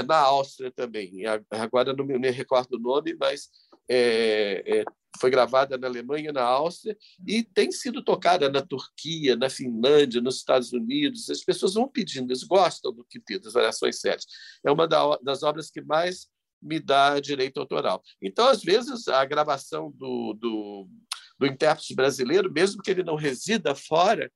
na 0.07 0.17
Áustria 0.17 0.73
também. 0.73 1.23
Agora 1.51 1.93
não 1.93 2.05
me 2.05 2.31
recordo 2.31 2.75
o 2.75 2.81
nome, 2.81 3.17
mas 3.19 3.49
é, 3.89 4.63
é, 4.67 4.85
foi 5.21 5.31
gravada 5.31 5.77
na 5.79 5.87
Alemanha, 5.87 6.33
na 6.33 6.43
Áustria, 6.43 6.97
e 7.27 7.43
tem 7.43 7.71
sido 7.71 8.03
tocada 8.03 8.49
na 8.49 8.61
Turquia, 8.63 9.37
na 9.37 9.49
Finlândia, 9.49 10.21
nos 10.21 10.37
Estados 10.37 10.73
Unidos. 10.73 11.29
As 11.31 11.45
pessoas 11.45 11.75
vão 11.75 11.89
pedindo, 11.89 12.31
eles 12.31 12.43
gostam 12.43 12.93
do 12.93 13.05
quinteto, 13.05 13.45
das 13.45 13.53
variações 13.53 14.01
sérias. 14.01 14.27
É 14.65 14.71
uma 14.71 14.87
das 14.87 15.43
obras 15.43 15.71
que 15.71 15.81
mais 15.81 16.29
me 16.63 16.79
dá 16.79 17.19
direito 17.21 17.61
autoral. 17.61 18.03
Então, 18.21 18.49
às 18.49 18.63
vezes, 18.63 19.09
a 19.09 19.25
gravação 19.25 19.91
do, 19.93 20.35
do, 20.35 20.89
do 21.39 21.47
intérprete 21.47 21.95
brasileiro, 21.95 22.53
mesmo 22.53 22.83
que 22.83 22.91
ele 22.91 23.03
não 23.03 23.17
resida 23.17 23.75
fora, 23.75 24.31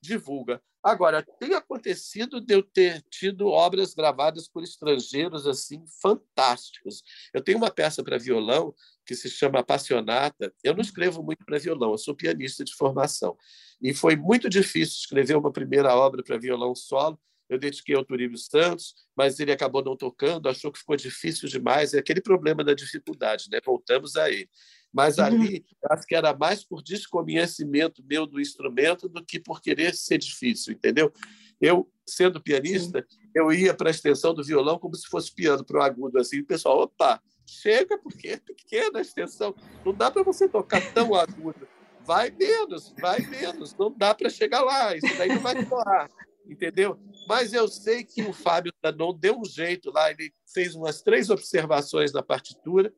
divulga. 0.00 0.60
Agora, 0.82 1.24
tem 1.40 1.54
acontecido 1.54 2.40
de 2.40 2.54
eu 2.54 2.62
ter 2.62 3.02
tido 3.10 3.48
obras 3.48 3.94
gravadas 3.94 4.48
por 4.48 4.62
estrangeiros 4.62 5.46
assim 5.46 5.84
fantásticos. 6.00 7.02
Eu 7.34 7.42
tenho 7.42 7.58
uma 7.58 7.70
peça 7.70 8.02
para 8.02 8.16
violão 8.16 8.72
que 9.04 9.14
se 9.14 9.28
chama 9.28 9.64
Passionata. 9.64 10.52
Eu 10.62 10.74
não 10.74 10.80
escrevo 10.80 11.22
muito 11.22 11.44
para 11.44 11.58
violão, 11.58 11.90
eu 11.90 11.98
sou 11.98 12.14
pianista 12.14 12.64
de 12.64 12.74
formação. 12.74 13.36
E 13.82 13.92
foi 13.92 14.16
muito 14.16 14.48
difícil 14.48 14.98
escrever 15.00 15.36
uma 15.36 15.52
primeira 15.52 15.94
obra 15.96 16.22
para 16.22 16.38
violão 16.38 16.74
solo, 16.74 17.20
eu 17.48 17.58
dediquei 17.58 17.94
ao 17.94 18.04
Turíbio 18.04 18.36
Santos, 18.36 18.94
mas 19.16 19.40
ele 19.40 19.50
acabou 19.50 19.82
não 19.82 19.96
tocando, 19.96 20.48
achou 20.48 20.70
que 20.70 20.78
ficou 20.78 20.96
difícil 20.96 21.48
demais. 21.48 21.94
É 21.94 21.98
aquele 21.98 22.20
problema 22.20 22.62
da 22.62 22.74
dificuldade, 22.74 23.48
né? 23.50 23.58
Voltamos 23.64 24.16
a 24.16 24.30
ele. 24.30 24.48
Mas 24.92 25.18
uhum. 25.18 25.24
ali, 25.24 25.64
acho 25.90 26.06
que 26.06 26.14
era 26.14 26.36
mais 26.36 26.64
por 26.64 26.82
desconhecimento 26.82 28.02
meu 28.04 28.26
do 28.26 28.40
instrumento 28.40 29.08
do 29.08 29.24
que 29.24 29.40
por 29.40 29.60
querer 29.60 29.94
ser 29.94 30.18
difícil, 30.18 30.74
entendeu? 30.74 31.12
Eu, 31.60 31.90
sendo 32.06 32.40
pianista, 32.40 33.06
eu 33.34 33.52
ia 33.52 33.74
para 33.74 33.88
a 33.88 33.90
extensão 33.90 34.34
do 34.34 34.44
violão 34.44 34.78
como 34.78 34.94
se 34.94 35.08
fosse 35.08 35.34
piano 35.34 35.64
para 35.64 35.78
o 35.78 35.82
agudo, 35.82 36.18
assim. 36.18 36.40
O 36.40 36.46
pessoal, 36.46 36.80
opa, 36.80 37.20
chega, 37.46 37.98
porque 37.98 38.28
é 38.28 38.36
pequena 38.36 38.98
a 38.98 39.02
extensão. 39.02 39.54
Não 39.84 39.92
dá 39.92 40.10
para 40.10 40.22
você 40.22 40.48
tocar 40.48 40.80
tão 40.92 41.14
agudo. 41.14 41.66
Vai 42.04 42.30
menos, 42.30 42.94
vai 43.00 43.20
menos. 43.20 43.74
Não 43.76 43.90
dá 43.90 44.14
para 44.14 44.30
chegar 44.30 44.62
lá. 44.62 44.96
Isso 44.96 45.18
daí 45.18 45.28
não 45.28 45.40
vai 45.40 45.66
soar 45.66 46.08
entendeu? 46.48 46.98
Mas 47.28 47.52
eu 47.52 47.68
sei 47.68 48.02
que 48.04 48.22
o 48.22 48.32
Fábio 48.32 48.72
Danon 48.82 49.12
deu 49.12 49.38
um 49.38 49.44
jeito 49.44 49.90
lá, 49.90 50.10
ele 50.10 50.32
fez 50.52 50.74
umas 50.74 51.02
três 51.02 51.28
observações 51.30 52.12
na 52.12 52.22
partitura 52.22 52.92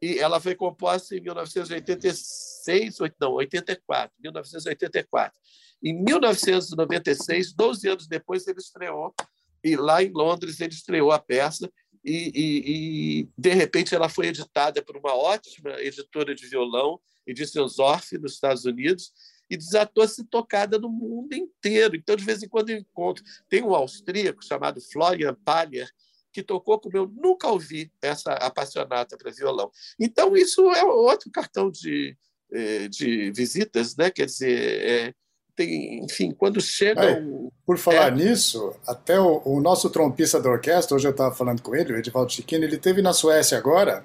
e 0.00 0.18
ela 0.18 0.38
foi 0.38 0.54
composta 0.54 1.16
em 1.16 1.20
1986, 1.20 2.98
não, 3.18 3.32
84, 3.32 4.14
1984. 4.20 5.38
Em 5.82 5.94
1996, 5.94 7.52
12 7.54 7.88
anos 7.88 8.06
depois, 8.06 8.46
ele 8.46 8.58
estreou, 8.58 9.14
e 9.62 9.76
lá 9.76 10.02
em 10.02 10.10
Londres 10.12 10.60
ele 10.60 10.74
estreou 10.74 11.10
a 11.10 11.18
peça, 11.18 11.72
e, 12.04 12.30
e, 12.34 13.20
e 13.22 13.28
de 13.36 13.54
repente 13.54 13.94
ela 13.94 14.10
foi 14.10 14.26
editada 14.26 14.82
por 14.82 14.96
uma 14.96 15.14
ótima 15.14 15.80
editora 15.80 16.34
de 16.34 16.46
violão, 16.46 17.00
Edição 17.26 17.66
Zorf, 17.66 18.18
nos 18.18 18.34
Estados 18.34 18.66
Unidos, 18.66 19.10
e 19.48 19.56
desatou 19.56 20.02
a 20.02 20.08
ser 20.08 20.24
tocada 20.24 20.78
no 20.78 20.88
mundo 20.88 21.34
inteiro. 21.34 21.96
Então, 21.96 22.16
de 22.16 22.24
vez 22.24 22.42
em 22.42 22.48
quando 22.48 22.70
eu 22.70 22.78
encontro. 22.78 23.24
Tem 23.48 23.62
um 23.62 23.74
austríaco 23.74 24.44
chamado 24.44 24.80
Florian 24.80 25.34
Paller, 25.44 25.88
que 26.32 26.42
tocou 26.42 26.80
como 26.80 26.96
eu 26.96 27.06
nunca 27.06 27.48
ouvi 27.48 27.92
essa 28.02 28.32
apaixonada 28.34 29.16
para 29.16 29.30
violão. 29.30 29.70
Então, 29.98 30.36
isso 30.36 30.70
é 30.72 30.82
outro 30.82 31.30
cartão 31.30 31.70
de, 31.70 32.16
eh, 32.52 32.88
de 32.88 33.30
visitas, 33.30 33.94
né? 33.96 34.10
quer 34.10 34.26
dizer, 34.26 34.58
é, 34.58 35.14
tem, 35.54 36.04
enfim, 36.04 36.32
quando 36.32 36.60
chega. 36.60 37.04
É, 37.04 37.22
por 37.64 37.78
falar 37.78 38.08
é... 38.08 38.10
nisso, 38.10 38.74
até 38.86 39.20
o, 39.20 39.40
o, 39.44 39.60
nosso 39.60 39.88
trompista 39.90 40.40
da 40.40 40.50
orquestra, 40.50 40.96
hoje 40.96 41.06
eu 41.06 41.12
estava 41.12 41.34
falando 41.34 41.62
com 41.62 41.74
ele, 41.74 41.92
o 41.92 41.96
Edivaldo 41.96 42.32
Chiquini, 42.32 42.64
ele 42.64 42.78
teve 42.78 43.00
na 43.00 43.12
Suécia 43.12 43.56
agora 43.56 44.04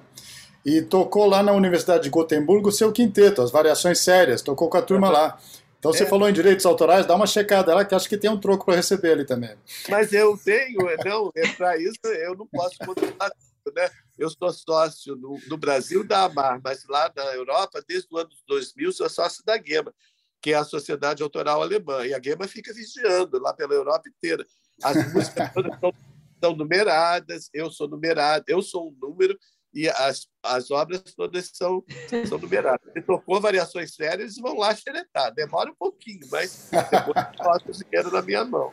e 0.64 0.82
tocou 0.82 1.26
lá 1.26 1.42
na 1.42 1.52
Universidade 1.52 2.04
de 2.04 2.10
Gotemburgo 2.10 2.68
o 2.68 2.72
seu 2.72 2.92
quinteto, 2.92 3.42
as 3.42 3.50
variações 3.50 4.00
sérias, 4.00 4.42
tocou 4.42 4.68
com 4.68 4.76
a 4.76 4.82
turma 4.82 5.06
uhum. 5.08 5.12
lá. 5.12 5.38
Então 5.78 5.92
você 5.92 6.02
é. 6.02 6.06
falou 6.06 6.28
em 6.28 6.32
direitos 6.32 6.66
autorais, 6.66 7.06
dá 7.06 7.14
uma 7.14 7.26
checada 7.26 7.74
lá 7.74 7.84
que 7.84 7.94
acho 7.94 8.08
que 8.08 8.18
tem 8.18 8.30
um 8.30 8.38
troco 8.38 8.66
para 8.66 8.76
receber 8.76 9.12
ali 9.12 9.24
também. 9.24 9.56
Mas 9.88 10.12
eu 10.12 10.36
tenho, 10.36 10.88
é, 10.90 10.96
não, 11.04 11.30
é 11.34 11.48
para 11.48 11.78
isso 11.78 11.98
eu 12.04 12.36
não 12.36 12.46
posso 12.46 12.76
controlar 12.84 13.30
né? 13.74 13.90
Eu 14.18 14.30
sou 14.30 14.52
sócio 14.52 15.14
no, 15.16 15.38
no, 15.48 15.56
Brasil 15.56 16.02
da 16.04 16.24
AMAR, 16.24 16.60
mas 16.62 16.84
lá 16.88 17.12
na 17.14 17.24
Europa, 17.34 17.82
desde 17.86 18.08
o 18.10 18.18
ano 18.18 18.30
2000, 18.46 18.92
sou 18.92 19.08
sócio 19.08 19.44
da 19.44 19.56
GEMA, 19.56 19.94
que 20.40 20.52
é 20.52 20.56
a 20.56 20.64
Sociedade 20.64 21.22
Autoral 21.22 21.62
Alemã. 21.62 22.06
E 22.06 22.14
a 22.14 22.20
GEMA 22.20 22.48
fica 22.48 22.72
vigiando 22.72 23.38
lá 23.38 23.52
pela 23.52 23.74
Europa 23.74 24.08
inteira. 24.08 24.46
As 24.82 25.12
músicas 25.12 25.52
todas 25.52 25.78
são, 25.78 25.92
são 26.40 26.56
numeradas, 26.56 27.50
eu 27.52 27.70
sou 27.70 27.88
numerado, 27.88 28.44
eu 28.48 28.62
sou 28.62 28.88
um 28.88 28.96
número, 29.00 29.38
e 29.72 29.88
as, 29.88 30.26
as 30.42 30.70
obras 30.70 31.02
todas 31.16 31.50
são, 31.52 31.84
são 32.28 32.38
numeradas. 32.38 32.92
Se 32.92 33.02
tocou 33.02 33.40
variações 33.40 33.94
sérias, 33.94 34.34
vão 34.36 34.58
lá 34.58 34.74
xeretar. 34.74 35.32
Demora 35.34 35.70
um 35.70 35.74
pouquinho, 35.74 36.26
mas 36.30 36.70
depois 36.70 37.26
posso 37.36 37.68
o 37.68 37.84
dinheiro 37.84 38.10
na 38.12 38.22
minha 38.22 38.44
mão. 38.44 38.72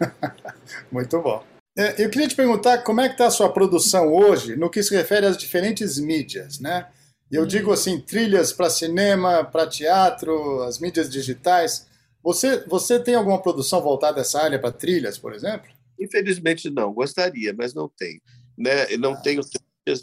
Muito 0.92 1.20
bom. 1.20 1.44
É, 1.76 2.04
eu 2.04 2.10
queria 2.10 2.28
te 2.28 2.36
perguntar 2.36 2.78
como 2.78 3.00
é 3.00 3.08
que 3.08 3.14
está 3.14 3.26
a 3.26 3.30
sua 3.30 3.52
produção 3.52 4.12
hoje 4.12 4.56
no 4.56 4.70
que 4.70 4.82
se 4.82 4.94
refere 4.94 5.26
às 5.26 5.36
diferentes 5.36 5.98
mídias, 5.98 6.60
né? 6.60 6.88
Eu 7.30 7.44
digo 7.44 7.72
assim, 7.72 8.00
trilhas 8.00 8.52
para 8.52 8.70
cinema, 8.70 9.44
para 9.44 9.66
teatro, 9.66 10.62
as 10.62 10.78
mídias 10.78 11.10
digitais. 11.10 11.88
Você, 12.22 12.64
você 12.66 13.00
tem 13.00 13.16
alguma 13.16 13.42
produção 13.42 13.82
voltada 13.82 14.20
a 14.20 14.22
essa 14.22 14.40
área 14.40 14.58
para 14.58 14.70
trilhas, 14.70 15.18
por 15.18 15.34
exemplo? 15.34 15.68
Infelizmente 15.98 16.70
não, 16.70 16.92
gostaria, 16.92 17.52
mas 17.52 17.74
não 17.74 17.88
tenho. 17.88 18.20
Né? 18.56 18.96
não 18.98 19.14
ah. 19.14 19.20
tenho 19.20 19.42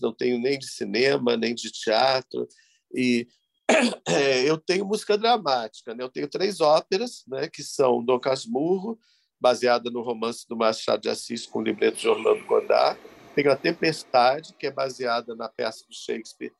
não 0.02 0.14
tenho 0.14 0.40
nem 0.40 0.60
de 0.60 0.68
cinema, 0.68 1.38
nem 1.38 1.56
de 1.56 1.72
teatro. 1.72 2.48
E 2.94 3.28
é, 4.08 4.50
eu 4.50 4.58
tenho 4.58 4.86
música 4.86 5.18
dramática. 5.18 5.94
Né? 5.96 6.04
Eu 6.04 6.10
tenho 6.10 6.28
três 6.28 6.62
óperas, 6.62 7.24
né? 7.28 7.48
que 7.48 7.64
são 7.64 8.04
Dom 8.04 8.20
Casmurro, 8.20 9.00
baseada 9.40 9.90
no 9.90 10.02
romance 10.02 10.48
do 10.48 10.56
Machado 10.56 11.02
de 11.02 11.10
Assis 11.10 11.46
com 11.46 11.60
o 11.60 11.64
libreto 11.64 11.98
de 11.98 12.08
Orlando 12.08 12.46
Godard. 12.46 13.00
Tenho 13.34 13.52
A 13.52 13.56
Tempestade, 13.56 14.54
que 14.60 14.68
é 14.68 14.72
baseada 14.72 15.36
na 15.36 15.50
peça 15.50 15.86
do 15.88 15.96
Shakespeare 15.96 16.54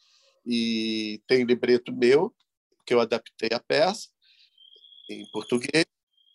e 0.46 1.22
tem 1.28 1.44
libreto 1.44 1.94
meu, 1.94 2.34
que 2.86 2.94
eu 2.94 3.00
adaptei 3.00 3.50
a 3.54 3.60
peça 3.60 4.10
em 5.10 5.30
português, 5.32 5.86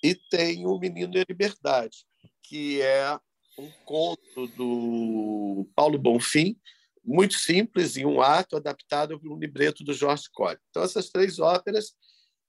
e 0.02 0.14
tem 0.14 0.66
O 0.66 0.78
Menino 0.78 1.16
e 1.16 1.20
a 1.20 1.24
Liberdade, 1.28 2.04
que 2.42 2.80
é 2.82 3.18
um 3.58 3.70
conto 3.84 4.46
do 4.48 5.66
Paulo 5.74 5.98
Bonfim, 5.98 6.56
muito 7.06 7.34
simples, 7.34 7.96
em 7.96 8.04
um 8.04 8.20
ato, 8.20 8.56
adaptado 8.56 9.18
para 9.18 9.30
um 9.30 9.38
libreto 9.38 9.84
do 9.84 9.92
Jorge 9.92 10.24
Colli. 10.32 10.58
Então, 10.70 10.82
essas 10.82 11.08
três 11.08 11.38
óperas, 11.38 11.94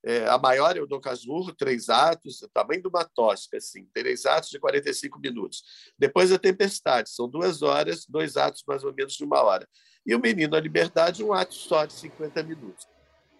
é, 0.03 0.27
a 0.27 0.37
maior 0.37 0.75
é 0.75 0.81
o 0.81 0.87
Dom 0.87 0.99
Casmurro, 0.99 1.53
três 1.53 1.89
atos, 1.89 2.45
tamanho 2.53 2.81
de 2.81 2.87
uma 2.87 3.03
tosca, 3.03 3.57
assim, 3.57 3.87
três 3.93 4.25
atos 4.25 4.49
de 4.49 4.59
45 4.59 5.19
minutos. 5.19 5.63
Depois 5.97 6.31
a 6.31 6.39
Tempestade, 6.39 7.09
são 7.09 7.29
duas 7.29 7.61
horas, 7.61 8.05
dois 8.07 8.37
atos 8.37 8.63
mais 8.67 8.83
ou 8.83 8.93
menos 8.93 9.13
de 9.13 9.23
uma 9.23 9.41
hora 9.41 9.67
e 10.07 10.15
O 10.15 10.19
Menino 10.19 10.55
à 10.55 10.59
Liberdade, 10.59 11.21
um 11.21 11.33
ato 11.33 11.53
só 11.53 11.85
de 11.85 11.91
50 11.91 12.41
minutos. 12.41 12.87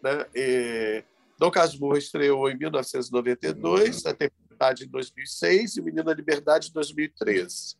Né? 0.04 0.26
E 0.36 1.04
Dom 1.40 1.50
Casmurro 1.50 1.98
estreou 1.98 2.50
em 2.50 2.58
1992, 2.58 4.06
A 4.06 4.14
Tempestade 4.14 4.84
em 4.84 4.90
2006 4.90 5.78
e 5.78 5.80
O 5.80 5.84
Menino 5.86 6.10
à 6.10 6.14
Liberdade 6.14 6.68
em 6.68 6.74
2013. 6.74 7.78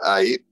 Aí, 0.00 0.42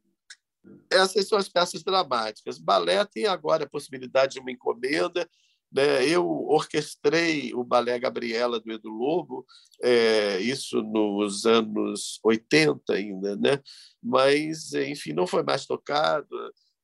essas 0.90 1.28
são 1.28 1.38
as 1.38 1.48
peças 1.48 1.82
dramáticas. 1.82 2.58
Balé 2.58 3.04
tem 3.04 3.26
agora 3.26 3.64
a 3.64 3.68
possibilidade 3.68 4.34
de 4.34 4.40
uma 4.40 4.50
encomenda. 4.50 5.28
Né? 5.72 6.06
Eu 6.08 6.26
orquestrei 6.26 7.52
o 7.52 7.64
Balé 7.64 7.98
Gabriela 7.98 8.60
do 8.60 8.70
Edu 8.70 8.90
Lobo, 8.90 9.44
é, 9.82 10.38
isso 10.40 10.82
nos 10.82 11.46
anos 11.46 12.20
80 12.22 12.92
ainda, 12.92 13.34
né? 13.36 13.60
mas, 14.02 14.72
enfim, 14.72 15.12
não 15.12 15.26
foi 15.26 15.42
mais 15.42 15.66
tocado 15.66 16.28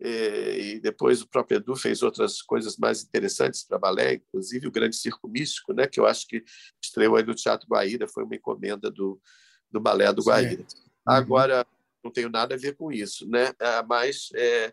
é, 0.03 0.59
e 0.59 0.81
depois 0.81 1.21
o 1.21 1.29
próprio 1.29 1.59
Edu 1.59 1.77
fez 1.77 2.03
outras 2.03 2.41
coisas 2.41 2.79
mais 2.79 3.03
interessantes 3.03 3.63
para 3.63 3.79
balé, 3.79 4.15
inclusive 4.15 4.67
o 4.67 4.73
Grande 4.73 4.97
Circo 4.97 5.29
Místico, 5.29 5.75
né, 5.75 5.87
que 5.87 6.01
eu 6.01 6.07
acho 6.07 6.27
que 6.27 6.43
estreou 6.83 7.17
aí 7.17 7.23
no 7.23 7.35
Teatro 7.35 7.69
Guaíra, 7.69 8.09
foi 8.09 8.25
uma 8.25 8.35
encomenda 8.35 8.91
do, 8.91 9.21
do 9.71 9.79
balé 9.79 10.11
do 10.11 10.23
Guaíra. 10.23 10.63
Uhum. 10.63 10.67
Agora, 11.05 11.67
não 12.03 12.11
tenho 12.11 12.29
nada 12.29 12.55
a 12.55 12.59
ver 12.59 12.77
com 12.77 12.93
isso, 12.93 13.29
né? 13.29 13.53
É, 13.61 13.83
mas 13.83 14.29
é, 14.35 14.73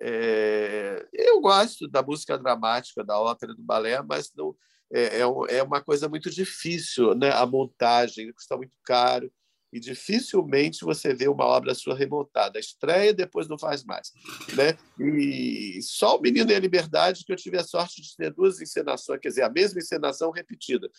é, 0.00 1.08
eu 1.12 1.40
gosto 1.40 1.88
da 1.88 2.02
música 2.02 2.38
dramática, 2.38 3.04
da 3.04 3.18
ópera, 3.18 3.54
do 3.54 3.62
balé, 3.62 4.00
mas 4.02 4.32
não 4.36 4.54
é, 4.92 5.20
é, 5.20 5.58
é 5.58 5.62
uma 5.62 5.82
coisa 5.82 6.08
muito 6.08 6.30
difícil, 6.30 7.14
né? 7.14 7.30
A 7.30 7.44
montagem 7.46 8.32
custa 8.32 8.56
muito 8.56 8.76
caro 8.84 9.30
e 9.72 9.78
dificilmente 9.78 10.84
você 10.84 11.12
vê 11.12 11.28
uma 11.28 11.44
obra 11.44 11.74
sua 11.74 11.94
remontada. 11.94 12.58
Estreia, 12.58 13.12
depois 13.12 13.48
não 13.48 13.58
faz 13.58 13.84
mais. 13.84 14.12
Né? 14.56 14.78
E 14.98 15.78
só 15.82 16.16
o 16.16 16.20
Menino 16.20 16.50
e 16.50 16.54
a 16.54 16.58
Liberdade 16.58 17.24
que 17.24 17.32
eu 17.32 17.36
tive 17.36 17.58
a 17.58 17.64
sorte 17.64 18.00
de 18.00 18.16
ter 18.16 18.32
duas 18.32 18.60
encenações, 18.60 19.20
quer 19.20 19.28
dizer, 19.28 19.42
a 19.42 19.50
mesma 19.50 19.80
encenação 19.80 20.30
repetida, 20.30 20.90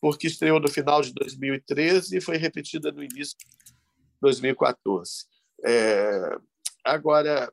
porque 0.00 0.26
estreou 0.26 0.58
no 0.58 0.68
final 0.68 1.00
de 1.00 1.12
2013 1.14 2.16
e 2.16 2.20
foi 2.20 2.36
repetida 2.36 2.90
no 2.90 3.02
início 3.02 3.36
de 3.64 3.65
2014. 4.20 5.26
É... 5.64 6.38
Agora, 6.84 7.52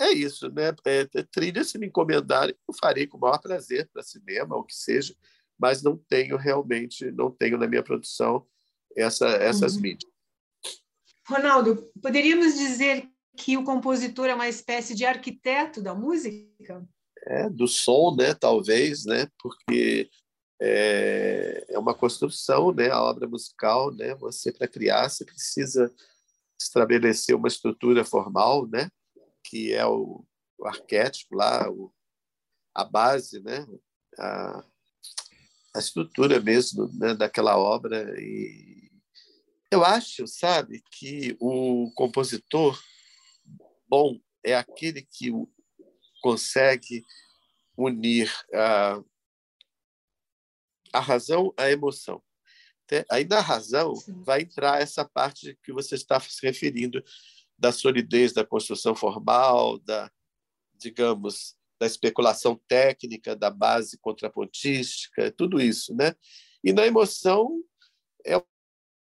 é 0.00 0.12
isso, 0.12 0.48
né? 0.50 0.74
É, 0.86 1.04
trilha, 1.30 1.64
se 1.64 1.78
me 1.78 1.86
encomendarem, 1.86 2.54
eu 2.68 2.74
farei 2.74 3.06
com 3.06 3.16
o 3.16 3.20
maior 3.20 3.38
prazer 3.38 3.88
para 3.92 4.02
cinema, 4.02 4.56
ou 4.56 4.64
que 4.64 4.74
seja, 4.74 5.14
mas 5.58 5.82
não 5.82 5.96
tenho 5.96 6.36
realmente, 6.36 7.10
não 7.10 7.30
tenho 7.30 7.58
na 7.58 7.66
minha 7.66 7.82
produção 7.82 8.46
essa, 8.96 9.26
essas 9.26 9.74
uhum. 9.74 9.82
mídias. 9.82 10.10
Ronaldo, 11.26 11.90
poderíamos 12.00 12.54
dizer 12.54 13.08
que 13.36 13.56
o 13.56 13.64
compositor 13.64 14.26
é 14.26 14.34
uma 14.34 14.48
espécie 14.48 14.94
de 14.94 15.04
arquiteto 15.04 15.82
da 15.82 15.94
música? 15.94 16.86
É, 17.26 17.50
do 17.50 17.66
som, 17.66 18.14
né, 18.16 18.34
talvez, 18.34 19.04
né, 19.04 19.28
porque 19.40 20.08
é, 20.60 21.66
é 21.68 21.78
uma 21.78 21.94
construção, 21.94 22.72
né, 22.72 22.90
a 22.90 23.02
obra 23.02 23.28
musical, 23.28 23.92
né, 23.94 24.14
você 24.14 24.52
para 24.52 24.66
criar 24.66 25.08
você 25.08 25.24
precisa 25.24 25.92
estabelecer 26.60 27.36
uma 27.36 27.48
estrutura 27.48 28.04
formal, 28.04 28.66
né, 28.66 28.90
que 29.44 29.72
é 29.72 29.86
o, 29.86 30.24
o 30.58 30.66
arquétipo 30.66 31.36
lá, 31.36 31.70
o, 31.70 31.92
a 32.74 32.84
base, 32.84 33.40
né, 33.40 33.66
a, 34.18 34.64
a 35.74 35.78
estrutura 35.78 36.40
mesmo 36.40 36.88
né, 36.94 37.14
daquela 37.14 37.56
obra. 37.56 38.14
E 38.20 38.90
eu 39.70 39.84
acho, 39.84 40.26
sabe, 40.26 40.82
que 40.90 41.36
o 41.40 41.92
compositor 41.94 42.80
bom 43.88 44.18
é 44.44 44.54
aquele 44.54 45.02
que 45.02 45.30
consegue 46.20 47.04
unir 47.76 48.32
a, 48.52 49.02
a 50.92 51.00
razão 51.00 51.52
à 51.56 51.70
emoção. 51.70 52.22
Aí 53.10 53.24
na 53.24 53.40
razão 53.40 53.92
vai 54.24 54.42
entrar 54.42 54.80
essa 54.80 55.04
parte 55.04 55.58
que 55.62 55.72
você 55.72 55.94
está 55.94 56.18
se 56.20 56.44
referindo 56.44 57.02
da 57.58 57.72
solidez 57.72 58.32
da 58.32 58.46
construção 58.46 58.94
formal, 58.94 59.78
da, 59.80 60.10
digamos, 60.74 61.56
da 61.78 61.86
especulação 61.86 62.60
técnica, 62.68 63.36
da 63.36 63.50
base 63.50 63.98
contrapontística, 63.98 65.30
tudo 65.32 65.60
isso, 65.60 65.94
né? 65.94 66.14
E 66.62 66.72
na 66.72 66.86
emoção 66.86 67.62
é 68.24 68.40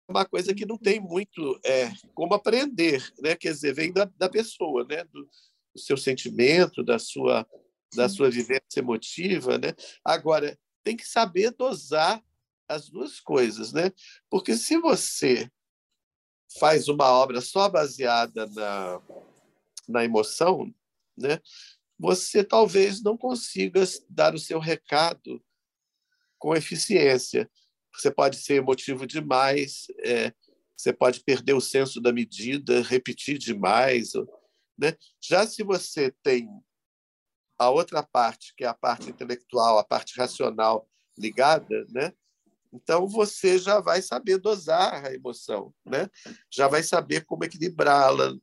uma 0.10 0.26
coisa 0.26 0.54
que 0.54 0.66
não 0.66 0.78
tem 0.78 1.00
muito 1.00 1.60
é, 1.64 1.92
como 2.14 2.34
aprender, 2.34 3.02
né? 3.20 3.36
Quer 3.36 3.54
dizer, 3.54 3.74
vem 3.74 3.94
da, 3.94 4.06
da 4.18 4.30
pessoa, 4.30 4.86
né? 4.90 5.04
Do, 5.06 5.30
do, 5.74 5.80
seu 5.80 5.96
sentimento, 5.96 6.84
da 6.84 7.00
sua 7.00 7.48
da 7.94 8.08
sua 8.08 8.30
vivência 8.30 8.80
emotiva, 8.80 9.58
né? 9.58 9.74
Agora 10.04 10.58
tem 10.84 10.96
que 10.96 11.08
saber 11.08 11.52
dosar 11.52 12.24
as 12.68 12.90
duas 12.90 13.20
coisas, 13.20 13.74
né? 13.74 13.92
Porque 14.30 14.56
se 14.56 14.78
você 14.78 15.50
faz 16.60 16.88
uma 16.88 17.10
obra 17.10 17.42
só 17.42 17.70
baseada 17.70 18.46
na, 18.48 19.02
na 19.88 20.04
emoção, 20.04 20.74
né? 21.18 21.40
Você 22.00 22.44
talvez 22.44 23.02
não 23.02 23.16
consiga 23.16 23.84
dar 24.10 24.34
o 24.34 24.40
seu 24.40 24.60
recado 24.60 25.44
com 26.40 26.56
eficiência 26.56 27.50
você 27.94 28.10
pode 28.12 28.38
ser 28.38 28.56
emotivo 28.56 29.06
demais, 29.06 29.88
é, 30.00 30.34
você 30.76 30.94
pode 30.94 31.24
perder 31.24 31.54
o 31.54 31.62
senso 31.62 32.00
da 32.00 32.12
medida, 32.12 32.82
repetir 32.82 33.38
demais. 33.38 34.14
Né? 34.78 34.96
Já 35.20 35.46
se 35.46 35.64
você 35.64 36.14
tem 36.24 36.48
a 37.62 37.70
outra 37.70 38.02
parte, 38.02 38.56
que 38.58 38.64
é 38.64 38.68
a 38.68 38.74
parte 38.74 39.12
intelectual, 39.12 39.78
a 39.78 39.84
parte 39.84 40.20
racional 40.20 40.90
ligada, 41.16 41.86
né? 41.92 42.12
então 42.74 43.08
você 43.08 43.60
já 43.60 43.80
vai 43.80 44.02
saber 44.02 44.40
dosar 44.40 45.06
a 45.06 45.14
emoção, 45.14 45.72
né? 45.86 46.10
já 46.50 46.68
vai 46.68 46.82
saber 46.82 47.24
como 47.24 47.44
equilibrá-la, 47.44 48.34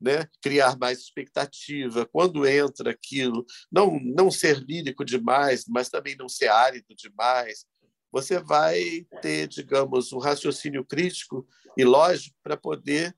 né? 0.00 0.28
criar 0.40 0.78
mais 0.78 1.00
expectativa, 1.00 2.06
quando 2.06 2.46
entra 2.46 2.92
aquilo, 2.92 3.44
não, 3.70 3.98
não 3.98 4.30
ser 4.30 4.58
lírico 4.60 5.04
demais, 5.04 5.64
mas 5.66 5.88
também 5.88 6.14
não 6.14 6.28
ser 6.28 6.46
árido 6.46 6.94
demais. 6.94 7.66
Você 8.12 8.38
vai 8.38 9.04
ter, 9.20 9.48
digamos, 9.48 10.12
um 10.12 10.18
raciocínio 10.18 10.84
crítico 10.84 11.44
e 11.76 11.84
lógico 11.84 12.36
para 12.44 12.56
poder 12.56 13.12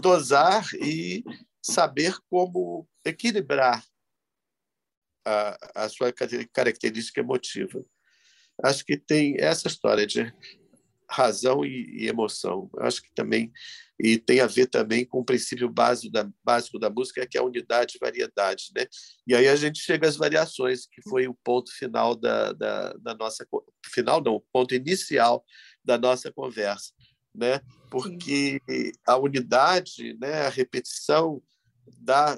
dosar 0.00 0.66
e 0.74 1.22
saber 1.72 2.16
como 2.30 2.88
equilibrar 3.04 3.84
a, 5.24 5.84
a 5.84 5.88
sua 5.88 6.12
característica 6.52 7.20
emotiva. 7.20 7.84
Acho 8.62 8.84
que 8.84 8.96
tem 8.96 9.36
essa 9.38 9.68
história 9.68 10.06
de 10.06 10.32
razão 11.10 11.64
e, 11.64 12.02
e, 12.02 12.08
emoção. 12.08 12.70
Acho 12.78 13.02
que 13.02 13.12
também 13.14 13.52
e 13.98 14.18
tem 14.18 14.40
a 14.40 14.46
ver 14.46 14.66
também 14.66 15.06
com 15.06 15.20
o 15.20 15.24
princípio 15.24 15.70
básico 15.70 16.12
da, 16.12 16.28
básico 16.44 16.78
da 16.78 16.90
música, 16.90 17.26
que 17.26 17.38
é 17.38 17.40
a 17.40 17.44
unidade 17.44 17.96
e 17.96 17.98
variedade, 17.98 18.70
né? 18.76 18.86
E 19.26 19.34
aí 19.34 19.48
a 19.48 19.56
gente 19.56 19.78
chega 19.78 20.06
às 20.06 20.16
variações, 20.16 20.86
que 20.86 21.00
foi 21.08 21.26
o 21.26 21.34
ponto 21.42 21.72
final 21.72 22.14
da, 22.14 22.52
da, 22.52 22.92
da 22.92 23.14
nossa 23.14 23.46
final 23.86 24.22
não, 24.22 24.34
o 24.34 24.44
ponto 24.52 24.74
inicial 24.74 25.42
da 25.82 25.96
nossa 25.96 26.30
conversa, 26.30 26.92
né? 27.34 27.60
Porque 27.90 28.60
a 29.06 29.16
unidade, 29.16 30.14
né, 30.20 30.42
a 30.42 30.50
repetição 30.50 31.42
dá 31.98 32.36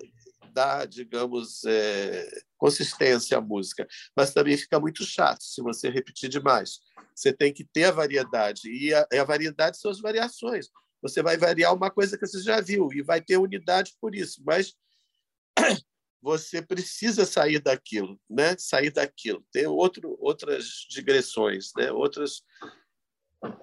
dá, 0.59 0.85
digamos, 0.85 1.65
é, 1.65 2.29
consistência 2.57 3.39
à 3.39 3.41
música, 3.41 3.87
mas 4.17 4.35
também 4.35 4.57
fica 4.57 4.81
muito 4.81 5.05
chato 5.05 5.43
se 5.45 5.63
você 5.63 5.89
repetir 5.89 6.29
demais. 6.29 6.81
Você 7.15 7.33
tem 7.33 7.53
que 7.53 7.65
ter 7.65 7.85
a 7.85 7.93
variedade, 7.93 8.69
e 8.69 8.93
a, 8.93 9.07
a 9.13 9.25
variedade 9.25 9.79
são 9.79 9.89
as 9.89 10.01
variações. 10.01 10.69
Você 11.01 11.23
vai 11.23 11.37
variar 11.37 11.73
uma 11.73 11.91
coisa 11.91 12.19
que 12.19 12.27
você 12.27 12.43
já 12.43 12.61
viu 12.61 12.89
e 12.93 13.03
vai 13.03 13.21
ter 13.21 13.37
unidade 13.37 13.95
por 14.01 14.17
isso, 14.17 14.43
mas 14.45 14.75
você 16.21 16.61
precisa 16.61 17.25
sair 17.25 17.61
daquilo, 17.61 18.21
né? 18.29 18.57
Sair 18.59 18.91
daquilo, 18.91 19.45
ter 19.53 19.69
outro, 19.69 20.17
outras 20.21 20.87
digressões, 20.91 21.71
né? 21.77 21.93
Outras 21.93 22.43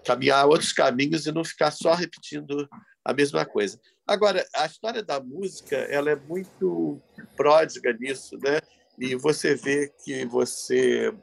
caminhar 0.06 0.48
outros 0.48 0.72
caminhos 0.72 1.26
e 1.26 1.34
não 1.34 1.44
ficar 1.44 1.70
só 1.72 1.94
repetindo 1.94 2.70
a 3.06 3.14
mesma 3.14 3.46
coisa. 3.46 3.80
Agora, 4.08 4.44
a 4.56 4.66
história 4.66 5.04
da 5.04 5.20
música 5.20 5.76
ela 5.76 6.10
é 6.10 6.16
muito 6.16 7.00
pródiga 7.38 7.94
nisso, 7.94 8.36
né? 8.44 8.60
E 8.98 9.16
você 9.16 9.54
vê 9.54 9.94
que 10.04 10.26
você 10.26 11.14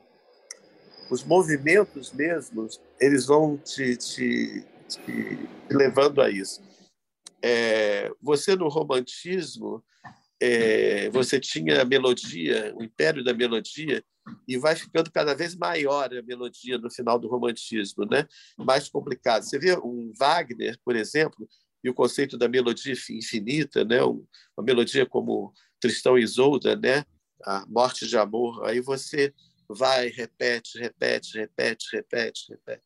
os 1.10 1.24
movimentos 1.24 2.12
mesmos 2.12 2.80
eles 3.00 3.26
vão 3.26 3.58
te, 3.58 3.96
te, 3.96 4.64
te 4.88 5.38
levando 5.68 6.22
a 6.22 6.30
isso. 6.30 6.62
É, 7.42 8.08
você 8.22 8.54
no 8.54 8.68
romantismo 8.68 9.84
é, 10.40 11.10
você 11.10 11.38
tinha 11.38 11.82
a 11.82 11.84
melodia, 11.84 12.72
o 12.76 12.82
império 12.82 13.22
da 13.22 13.34
melodia, 13.34 14.04
e 14.46 14.56
vai 14.56 14.74
ficando 14.74 15.10
cada 15.10 15.34
vez 15.34 15.54
maior 15.56 16.12
a 16.12 16.22
melodia 16.22 16.78
no 16.78 16.90
final 16.90 17.18
do 17.18 17.28
romantismo, 17.28 18.04
né? 18.04 18.26
mais 18.56 18.88
complicado. 18.88 19.42
Você 19.42 19.58
vê 19.58 19.76
um 19.78 20.12
Wagner, 20.18 20.78
por 20.84 20.96
exemplo, 20.96 21.48
e 21.82 21.90
o 21.90 21.94
conceito 21.94 22.38
da 22.38 22.48
melodia 22.48 22.94
infinita, 23.10 23.84
né? 23.84 24.02
uma 24.02 24.64
melodia 24.64 25.04
como 25.04 25.52
Tristão 25.80 26.18
e 26.18 26.22
Isolda, 26.22 26.76
né? 26.76 27.04
a 27.44 27.64
morte 27.66 28.06
de 28.06 28.16
amor, 28.16 28.64
aí 28.64 28.80
você 28.80 29.34
vai, 29.68 30.08
repete, 30.08 30.78
repete, 30.78 31.38
repete, 31.38 31.86
repete, 31.92 32.46
repete. 32.50 32.84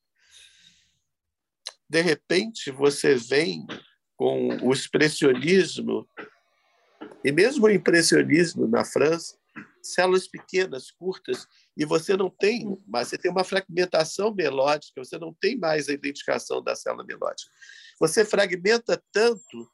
De 1.89 2.01
repente, 2.01 2.71
você 2.71 3.15
vem 3.15 3.67
com 4.17 4.49
o 4.63 4.73
expressionismo, 4.73 6.09
e 7.25 7.31
mesmo 7.31 7.67
o 7.67 7.71
impressionismo 7.71 8.67
na 8.67 8.85
França, 8.85 9.37
células 9.83 10.27
pequenas, 10.27 10.91
curtas, 10.91 11.47
e 11.77 11.85
você 11.85 12.17
não 12.17 12.31
tem, 12.31 12.81
mas 12.87 13.09
você 13.09 13.19
tem 13.19 13.31
uma 13.31 13.45
fragmentação 13.45 14.35
melódica, 14.35 15.05
você 15.05 15.19
não 15.19 15.35
tem 15.35 15.59
mais 15.59 15.89
a 15.89 15.93
identificação 15.93 16.63
da 16.63 16.75
célula 16.75 17.05
melódica. 17.05 17.51
Você 18.01 18.25
fragmenta 18.25 19.03
tanto 19.13 19.71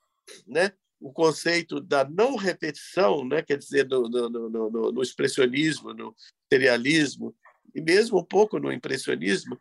né, 0.47 0.73
o 1.01 1.13
conceito 1.13 1.81
da 1.81 2.05
não 2.05 2.35
repetição, 2.35 3.25
né, 3.25 3.43
quer 3.43 3.57
dizer, 3.57 3.89
no, 3.89 4.09
no, 4.09 4.29
no, 4.29 4.93
no 4.93 5.03
expressionismo, 5.03 5.95
no 5.95 6.15
serialismo, 6.53 7.35
e 7.75 7.81
mesmo 7.81 8.19
um 8.19 8.25
pouco 8.25 8.59
no 8.59 8.73
impressionismo, 8.73 9.59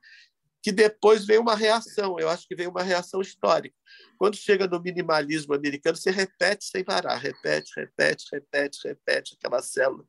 que 0.64 0.72
depois 0.72 1.26
vem 1.26 1.40
uma 1.40 1.56
reação. 1.56 2.20
Eu 2.20 2.30
acho 2.30 2.48
que 2.48 2.56
vem 2.56 2.68
uma 2.68 2.84
reação 2.84 3.22
histórica. 3.22 3.76
Quando 4.18 4.36
chega 4.36 4.68
no 4.68 4.82
minimalismo 4.82 5.54
americano, 5.54 5.98
você 5.98 6.12
repete 6.12 6.66
sem 6.66 6.84
parar, 6.84 7.18
repete, 7.18 7.72
repete, 7.76 8.26
repete, 8.32 8.88
repete 8.88 9.36
aquela 9.36 9.62
célula 9.62 10.06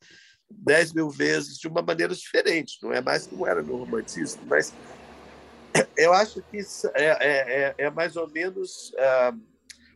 dez 0.59 0.93
mil 0.93 1.11
vezes 1.11 1.59
de 1.59 1.69
uma 1.69 1.83
maneira 1.83 2.15
diferente. 2.15 2.79
Não 2.83 2.93
é 2.93 3.01
mais 3.01 3.27
como 3.27 3.47
era 3.47 3.63
no 3.63 3.77
romantismo, 3.77 4.43
mas 4.47 4.73
eu 5.97 6.13
acho 6.13 6.43
que 6.43 6.59
é, 6.95 7.05
é, 7.05 7.65
é, 7.65 7.75
é 7.79 7.91
mais 7.91 8.17
ou 8.17 8.29
menos 8.31 8.91
uh, 8.91 9.41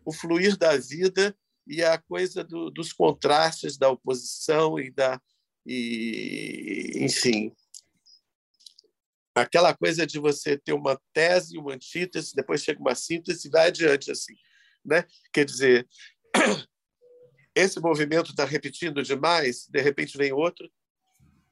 o 0.04 0.12
fluir 0.12 0.57
da 0.57 0.76
vida 0.76 1.36
e 1.66 1.82
a 1.82 1.98
coisa 1.98 2.44
do, 2.44 2.70
dos 2.70 2.92
contrastes 2.92 3.76
da 3.76 3.90
oposição 3.90 4.78
e 4.78 4.90
da 4.90 5.20
e 5.68 6.92
enfim 7.00 7.52
aquela 9.40 9.74
coisa 9.74 10.07
de 10.07 10.18
você 10.18 10.57
ter 10.57 10.72
uma 10.72 10.98
tese, 11.12 11.59
uma 11.59 11.74
antítese, 11.74 12.34
depois 12.34 12.62
chega 12.62 12.80
uma 12.80 12.94
síntese 12.94 13.48
e 13.48 13.50
vai 13.50 13.68
adiante 13.68 14.11
assim, 14.11 14.34
né? 14.84 15.04
Quer 15.32 15.44
dizer, 15.44 15.86
esse 17.57 17.80
movimento 17.80 18.30
está 18.30 18.44
repetindo 18.44 19.02
demais, 19.02 19.66
de 19.66 19.80
repente 19.80 20.18
vem 20.18 20.30
outro 20.30 20.70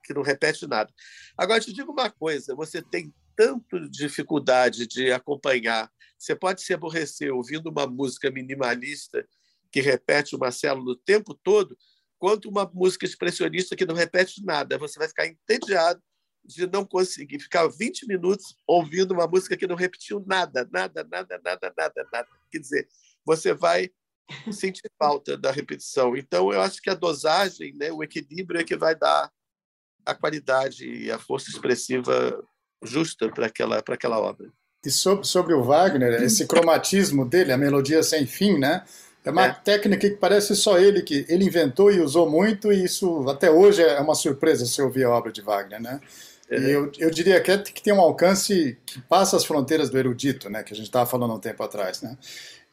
que 0.04 0.12
não 0.12 0.20
repete 0.20 0.66
nada. 0.66 0.92
Agora 1.36 1.58
te 1.58 1.72
digo 1.72 1.90
uma 1.90 2.10
coisa, 2.10 2.54
você 2.54 2.82
tem 2.82 3.12
tanto 3.34 3.88
dificuldade 3.88 4.86
de 4.86 5.10
acompanhar, 5.10 5.90
você 6.18 6.36
pode 6.36 6.60
se 6.60 6.74
aborrecer 6.74 7.32
ouvindo 7.32 7.70
uma 7.70 7.86
música 7.86 8.30
minimalista 8.30 9.26
que 9.72 9.80
repete 9.80 10.36
uma 10.36 10.52
célula 10.52 10.92
o 10.92 10.96
tempo 10.96 11.34
todo, 11.42 11.76
quanto 12.18 12.50
uma 12.50 12.70
música 12.72 13.06
expressionista 13.06 13.74
que 13.74 13.86
não 13.86 13.94
repete 13.94 14.44
nada. 14.44 14.76
Você 14.76 14.98
vai 14.98 15.08
ficar 15.08 15.26
entediado 15.26 16.02
de 16.44 16.66
não 16.66 16.84
conseguir 16.84 17.40
ficar 17.40 17.66
20 17.66 18.06
minutos 18.06 18.58
ouvindo 18.66 19.12
uma 19.14 19.26
música 19.26 19.56
que 19.56 19.66
não 19.66 19.74
repetiu 19.74 20.22
nada, 20.26 20.68
nada, 20.70 21.02
nada, 21.02 21.40
nada, 21.42 21.74
nada, 21.74 22.06
nada. 22.12 22.28
Quer 22.50 22.58
dizer, 22.58 22.88
você 23.24 23.54
vai 23.54 23.90
sentir 24.52 24.90
falta 24.98 25.36
da 25.36 25.50
repetição. 25.50 26.16
Então, 26.16 26.52
eu 26.52 26.60
acho 26.60 26.80
que 26.80 26.90
a 26.90 26.94
dosagem, 26.94 27.74
né, 27.74 27.92
o 27.92 28.02
equilíbrio 28.02 28.60
é 28.60 28.64
que 28.64 28.76
vai 28.76 28.94
dar 28.94 29.30
a 30.04 30.14
qualidade 30.14 30.86
e 30.86 31.10
a 31.10 31.18
força 31.18 31.50
expressiva 31.50 32.42
justa 32.82 33.28
para 33.30 33.46
aquela, 33.46 33.82
para 33.82 33.94
aquela 33.94 34.18
obra. 34.18 34.50
E 34.84 34.90
sobre, 34.90 35.26
sobre 35.26 35.54
o 35.54 35.62
Wagner, 35.62 36.22
esse 36.22 36.46
cromatismo 36.46 37.24
dele, 37.24 37.52
a 37.52 37.56
melodia 37.56 38.02
sem 38.02 38.26
fim, 38.26 38.58
né? 38.58 38.84
É 39.24 39.30
uma 39.30 39.46
é. 39.46 39.54
técnica 39.54 40.10
que 40.10 40.16
parece 40.16 40.54
só 40.54 40.78
ele 40.78 41.00
que 41.00 41.24
ele 41.28 41.46
inventou 41.46 41.90
e 41.90 42.00
usou 42.00 42.28
muito, 42.30 42.70
e 42.70 42.84
isso 42.84 43.26
até 43.26 43.50
hoje 43.50 43.82
é 43.82 43.98
uma 43.98 44.14
surpresa 44.14 44.66
se 44.66 44.82
ouvir 44.82 45.04
a 45.04 45.10
obra 45.10 45.32
de 45.32 45.40
Wagner, 45.40 45.80
né? 45.80 46.00
E 46.50 46.70
eu, 46.70 46.92
eu 46.98 47.10
diria 47.10 47.40
que, 47.40 47.50
é, 47.50 47.58
que 47.58 47.82
tem 47.82 47.92
um 47.92 48.00
alcance 48.00 48.78
que 48.84 49.00
passa 49.02 49.36
as 49.36 49.44
fronteiras 49.44 49.88
do 49.88 49.98
erudito, 49.98 50.50
né, 50.50 50.62
que 50.62 50.74
a 50.74 50.76
gente 50.76 50.86
estava 50.86 51.06
falando 51.08 51.32
há 51.32 51.34
um 51.36 51.40
tempo 51.40 51.62
atrás. 51.62 52.02
Né? 52.02 52.16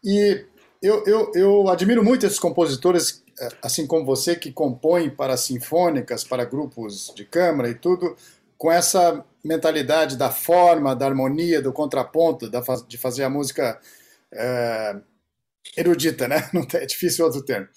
E 0.04 0.46
eu, 0.82 1.04
eu, 1.06 1.32
eu 1.36 1.70
admiro 1.70 2.04
muito 2.04 2.26
esses 2.26 2.40
compositores, 2.40 3.24
eh, 3.40 3.50
assim 3.62 3.86
como 3.86 4.06
você, 4.06 4.36
que 4.36 4.52
compõem 4.52 5.10
para 5.10 5.38
sinfônicas, 5.38 6.24
para 6.24 6.46
grupos 6.46 7.14
de 7.16 7.26
câmara 7.26 7.70
e 7.70 7.76
tudo, 7.76 8.16
com 8.58 8.72
essa 8.72 9.24
mentalidade 9.44 10.18
da 10.18 10.30
forma, 10.30 10.96
da 10.96 11.06
harmonia, 11.06 11.62
do 11.62 11.74
contraponto, 11.74 12.50
da, 12.50 12.62
de 12.88 12.98
fazer 12.98 13.24
a 13.24 13.30
música 13.30 13.80
é, 14.34 14.96
erudita, 15.76 16.28
né? 16.28 16.50
Não 16.54 16.66
é 16.74 16.86
difícil 16.86 17.26
outro 17.26 17.44
termo. 17.44 17.68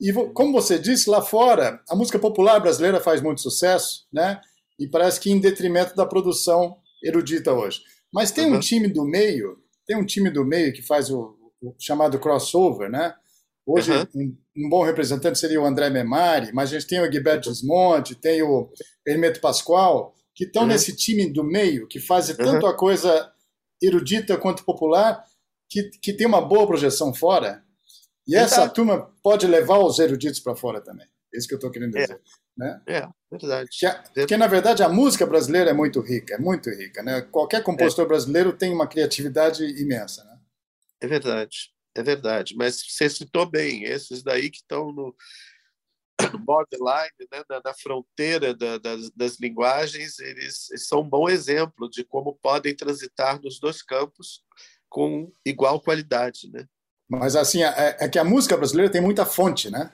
E 0.00 0.12
como 0.32 0.52
você 0.52 0.78
disse, 0.78 1.08
lá 1.08 1.22
fora, 1.22 1.80
a 1.88 1.94
música 1.94 2.18
popular 2.18 2.58
brasileira 2.58 3.00
faz 3.00 3.20
muito 3.20 3.40
sucesso, 3.40 4.06
né? 4.12 4.40
e 4.78 4.88
parece 4.88 5.20
que 5.20 5.30
em 5.30 5.40
detrimento 5.40 5.94
da 5.94 6.06
produção 6.06 6.76
erudita 7.02 7.52
hoje. 7.52 7.82
Mas 8.12 8.30
tem 8.30 8.46
uhum. 8.46 8.56
um 8.56 8.60
time 8.60 8.88
do 8.88 9.04
meio, 9.04 9.58
tem 9.86 9.96
um 9.96 10.04
time 10.04 10.30
do 10.30 10.44
meio 10.44 10.72
que 10.72 10.82
faz 10.82 11.10
o, 11.10 11.36
o 11.40 11.43
chamado 11.78 12.18
crossover, 12.18 12.90
né? 12.90 13.14
Hoje, 13.66 13.92
uhum. 13.92 14.06
um, 14.14 14.66
um, 14.66 14.68
bom 14.68 14.82
representante 14.82 15.38
seria 15.38 15.60
o 15.60 15.64
André 15.64 15.88
Memari, 15.88 16.52
mas 16.52 16.70
a 16.70 16.78
gente 16.78 16.88
tem 16.88 17.00
o 17.00 17.08
Guilherme 17.08 17.40
Desmonte, 17.40 18.14
tem 18.14 18.42
o 18.42 18.70
Hermeto 19.06 19.40
Pascoal, 19.40 20.14
que 20.34 20.44
estão 20.44 20.62
uhum. 20.62 20.68
nesse 20.68 20.94
time 20.94 21.30
do 21.32 21.42
meio, 21.42 21.88
que 21.88 21.98
fazem 21.98 22.36
tanto 22.36 22.66
a 22.66 22.76
coisa 22.76 23.32
erudita 23.80 24.36
quanto 24.36 24.64
popular, 24.64 25.24
que, 25.68 25.84
que 26.02 26.12
tem 26.12 26.26
uma 26.26 26.40
boa 26.40 26.66
projeção 26.66 27.14
fora. 27.14 27.62
E 28.26 28.36
essa 28.36 28.62
Exato. 28.62 28.74
turma 28.74 29.10
pode 29.22 29.46
levar 29.46 29.78
os 29.78 29.98
eruditos 29.98 30.40
para 30.40 30.56
fora 30.56 30.80
também. 30.80 31.06
É 31.32 31.38
isso 31.38 31.48
que 31.48 31.54
eu 31.54 31.58
estou 31.58 31.70
querendo 31.70 31.92
dizer. 31.92 32.14
É. 32.14 32.44
Né? 32.56 32.80
É, 32.86 33.08
verdade. 33.30 33.68
Que, 33.72 34.20
porque, 34.20 34.36
na 34.36 34.46
verdade, 34.46 34.82
a 34.82 34.88
música 34.88 35.26
brasileira 35.26 35.70
é 35.70 35.74
muito 35.74 36.00
rica, 36.00 36.34
é 36.34 36.38
muito 36.38 36.70
rica. 36.70 37.02
Né? 37.02 37.22
Qualquer 37.22 37.62
compositor 37.62 38.04
é. 38.04 38.08
brasileiro 38.08 38.52
tem 38.52 38.72
uma 38.72 38.86
criatividade 38.86 39.64
imensa. 39.80 40.24
Né? 40.24 40.33
É 41.04 41.06
verdade, 41.06 41.70
é 41.94 42.02
verdade. 42.02 42.56
Mas 42.56 42.82
você 42.82 43.10
citou 43.10 43.44
bem, 43.44 43.84
esses 43.84 44.22
daí 44.22 44.48
que 44.48 44.56
estão 44.56 44.90
no, 44.90 45.14
borderline, 46.46 47.10
né? 47.30 47.42
na, 47.46 47.60
na 47.62 47.74
fronteira 47.74 48.54
da, 48.54 48.78
das, 48.78 49.10
das, 49.10 49.38
linguagens, 49.38 50.18
eles, 50.18 50.70
eles 50.70 50.86
são 50.86 51.02
um 51.02 51.08
bom 51.08 51.28
exemplo 51.28 51.90
de 51.90 52.02
como 52.04 52.38
podem 52.42 52.74
transitar 52.74 53.38
nos 53.42 53.60
dois 53.60 53.82
campos 53.82 54.42
com 54.88 55.30
igual 55.44 55.78
qualidade. 55.78 56.50
Né? 56.50 56.64
Mas 57.06 57.36
assim, 57.36 57.62
é, 57.62 57.98
é 58.00 58.08
que 58.08 58.18
a 58.18 58.24
música 58.24 58.56
brasileira 58.56 58.90
tem 58.90 59.02
muita 59.02 59.26
fonte, 59.26 59.70
né? 59.70 59.92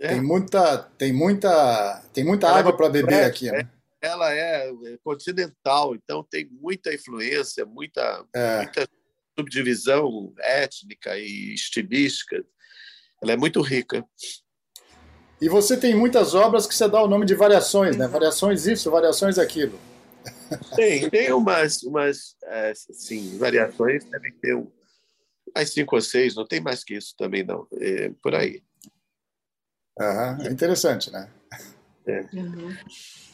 É. 0.00 0.08
Tem 0.08 0.22
muita, 0.22 0.78
tem 0.96 1.12
muita, 1.12 2.02
tem 2.14 2.24
muita 2.24 2.46
ela 2.46 2.56
é 2.56 2.60
água 2.60 2.74
para 2.74 2.88
beber 2.88 3.24
aqui. 3.24 3.50
Né? 3.50 3.68
É, 4.02 4.06
ela 4.06 4.34
é 4.34 4.72
continental, 5.04 5.94
então 5.94 6.24
tem 6.24 6.48
muita 6.50 6.94
influência, 6.94 7.66
muita, 7.66 8.24
é. 8.34 8.56
muita 8.62 8.88
subdivisão 9.36 10.32
étnica 10.38 11.16
e 11.18 11.54
estilística. 11.54 12.44
Ela 13.22 13.32
é 13.32 13.36
muito 13.36 13.60
rica. 13.60 14.04
E 15.40 15.48
você 15.48 15.76
tem 15.76 15.94
muitas 15.94 16.34
obras 16.34 16.66
que 16.66 16.74
você 16.74 16.88
dá 16.88 17.02
o 17.02 17.08
nome 17.08 17.26
de 17.26 17.34
variações, 17.34 17.96
né? 17.96 18.06
Variações 18.06 18.66
isso, 18.66 18.90
variações 18.90 19.38
aquilo. 19.38 19.78
Tem, 20.74 21.10
tem 21.10 21.32
umas, 21.32 21.82
umas 21.82 22.36
assim, 22.90 23.36
variações, 23.38 24.04
devem 24.04 24.32
ter 24.40 24.54
um, 24.54 24.70
mais 25.54 25.72
cinco 25.72 25.96
ou 25.96 26.00
seis, 26.00 26.34
não 26.34 26.46
tem 26.46 26.60
mais 26.60 26.82
que 26.82 26.94
isso 26.94 27.14
também, 27.16 27.44
não. 27.44 27.66
É, 27.74 28.10
por 28.22 28.34
aí. 28.34 28.62
Uhum, 29.98 30.46
é 30.46 30.50
interessante, 30.50 31.10
né? 31.10 31.30
É. 32.06 32.20
Uhum. 32.32 32.76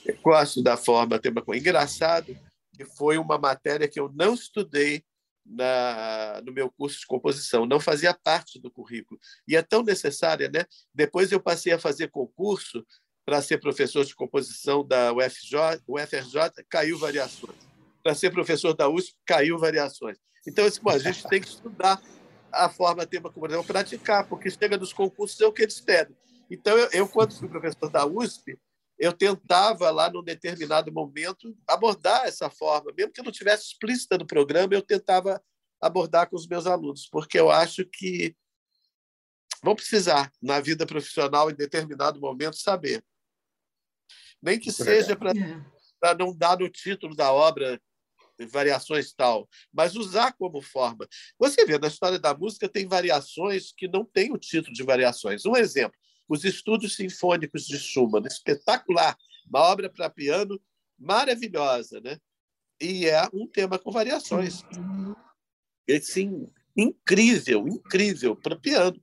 Eu 0.05 0.17
gosto 0.23 0.63
da 0.63 0.77
forma 0.77 1.19
tema 1.19 1.43
engraçado 1.55 2.37
que 2.77 2.85
foi 2.85 3.19
uma 3.19 3.39
matéria 3.39 3.89
que 3.89 4.01
eu 4.01 4.11
não 4.15 4.35
estudei 4.35 5.05
na, 5.51 6.41
no 6.45 6.53
meu 6.53 6.71
curso 6.71 7.01
de 7.01 7.07
composição, 7.07 7.67
não 7.67 7.81
fazia 7.81 8.15
parte 8.15 8.61
do 8.61 8.71
currículo 8.71 9.19
e 9.47 9.57
é 9.57 9.63
tão 9.63 9.83
necessária, 9.83 10.49
né? 10.49 10.65
Depois 10.95 11.33
eu 11.33 11.41
passei 11.41 11.73
a 11.73 11.79
fazer 11.79 12.09
concurso 12.09 12.87
para 13.25 13.43
ser 13.43 13.59
professor 13.59 14.05
de 14.05 14.15
composição 14.15 14.87
da 14.87 15.13
UFJ, 15.13 15.83
UFRJ, 15.87 16.65
caiu 16.69 16.99
variações. 16.99 17.57
Para 18.03 18.15
ser 18.15 18.31
professor 18.31 18.75
da 18.75 18.89
USP, 18.89 19.15
caiu 19.27 19.59
variações. 19.59 20.19
Então, 20.47 20.65
assim, 20.65 20.81
bom, 20.83 20.91
a 20.91 20.99
gente 20.99 21.29
tem 21.29 21.41
que 21.41 21.49
estudar 21.49 22.01
a 22.51 22.69
forma 22.69 23.07
tema 23.07 23.31
composição, 23.31 23.63
praticar, 23.63 24.27
porque 24.27 24.51
chega 24.51 24.79
dos 24.79 24.93
concursos 24.93 25.41
é 25.41 25.47
o 25.47 25.53
que 25.53 25.63
eles 25.63 25.81
pedem. 25.81 26.17
Então, 26.51 26.77
eu, 26.77 26.89
eu, 26.93 27.09
quando 27.09 27.37
fui 27.37 27.49
professor 27.49 27.91
da 27.91 28.07
USP, 28.07 28.59
eu 29.01 29.15
tentava, 29.15 29.91
lá 29.91 30.11
num 30.11 30.23
determinado 30.23 30.93
momento, 30.93 31.57
abordar 31.67 32.27
essa 32.27 32.51
forma. 32.51 32.93
Mesmo 32.95 33.11
que 33.11 33.21
eu 33.21 33.25
não 33.25 33.33
tivesse 33.33 33.69
explícita 33.69 34.19
no 34.19 34.27
programa, 34.27 34.75
eu 34.75 34.83
tentava 34.83 35.43
abordar 35.81 36.29
com 36.29 36.37
os 36.37 36.47
meus 36.47 36.67
alunos, 36.67 37.09
porque 37.11 37.41
eu 37.41 37.51
acho 37.51 37.87
que 37.87 38.37
vão 39.65 39.75
precisar, 39.75 40.31
na 40.41 40.61
vida 40.61 40.85
profissional, 40.85 41.51
em 41.51 41.55
determinado 41.55 42.21
momento, 42.21 42.57
saber. 42.57 43.03
Nem 44.43 44.61
que 44.61 44.71
seja 44.71 45.17
para 45.17 45.33
é. 45.33 46.15
não 46.19 46.37
dar 46.37 46.59
no 46.59 46.69
título 46.69 47.17
da 47.17 47.33
obra 47.33 47.81
variações 48.47 49.13
tal, 49.13 49.49
mas 49.73 49.97
usar 49.97 50.33
como 50.33 50.63
forma. 50.63 51.07
Você 51.39 51.65
vê, 51.65 51.79
na 51.79 51.89
história 51.89 52.19
da 52.19 52.35
música 52.35 52.69
tem 52.69 52.87
variações 52.87 53.73
que 53.77 53.89
não 53.89 54.05
têm 54.05 54.33
o 54.33 54.39
título 54.39 54.75
de 54.75 54.83
variações. 54.83 55.45
Um 55.45 55.57
exemplo, 55.57 55.99
os 56.31 56.45
estudos 56.45 56.95
sinfônicos 56.95 57.67
de 57.67 57.77
Schumann, 57.77 58.25
espetacular, 58.25 59.19
uma 59.49 59.59
obra 59.63 59.91
para 59.91 60.09
piano 60.09 60.61
maravilhosa, 60.97 62.01
né? 62.01 62.19
E 62.81 63.07
é 63.07 63.29
um 63.35 63.49
tema 63.49 63.81
com 63.81 63.91
variações. 63.91 64.65
Sim, 66.01 66.49
incrível, 66.77 67.67
incrível 67.67 68.37
para 68.37 68.55
piano. 68.55 69.03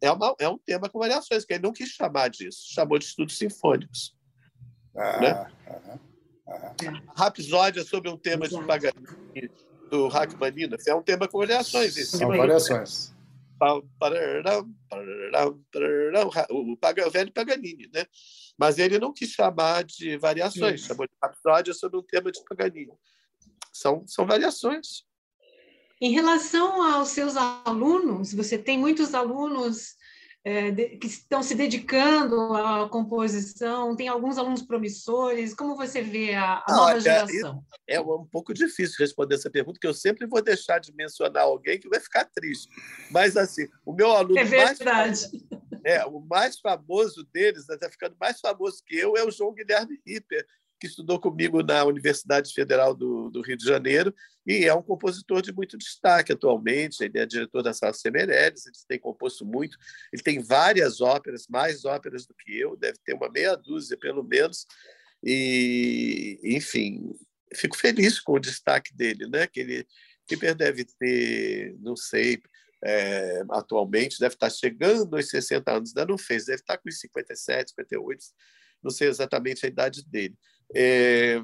É, 0.00 0.10
uma, 0.10 0.34
é 0.40 0.48
um 0.48 0.58
tema 0.58 0.88
com 0.88 0.98
variações, 0.98 1.44
que 1.44 1.52
ele 1.52 1.62
não 1.62 1.72
quis 1.72 1.90
chamar 1.90 2.28
disso, 2.28 2.72
chamou 2.72 2.98
de 2.98 3.04
estudos 3.04 3.36
sinfônicos. 3.36 4.16
Ah, 4.96 5.20
né? 5.20 5.30
ah, 5.68 5.98
ah. 6.48 7.02
Rapsódia 7.16 7.84
sobre 7.84 8.08
um 8.08 8.16
tema 8.16 8.48
de 8.48 8.60
Paganini, 8.64 9.50
do 9.90 10.08
Rachmaninoff, 10.08 10.88
é 10.88 10.94
um 10.94 11.02
tema 11.02 11.28
com 11.28 11.38
variações. 11.38 11.94
São 12.08 12.28
variações 12.28 13.14
o 17.06 17.10
velho 17.10 17.32
Paganini, 17.32 17.90
né? 17.92 18.06
Mas 18.58 18.78
ele 18.78 18.98
não 18.98 19.12
quis 19.12 19.30
chamar 19.30 19.84
de 19.84 20.16
variações, 20.16 20.80
chamou 20.82 21.06
de 21.06 21.12
rapsódia 21.22 21.74
sobre 21.74 21.98
um 21.98 22.02
tema 22.02 22.32
de 22.32 22.42
Paganini. 22.44 22.92
São, 23.72 24.04
são 24.06 24.26
variações. 24.26 25.04
Em 26.00 26.12
relação 26.12 26.82
aos 26.82 27.08
seus 27.08 27.36
alunos, 27.36 28.32
você 28.32 28.56
tem 28.56 28.78
muitos 28.78 29.14
alunos 29.14 29.94
é, 30.44 30.70
de, 30.70 30.96
que 30.96 31.06
estão 31.06 31.42
se 31.42 31.54
dedicando 31.54 32.54
à 32.54 32.88
composição? 32.88 33.94
Tem 33.94 34.08
alguns 34.08 34.38
alunos 34.38 34.62
promissores? 34.62 35.54
Como 35.54 35.76
você 35.76 36.00
vê 36.00 36.34
a, 36.34 36.64
a 36.66 36.72
nova 36.74 36.96
é, 36.96 37.00
geração? 37.00 37.64
É, 37.86 37.96
é, 37.96 38.00
um 38.00 38.26
pouco 38.26 38.54
difícil 38.54 38.96
responder 38.98 39.34
essa 39.34 39.50
pergunta, 39.50 39.74
porque 39.74 39.86
eu 39.86 39.94
sempre 39.94 40.26
vou 40.26 40.42
deixar 40.42 40.78
de 40.78 40.94
mencionar 40.94 41.42
alguém 41.42 41.78
que 41.78 41.88
vai 41.88 42.00
ficar 42.00 42.24
triste. 42.24 42.68
Mas, 43.10 43.36
assim, 43.36 43.68
o 43.84 43.92
meu 43.92 44.10
aluno. 44.12 44.38
É 44.38 44.44
verdade. 44.44 44.84
Mais, 44.84 45.30
é, 45.84 46.04
o 46.06 46.20
mais 46.20 46.58
famoso 46.58 47.26
deles, 47.32 47.68
está 47.68 47.90
ficando 47.90 48.16
mais 48.18 48.40
famoso 48.40 48.82
que 48.86 48.96
eu, 48.96 49.16
é 49.16 49.24
o 49.24 49.30
João 49.30 49.52
Guilherme 49.52 50.00
Ripper, 50.06 50.46
que 50.80 50.86
estudou 50.86 51.20
comigo 51.20 51.62
na 51.62 51.84
Universidade 51.84 52.52
Federal 52.54 52.94
do, 52.94 53.28
do, 53.30 53.42
Rio 53.42 53.56
de 53.56 53.64
Janeiro 53.64 54.14
e 54.46 54.64
é 54.64 54.74
um 54.74 54.82
compositor 54.82 55.42
de 55.42 55.52
muito 55.52 55.76
destaque 55.76 56.32
atualmente. 56.32 57.04
Ele 57.04 57.18
é 57.18 57.26
diretor 57.26 57.62
da 57.62 57.74
Sala 57.74 57.92
Semereles, 57.92 58.66
ele 58.66 58.74
tem 58.88 58.98
composto 58.98 59.44
muito. 59.44 59.76
Ele 60.10 60.22
tem 60.22 60.42
várias 60.42 61.00
óperas, 61.02 61.46
mais 61.48 61.84
óperas 61.84 62.26
do 62.26 62.34
que 62.34 62.58
eu, 62.58 62.76
deve 62.76 62.98
ter 63.04 63.12
uma 63.12 63.28
meia 63.30 63.54
dúzia 63.54 63.96
pelo 63.98 64.24
menos. 64.24 64.66
E, 65.22 66.40
enfim, 66.42 67.12
fico 67.54 67.76
feliz 67.76 68.18
com 68.18 68.32
o 68.32 68.40
destaque 68.40 68.94
dele, 68.96 69.28
né? 69.28 69.46
Que 69.46 69.60
ele 69.60 69.86
Piper 70.30 70.54
deve 70.54 70.84
ter, 70.84 71.76
não 71.80 71.96
sei, 71.96 72.40
é, 72.84 73.42
atualmente, 73.50 74.20
deve 74.20 74.34
estar 74.34 74.48
chegando 74.48 75.16
aos 75.16 75.28
60 75.28 75.72
anos, 75.72 75.90
ainda 75.90 76.06
não 76.06 76.16
fez, 76.16 76.46
deve 76.46 76.60
estar 76.60 76.78
com 76.78 76.90
57, 76.90 77.70
58, 77.70 78.24
não 78.82 78.90
sei 78.90 79.08
exatamente 79.08 79.66
a 79.66 79.68
idade 79.68 80.04
dele. 80.06 80.36
É, 80.74 81.40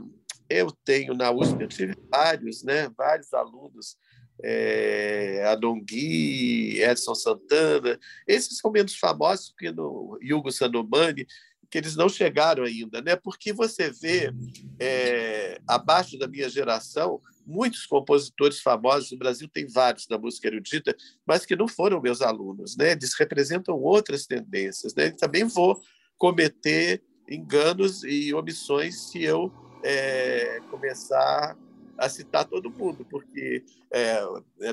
eu 0.49 0.70
tenho 0.85 1.14
na 1.14 1.31
USP, 1.31 1.62
eu 1.62 1.68
tive 1.68 1.95
vários, 2.11 2.62
né, 2.62 2.89
vários 2.97 3.33
alunos, 3.35 3.97
é, 4.43 5.45
Adongui, 5.47 6.81
Edson 6.83 7.14
Santana, 7.14 7.99
esses 8.27 8.59
são 8.59 8.70
menos 8.70 8.97
famosos 8.97 9.55
que 9.59 9.70
no 9.70 10.18
Hugo 10.22 10.53
Sanomani, 10.53 11.27
que 11.70 11.79
eles 11.79 11.97
não 11.97 12.09
chegaram 12.09 12.64
ainda, 12.64 13.01
né? 13.03 13.16
Porque 13.16 13.53
você 13.53 13.91
vê 13.91 14.33
é, 14.79 15.61
abaixo 15.66 16.16
da 16.18 16.29
minha 16.29 16.49
geração 16.49 17.20
muitos 17.47 17.87
compositores 17.87 18.61
famosos 18.61 19.12
no 19.12 19.18
Brasil 19.18 19.49
tem 19.49 19.66
vários 19.68 20.07
da 20.07 20.18
música 20.18 20.49
erudita, 20.49 20.97
mas 21.24 21.47
que 21.47 21.55
não 21.55 21.68
foram 21.68 22.01
meus 22.01 22.20
alunos, 22.20 22.77
né? 22.77 22.93
Eles 22.93 23.14
representam 23.14 23.77
outras 23.77 24.27
tendências, 24.27 24.95
né? 24.95 25.07
E 25.07 25.12
também 25.12 25.45
vou 25.45 25.81
cometer 26.18 27.03
enganos 27.29 28.05
e 28.05 28.33
omissões 28.35 29.11
se 29.11 29.22
eu 29.22 29.53
é, 29.83 30.61
começar 30.70 31.57
a 31.99 32.09
citar 32.09 32.45
todo 32.45 32.70
mundo, 32.70 33.07
porque 33.09 33.64
é, 33.91 34.20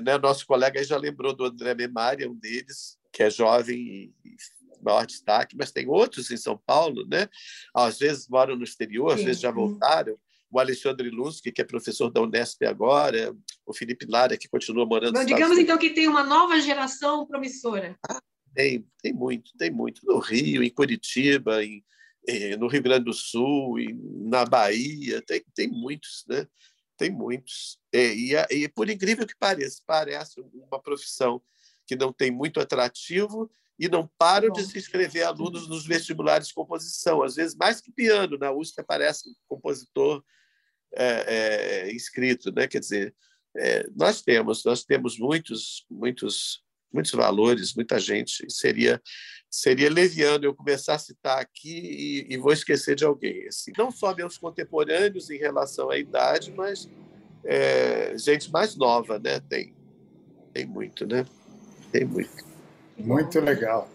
né, 0.02 0.18
nosso 0.18 0.46
colega 0.46 0.84
já 0.84 0.98
lembrou 0.98 1.34
do 1.34 1.46
André 1.46 1.74
Memari, 1.74 2.28
um 2.28 2.36
deles, 2.36 2.98
que 3.12 3.24
é 3.24 3.30
jovem 3.30 4.14
e 4.26 4.36
maior 4.84 5.06
destaque, 5.06 5.56
mas 5.58 5.72
tem 5.72 5.88
outros 5.88 6.30
em 6.30 6.38
São 6.38 6.60
Paulo, 6.66 7.08
né? 7.08 7.30
às 7.74 8.00
vezes 8.00 8.28
moram 8.28 8.56
no 8.56 8.64
exterior, 8.64 9.14
às 9.14 9.24
vezes 9.24 9.42
já 9.42 9.50
voltaram. 9.50 10.18
O 10.52 10.60
Alexandre 10.60 11.10
Lunsky, 11.10 11.52
que 11.52 11.62
é 11.62 11.66
professor 11.66 12.12
da 12.12 12.22
Unesp 12.22 12.64
agora, 12.66 13.36
o 13.66 13.74
Felipe 13.74 14.06
Lara, 14.08 14.38
que 14.38 14.48
continua 14.48 14.86
morando 14.86 15.14
Mas, 15.14 15.26
Digamos 15.26 15.58
então 15.58 15.78
que 15.80 15.90
tem 15.90 16.08
uma 16.08 16.24
nova 16.24 16.60
geração 16.60 17.26
promissora. 17.26 17.98
Ah, 18.08 18.22
tem, 18.54 18.86
tem 19.02 19.14
muito, 19.14 19.52
tem 19.58 19.72
muito. 19.72 20.02
No 20.06 20.20
Rio, 20.20 20.62
em 20.62 20.70
Curitiba, 20.70 21.64
em, 21.64 21.84
no 22.58 22.68
Rio 22.68 22.82
Grande 22.82 23.06
do 23.06 23.14
Sul, 23.14 23.80
e 23.80 23.94
na 23.94 24.46
Bahia, 24.46 25.22
tem, 25.22 25.44
tem 25.54 25.68
muitos, 25.68 26.24
né? 26.28 26.48
Tem 26.98 27.10
muitos. 27.10 27.80
É, 27.92 28.14
e, 28.14 28.34
e, 28.52 28.70
por 28.70 28.90
incrível 28.90 29.28
que 29.28 29.36
pareça, 29.36 29.82
parece 29.86 30.40
uma 30.54 30.82
profissão 30.82 31.42
que 31.86 31.96
não 31.96 32.14
tem 32.14 32.32
muito 32.32 32.60
atrativo 32.60 33.50
e 33.78 33.90
não 33.90 34.10
param 34.18 34.52
de 34.52 34.64
se 34.64 34.78
inscrever 34.78 35.24
alunos 35.24 35.68
nos 35.68 35.86
vestibulares 35.86 36.48
de 36.48 36.54
composição. 36.54 37.24
Às 37.24 37.36
vezes, 37.36 37.56
mais 37.56 37.82
que 37.82 37.92
piano, 37.92 38.38
na 38.38 38.52
USP 38.52 38.80
aparece 38.80 39.30
um 39.30 39.34
compositor 39.48 40.24
é, 40.94 41.88
é, 41.88 41.94
inscrito, 41.94 42.52
né? 42.52 42.68
Quer 42.68 42.80
dizer, 42.80 43.16
é, 43.58 43.86
nós 43.96 44.22
temos, 44.22 44.64
nós 44.64 44.84
temos 44.84 45.18
muitos, 45.18 45.86
muitos, 45.90 46.63
muitos 46.94 47.12
valores, 47.12 47.74
muita 47.76 48.00
gente. 48.00 48.46
Seria 48.50 49.02
seria 49.50 49.88
leviano 49.88 50.46
eu 50.46 50.56
começar 50.56 50.96
a 50.96 51.00
citar 51.00 51.40
aqui 51.40 52.26
e, 52.28 52.34
e 52.34 52.38
vou 52.38 52.52
esquecer 52.52 52.96
de 52.96 53.06
alguém. 53.06 53.48
Assim, 53.48 53.72
não 53.78 53.92
só 53.92 54.16
meus 54.16 54.36
contemporâneos 54.36 55.30
em 55.30 55.38
relação 55.38 55.92
à 55.92 55.98
idade, 55.98 56.52
mas 56.58 56.90
é, 57.46 58.18
gente 58.18 58.52
mais 58.52 58.76
nova, 58.76 59.20
né? 59.20 59.40
Tem, 59.42 59.76
tem 60.52 60.66
muito, 60.66 61.06
né? 61.06 61.24
Tem 61.92 62.04
muito. 62.04 62.44
Muito 62.98 63.40
legal. 63.40 63.88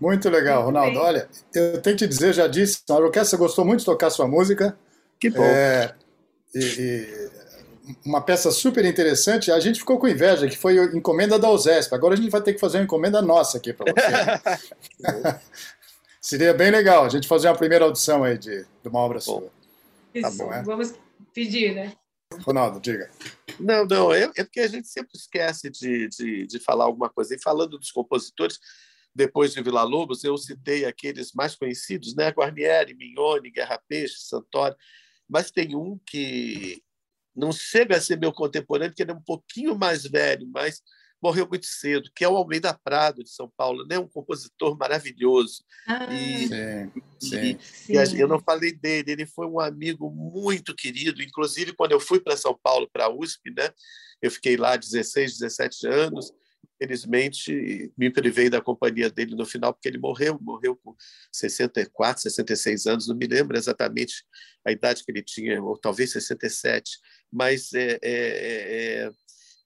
Muito 0.00 0.28
legal, 0.28 0.64
Ronaldo. 0.64 0.98
Olha, 0.98 1.28
eu 1.52 1.82
tenho 1.82 1.96
que 1.96 2.04
te 2.04 2.08
dizer, 2.08 2.32
já 2.32 2.46
disse, 2.46 2.82
a 2.88 2.94
orquestra 2.94 3.36
gostou 3.36 3.64
muito 3.64 3.80
de 3.80 3.86
tocar 3.86 4.10
sua 4.10 4.28
música. 4.28 4.78
Que 5.18 5.28
bom. 5.28 5.42
É, 5.42 5.94
e, 6.54 6.60
e 6.60 7.30
uma 8.04 8.20
peça 8.20 8.50
super 8.50 8.84
interessante. 8.84 9.50
A 9.50 9.60
gente 9.60 9.80
ficou 9.80 9.98
com 9.98 10.08
inveja, 10.08 10.48
que 10.48 10.56
foi 10.56 10.76
encomenda 10.96 11.38
da 11.38 11.50
USESP. 11.50 11.94
Agora 11.94 12.14
a 12.14 12.16
gente 12.16 12.30
vai 12.30 12.42
ter 12.42 12.54
que 12.54 12.60
fazer 12.60 12.78
uma 12.78 12.84
encomenda 12.84 13.20
nossa 13.20 13.58
aqui 13.58 13.72
para 13.72 13.92
você. 13.92 15.40
Seria 16.20 16.54
bem 16.54 16.70
legal 16.70 17.04
a 17.04 17.08
gente 17.08 17.28
fazer 17.28 17.48
uma 17.48 17.56
primeira 17.56 17.84
audição 17.84 18.24
aí 18.24 18.38
de, 18.38 18.64
de 18.82 18.88
uma 18.88 19.00
obra 19.00 19.18
bom. 19.18 19.40
sua. 19.40 19.52
Isso, 20.14 20.38
tá 20.38 20.44
bom, 20.44 20.52
é? 20.52 20.62
vamos 20.62 20.94
pedir, 21.34 21.74
né? 21.74 21.92
Ronaldo, 22.42 22.80
diga. 22.80 23.10
Não, 23.60 23.84
não, 23.84 24.12
é, 24.12 24.22
é 24.36 24.44
porque 24.44 24.60
a 24.60 24.68
gente 24.68 24.88
sempre 24.88 25.12
esquece 25.14 25.70
de, 25.70 26.08
de, 26.08 26.46
de 26.46 26.58
falar 26.58 26.84
alguma 26.84 27.10
coisa. 27.10 27.34
E 27.34 27.42
falando 27.42 27.78
dos 27.78 27.90
compositores, 27.90 28.58
depois 29.14 29.52
de 29.52 29.62
Vila 29.62 29.82
Lobos, 29.82 30.24
eu 30.24 30.36
citei 30.36 30.84
aqueles 30.84 31.32
mais 31.32 31.54
conhecidos, 31.54 32.16
né? 32.16 32.30
Guarnieri, 32.30 32.94
Mignone, 32.94 33.50
Guerra 33.50 33.80
Peixe, 33.86 34.16
Santoro, 34.18 34.74
mas 35.28 35.50
tem 35.50 35.76
um 35.76 35.98
que 36.04 36.82
não 37.34 37.52
chega 37.52 37.96
a 37.96 38.00
ser 38.00 38.18
meu 38.18 38.32
contemporâneo, 38.32 38.90
porque 38.90 39.02
ele 39.02 39.12
é 39.12 39.14
um 39.14 39.22
pouquinho 39.22 39.76
mais 39.76 40.04
velho, 40.04 40.46
mas 40.52 40.82
morreu 41.22 41.48
muito 41.48 41.64
cedo, 41.64 42.10
que 42.14 42.22
é 42.22 42.28
o 42.28 42.36
Almeida 42.36 42.78
Prado, 42.84 43.24
de 43.24 43.30
São 43.30 43.50
Paulo, 43.56 43.86
né? 43.86 43.98
um 43.98 44.06
compositor 44.06 44.76
maravilhoso. 44.76 45.64
Ah, 45.86 46.12
e, 46.12 46.48
sim, 46.48 46.90
sim. 47.18 47.58
E, 47.88 47.96
e, 47.96 48.20
eu 48.20 48.28
não 48.28 48.38
falei 48.38 48.72
dele, 48.72 49.12
ele 49.12 49.26
foi 49.26 49.46
um 49.46 49.58
amigo 49.58 50.10
muito 50.10 50.74
querido, 50.74 51.22
inclusive 51.22 51.72
quando 51.72 51.92
eu 51.92 52.00
fui 52.00 52.20
para 52.20 52.36
São 52.36 52.58
Paulo, 52.62 52.88
para 52.92 53.06
a 53.06 53.10
USP, 53.10 53.50
né? 53.56 53.70
eu 54.24 54.30
fiquei 54.30 54.56
lá 54.56 54.76
16, 54.76 55.38
17 55.38 55.86
anos, 55.86 56.32
Infelizmente, 56.80 57.92
me 57.96 58.10
privei 58.10 58.48
da 58.50 58.60
companhia 58.60 59.10
dele 59.10 59.34
no 59.34 59.46
final, 59.46 59.72
porque 59.72 59.88
ele 59.88 59.98
morreu, 59.98 60.38
morreu 60.40 60.76
com 60.76 60.94
64, 61.32 62.22
66 62.22 62.86
anos, 62.86 63.08
não 63.08 63.16
me 63.16 63.26
lembro 63.26 63.56
exatamente 63.56 64.24
a 64.64 64.72
idade 64.72 65.04
que 65.04 65.10
ele 65.10 65.22
tinha, 65.22 65.62
ou 65.62 65.76
talvez 65.78 66.12
67, 66.12 66.98
mas 67.32 67.72
é, 67.72 67.98
é, 68.02 68.02
é, 68.02 69.10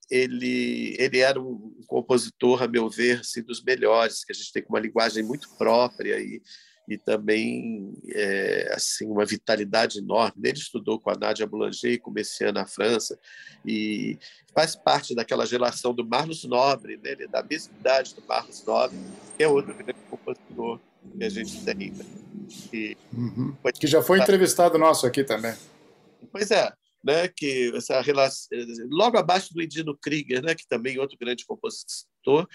ele, 0.09 0.95
ele 0.99 1.19
era 1.19 1.39
um 1.39 1.81
compositor, 1.87 2.63
a 2.63 2.67
meu 2.67 2.89
ver, 2.89 3.19
assim, 3.19 3.41
dos 3.41 3.63
melhores, 3.63 4.23
que 4.23 4.31
a 4.31 4.35
gente 4.35 4.51
tem 4.51 4.63
com 4.63 4.73
uma 4.73 4.79
linguagem 4.79 5.23
muito 5.23 5.49
própria 5.57 6.19
e, 6.19 6.41
e 6.89 6.97
também 6.97 7.93
é, 8.15 8.71
assim 8.73 9.05
uma 9.05 9.23
vitalidade 9.23 9.99
enorme. 9.99 10.49
Ele 10.49 10.57
estudou 10.57 10.99
com 10.99 11.11
a 11.11 11.15
Nadia 11.15 11.45
Boulanger 11.45 11.93
e 11.93 11.99
com 11.99 12.09
Messiaen 12.09 12.51
na 12.51 12.65
França 12.65 13.17
e 13.63 14.17
faz 14.55 14.75
parte 14.75 15.13
daquela 15.13 15.45
geração 15.45 15.93
do 15.93 16.05
Marlos 16.05 16.43
Nobre, 16.45 16.97
né? 16.97 17.11
ele 17.11 17.25
é 17.25 17.27
da 17.27 17.43
mesma 17.43 17.71
idade 17.79 18.15
do 18.15 18.23
Marlos 18.27 18.65
Nobre, 18.65 18.97
que 19.37 19.43
é 19.43 19.47
outro 19.47 19.71
grande 19.75 19.99
compositor 20.09 20.79
que 21.15 21.23
a 21.23 21.29
gente 21.29 21.63
tem. 21.63 21.91
Né? 21.91 22.05
E, 22.73 22.97
uhum. 23.13 23.55
Que 23.79 23.85
já 23.85 24.01
foi 24.01 24.19
entrevistado 24.19 24.79
nosso 24.79 25.05
aqui 25.05 25.23
também. 25.23 25.53
Pois 26.31 26.49
é, 26.49 26.73
né, 27.03 27.27
que 27.27 27.71
essa 27.75 28.01
relação, 28.01 28.49
logo 28.89 29.17
abaixo 29.17 29.53
do 29.53 29.61
Edino 29.61 29.95
Krieger, 29.95 30.41
né, 30.41 30.55
que 30.55 30.67
também 30.67 30.97
é 30.97 30.99
outro 30.99 31.17
grande 31.19 31.45
compositor 31.45 32.47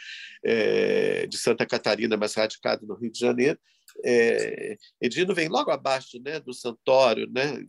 é, 0.45 1.27
de 1.27 1.39
Santa 1.39 1.65
Catarina, 1.65 2.17
mas 2.17 2.35
radicado 2.35 2.85
no 2.85 2.95
Rio 2.95 3.11
de 3.11 3.19
Janeiro, 3.19 3.59
é, 4.03 4.77
Edino 5.01 5.35
vem 5.35 5.49
logo 5.49 5.71
abaixo 5.71 6.19
né, 6.21 6.41
do 6.41 6.53
Santório, 6.53 7.31
né, 7.31 7.65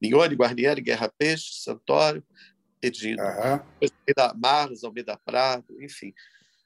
Mignone, 0.00 0.34
Guarnieri, 0.34 0.80
Guerra 0.80 1.12
Peixe, 1.16 1.62
Santório, 1.62 2.24
Edino. 2.82 3.22
Uhum. 3.22 4.40
Marlos, 4.40 4.82
Almeida 4.82 5.16
Prado, 5.24 5.80
enfim, 5.80 6.12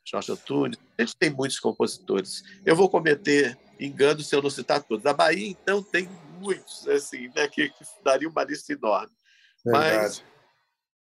Jorge 0.05 0.32
Antunes. 0.32 0.78
A 0.99 1.03
gente 1.03 1.16
tem 1.16 1.30
muitos 1.30 1.61
compositores. 1.61 2.43
Eu 2.64 2.74
vou 2.74 2.89
cometer 2.89 3.59
engano 3.78 4.22
se 4.22 4.34
eu 4.34 4.43
não 4.43 4.51
citar 4.51 4.82
todos. 4.82 5.05
Da 5.05 5.12
Bahia, 5.12 5.51
então, 5.51 5.82
tem 5.82 6.09
muitos, 6.41 6.87
assim, 6.89 7.28
né, 7.34 7.47
que, 7.49 7.68
que 7.68 7.84
daria 8.03 8.28
uma 8.28 8.45
lista 8.45 8.72
enorme. 8.72 9.14
Verdade. 9.64 10.24
Mas 10.24 10.24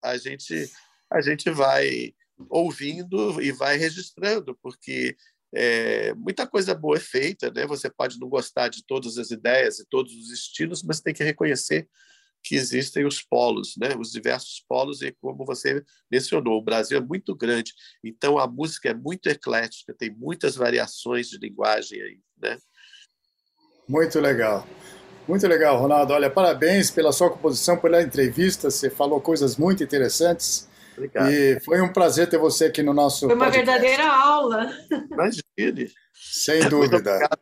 a 0.02 0.16
gente, 0.16 0.70
a 1.10 1.20
gente 1.20 1.50
vai 1.50 2.14
ouvindo 2.48 3.40
e 3.42 3.52
vai 3.52 3.76
registrando, 3.76 4.56
porque 4.62 5.16
é, 5.54 6.14
muita 6.14 6.46
coisa 6.46 6.74
boa 6.74 6.96
é 6.96 7.00
feita, 7.00 7.50
né? 7.50 7.66
Você 7.66 7.90
pode 7.90 8.18
não 8.18 8.28
gostar 8.28 8.68
de 8.68 8.84
todas 8.86 9.18
as 9.18 9.30
ideias 9.30 9.78
e 9.78 9.86
todos 9.86 10.14
os 10.14 10.30
estilos, 10.30 10.82
mas 10.82 11.00
tem 11.00 11.12
que 11.12 11.24
reconhecer 11.24 11.88
que 12.42 12.54
existem 12.54 13.04
os 13.04 13.20
polos, 13.20 13.74
né? 13.76 13.94
Os 13.98 14.10
diversos 14.10 14.64
polos 14.68 15.02
e 15.02 15.12
como 15.20 15.44
você 15.44 15.82
mencionou, 16.10 16.58
o 16.58 16.62
Brasil 16.62 16.98
é 16.98 17.00
muito 17.00 17.34
grande, 17.34 17.72
então 18.02 18.38
a 18.38 18.46
música 18.46 18.90
é 18.90 18.94
muito 18.94 19.28
eclética, 19.28 19.94
tem 19.94 20.10
muitas 20.10 20.56
variações 20.56 21.28
de 21.28 21.38
linguagem 21.38 22.00
aí, 22.00 22.20
né? 22.40 22.58
Muito 23.88 24.20
legal. 24.20 24.66
Muito 25.28 25.46
legal, 25.46 25.78
Ronaldo. 25.78 26.12
Olha, 26.12 26.30
parabéns 26.30 26.90
pela 26.90 27.12
sua 27.12 27.30
composição, 27.30 27.76
pela 27.76 28.02
entrevista. 28.02 28.70
Você 28.70 28.88
falou 28.88 29.20
coisas 29.20 29.56
muito 29.56 29.82
interessantes. 29.82 30.68
Obrigado. 31.00 31.30
E 31.30 31.58
foi 31.60 31.80
um 31.80 31.90
prazer 31.90 32.28
ter 32.28 32.36
você 32.36 32.66
aqui 32.66 32.82
no 32.82 32.92
nosso. 32.92 33.26
Foi 33.26 33.34
uma 33.34 33.46
podcast. 33.46 33.66
verdadeira 33.66 34.06
aula. 34.12 34.70
Imagine. 35.10 35.90
Sem 36.12 36.68
dúvida. 36.68 36.96
obrigado, 36.96 37.40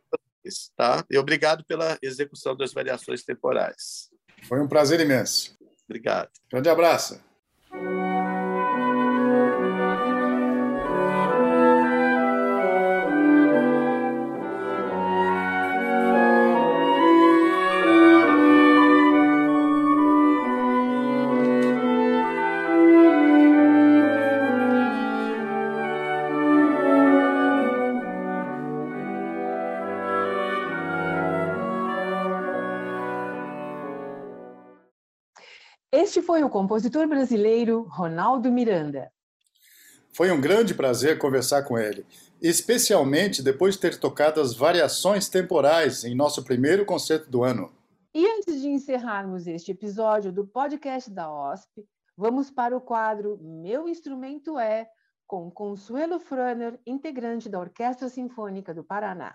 tá? 0.76 1.04
E 1.10 1.18
obrigado 1.18 1.64
pela 1.66 1.98
execução 2.00 2.56
das 2.56 2.72
variações 2.72 3.24
temporais. 3.24 4.08
Foi 4.44 4.60
um 4.60 4.68
prazer 4.68 5.00
imenso. 5.00 5.56
Obrigado. 5.88 6.30
Grande 6.50 6.68
abraço. 6.68 7.27
Foi 36.38 36.44
o 36.44 36.48
compositor 36.48 37.08
brasileiro 37.08 37.82
Ronaldo 37.90 38.52
Miranda. 38.52 39.10
Foi 40.12 40.30
um 40.30 40.40
grande 40.40 40.72
prazer 40.72 41.18
conversar 41.18 41.64
com 41.64 41.76
ele, 41.76 42.06
especialmente 42.40 43.42
depois 43.42 43.74
de 43.74 43.80
ter 43.80 43.98
tocado 43.98 44.40
as 44.40 44.54
variações 44.54 45.28
temporais 45.28 46.04
em 46.04 46.14
nosso 46.14 46.44
primeiro 46.44 46.86
concerto 46.86 47.28
do 47.28 47.42
ano. 47.42 47.72
E 48.14 48.24
antes 48.24 48.60
de 48.60 48.68
encerrarmos 48.68 49.48
este 49.48 49.72
episódio 49.72 50.30
do 50.30 50.46
podcast 50.46 51.10
da 51.10 51.28
OSP, 51.28 51.84
vamos 52.16 52.52
para 52.52 52.76
o 52.76 52.80
quadro 52.80 53.36
Meu 53.42 53.88
Instrumento 53.88 54.60
é, 54.60 54.88
com 55.26 55.50
Consuelo 55.50 56.20
Fröner, 56.20 56.78
integrante 56.86 57.48
da 57.48 57.58
Orquestra 57.58 58.08
Sinfônica 58.08 58.72
do 58.72 58.84
Paraná. 58.84 59.34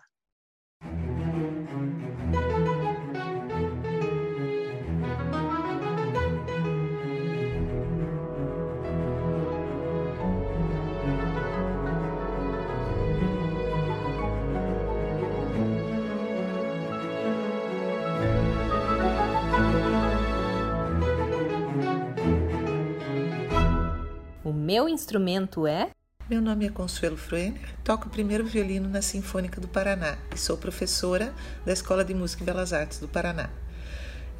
Meu 24.74 24.89
instrumento 24.89 25.67
é? 25.67 25.91
Meu 26.28 26.41
nome 26.41 26.65
é 26.65 26.69
Consuelo 26.71 27.15
Fruener, 27.15 27.61
toco 27.84 28.07
o 28.07 28.09
primeiro 28.09 28.43
violino 28.43 28.89
na 28.89 29.03
Sinfônica 29.03 29.61
do 29.61 29.67
Paraná 29.67 30.17
e 30.34 30.39
sou 30.39 30.57
professora 30.57 31.32
da 31.63 31.71
Escola 31.71 32.03
de 32.03 32.11
Música 32.11 32.41
e 32.41 32.45
Belas 32.47 32.74
Artes 32.74 32.97
do 32.97 33.07
Paraná. 33.07 33.51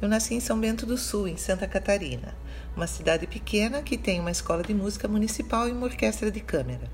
Eu 0.02 0.08
nasci 0.08 0.34
em 0.34 0.40
São 0.40 0.58
Bento 0.58 0.84
do 0.84 0.98
Sul, 0.98 1.28
em 1.28 1.36
Santa 1.36 1.68
Catarina, 1.68 2.34
uma 2.76 2.88
cidade 2.88 3.28
pequena 3.28 3.80
que 3.80 3.96
tem 3.96 4.18
uma 4.18 4.32
escola 4.32 4.64
de 4.64 4.74
música 4.74 5.06
municipal 5.06 5.68
e 5.68 5.70
uma 5.70 5.86
orquestra 5.86 6.32
de 6.32 6.40
câmara. 6.40 6.90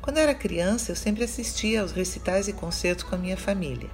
Quando 0.00 0.16
era 0.16 0.34
criança, 0.34 0.92
eu 0.92 0.96
sempre 0.96 1.24
assistia 1.24 1.82
aos 1.82 1.92
recitais 1.92 2.48
e 2.48 2.54
concertos 2.54 3.04
com 3.04 3.14
a 3.14 3.18
minha 3.18 3.36
família. 3.36 3.90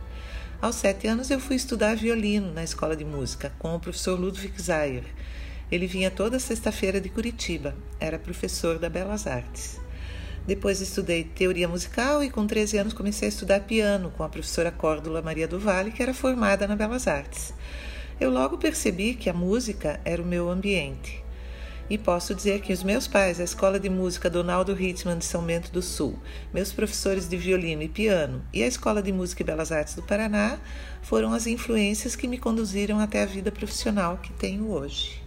Aos 0.62 0.76
sete 0.76 1.09
anos, 1.09 1.28
eu 1.28 1.40
fui 1.40 1.57
estudar 1.57 1.96
violino 1.96 2.52
na 2.52 2.62
escola 2.62 2.94
de 2.94 3.05
música 3.05 3.52
com 3.59 3.74
o 3.74 3.80
professor 3.80 4.16
Ludwig 4.16 4.62
Zayer 4.62 5.02
Ele 5.75 5.89
vinha 5.89 6.09
toda 6.09 6.39
sexta-feira 6.39 7.01
de 7.01 7.09
Curitiba, 7.09 7.75
era 7.99 8.16
professor 8.16 8.79
da 8.79 8.89
Belas 8.89 9.27
Artes. 9.27 9.81
Depois 10.47 10.81
estudei 10.81 11.25
teoria 11.25 11.66
musical 11.66 12.22
e 12.22 12.31
com 12.31 12.47
13 12.47 12.79
anos 12.79 12.93
comecei 12.93 13.27
a 13.27 13.29
estudar 13.29 13.59
piano 13.59 14.12
com 14.16 14.22
a 14.22 14.29
professora 14.29 14.70
Córdula 14.70 15.20
Maria 15.20 15.49
do 15.49 15.59
Vale, 15.59 15.91
que 15.91 16.01
era 16.01 16.14
formada 16.14 16.68
na 16.68 16.77
Belas 16.77 17.09
Artes. 17.09 17.53
Eu 18.20 18.31
logo 18.31 18.57
percebi 18.57 19.14
que 19.14 19.29
a 19.29 19.33
música 19.33 19.99
era 20.05 20.22
o 20.22 20.25
meu 20.25 20.49
ambiente. 20.49 21.25
E 21.91 21.99
posso 21.99 22.37
dizer 22.37 22.61
que 22.61 22.72
os 22.72 22.85
meus 22.85 23.09
pais, 23.09 23.41
a 23.41 23.45
Escola 23.45 23.81
de 23.81 23.91
Música 23.91 24.31
Donaldo 24.31 24.81
Hittman 24.81 25.18
de 25.18 25.25
São 25.25 25.43
Bento 25.43 25.72
do 25.72 25.83
Sul, 25.83 26.16
meus 26.53 26.72
professores 26.72 27.29
de 27.29 27.37
violino 27.37 27.83
e 27.83 27.89
piano 27.89 28.45
e 28.53 28.62
a 28.62 28.66
Escola 28.68 29.03
de 29.03 29.11
Música 29.11 29.43
e 29.43 29.45
Belas 29.45 29.72
Artes 29.72 29.97
do 29.97 30.05
Paraná 30.05 30.57
foram 31.03 31.35
as 31.35 31.49
influências 31.49 32.14
que 32.14 32.29
me 32.29 32.39
conduziram 32.39 33.01
até 33.01 33.25
a 33.25 33.27
vida 33.27 33.51
profissional 33.51 34.18
que 34.18 34.33
tenho 34.35 34.70
hoje. 34.70 35.24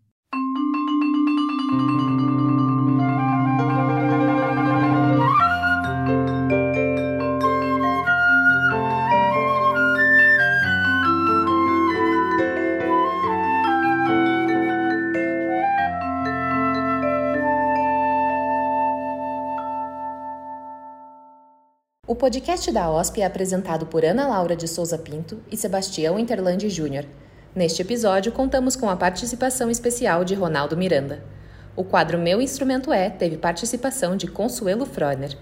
Podcast 22.23 22.71
da 22.71 22.89
OSP 22.89 23.21
é 23.21 23.25
apresentado 23.25 23.85
por 23.85 24.05
Ana 24.05 24.29
Laura 24.29 24.55
de 24.55 24.69
Souza 24.69 24.97
Pinto 24.97 25.41
e 25.51 25.57
Sebastião 25.57 26.21
Interlandi 26.21 26.71
Júnior. 26.71 27.05
Neste 27.53 27.83
episódio, 27.83 28.31
contamos 28.31 28.77
com 28.77 28.89
a 28.89 28.95
participação 28.95 29.69
especial 29.69 30.25
de 30.25 30.33
Ronaldo 30.33 30.77
Miranda. 30.77 31.25
O 31.75 31.83
quadro 31.83 32.17
Meu 32.17 32.41
Instrumento 32.41 32.93
É 32.93 33.11
teve 33.11 33.37
participação 33.37 34.17
de 34.17 34.29
Consuelo 34.29 34.87
Froner. 34.87 35.37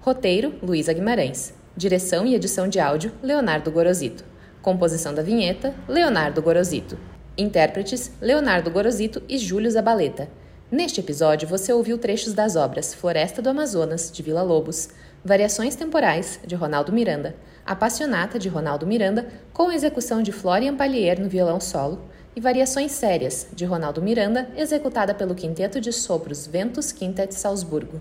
Roteiro, 0.00 0.56
Luísa 0.60 0.92
Guimarães. 0.92 1.54
Direção 1.76 2.26
e 2.26 2.34
edição 2.34 2.66
de 2.66 2.80
áudio, 2.80 3.12
Leonardo 3.22 3.70
Gorosito. 3.70 4.24
Composição 4.60 5.14
da 5.14 5.22
vinheta, 5.22 5.76
Leonardo 5.86 6.42
Gorosito. 6.42 6.98
Intérpretes, 7.38 8.10
Leonardo 8.20 8.68
Gorosito 8.68 9.22
e 9.28 9.38
Júlio 9.38 9.70
Zabaleta. 9.70 10.28
Neste 10.68 10.98
episódio, 10.98 11.46
você 11.46 11.72
ouviu 11.72 11.96
trechos 11.96 12.34
das 12.34 12.56
obras 12.56 12.92
Floresta 12.92 13.40
do 13.40 13.48
Amazonas, 13.48 14.10
de 14.10 14.20
Vila 14.20 14.42
Lobos, 14.42 14.88
Variações 15.26 15.74
Temporais, 15.74 16.38
de 16.46 16.54
Ronaldo 16.54 16.92
Miranda, 16.92 17.34
Apassionata, 17.66 18.38
de 18.38 18.48
Ronaldo 18.48 18.86
Miranda, 18.86 19.26
com 19.52 19.72
execução 19.72 20.22
de 20.22 20.30
Florian 20.30 20.76
Pallier 20.76 21.20
no 21.20 21.28
violão 21.28 21.58
solo, 21.58 22.00
e 22.36 22.40
Variações 22.40 22.92
Sérias, 22.92 23.48
de 23.52 23.64
Ronaldo 23.64 24.00
Miranda, 24.00 24.48
executada 24.56 25.12
pelo 25.12 25.34
Quinteto 25.34 25.80
de 25.80 25.92
Sopros 25.92 26.46
Ventus 26.46 26.92
Quintet 26.92 27.34
Salzburgo. 27.34 28.00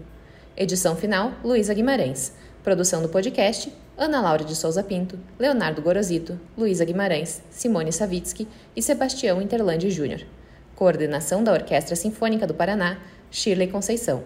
Edição 0.55 0.95
final, 0.95 1.31
Luísa 1.43 1.73
Guimarães. 1.73 2.31
Produção 2.63 3.01
do 3.01 3.09
podcast, 3.09 3.73
Ana 3.97 4.21
Laura 4.21 4.43
de 4.43 4.55
Souza 4.55 4.83
Pinto, 4.83 5.17
Leonardo 5.39 5.81
Gorosito, 5.81 6.39
Luísa 6.55 6.85
Guimarães, 6.85 7.41
Simone 7.49 7.91
Savitsky 7.91 8.47
e 8.75 8.83
Sebastião 8.83 9.41
Interlandi 9.41 9.89
Júnior. 9.89 10.21
Coordenação 10.75 11.43
da 11.43 11.53
Orquestra 11.53 11.95
Sinfônica 11.95 12.45
do 12.45 12.53
Paraná, 12.53 12.99
Shirley 13.31 13.67
Conceição. 13.67 14.23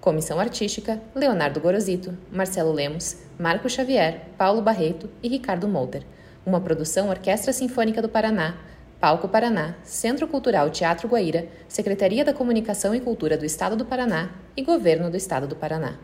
Comissão 0.00 0.40
Artística: 0.40 0.98
Leonardo 1.14 1.60
Gorosito, 1.60 2.16
Marcelo 2.32 2.72
Lemos, 2.72 3.18
Marco 3.38 3.68
Xavier, 3.68 4.28
Paulo 4.38 4.62
Barreto 4.62 5.10
e 5.22 5.28
Ricardo 5.28 5.68
Molter. 5.68 6.02
Uma 6.44 6.60
produção 6.60 7.10
Orquestra 7.10 7.52
Sinfônica 7.52 8.00
do 8.00 8.08
Paraná, 8.08 8.56
Palco 8.98 9.28
Paraná, 9.28 9.74
Centro 9.84 10.26
Cultural 10.26 10.70
Teatro 10.70 11.06
Guaíra, 11.06 11.48
Secretaria 11.68 12.24
da 12.24 12.32
Comunicação 12.32 12.94
e 12.94 13.00
Cultura 13.00 13.36
do 13.36 13.44
Estado 13.44 13.76
do 13.76 13.84
Paraná 13.84 14.30
e 14.56 14.62
Governo 14.62 15.10
do 15.10 15.18
Estado 15.18 15.46
do 15.46 15.54
Paraná. 15.54 15.98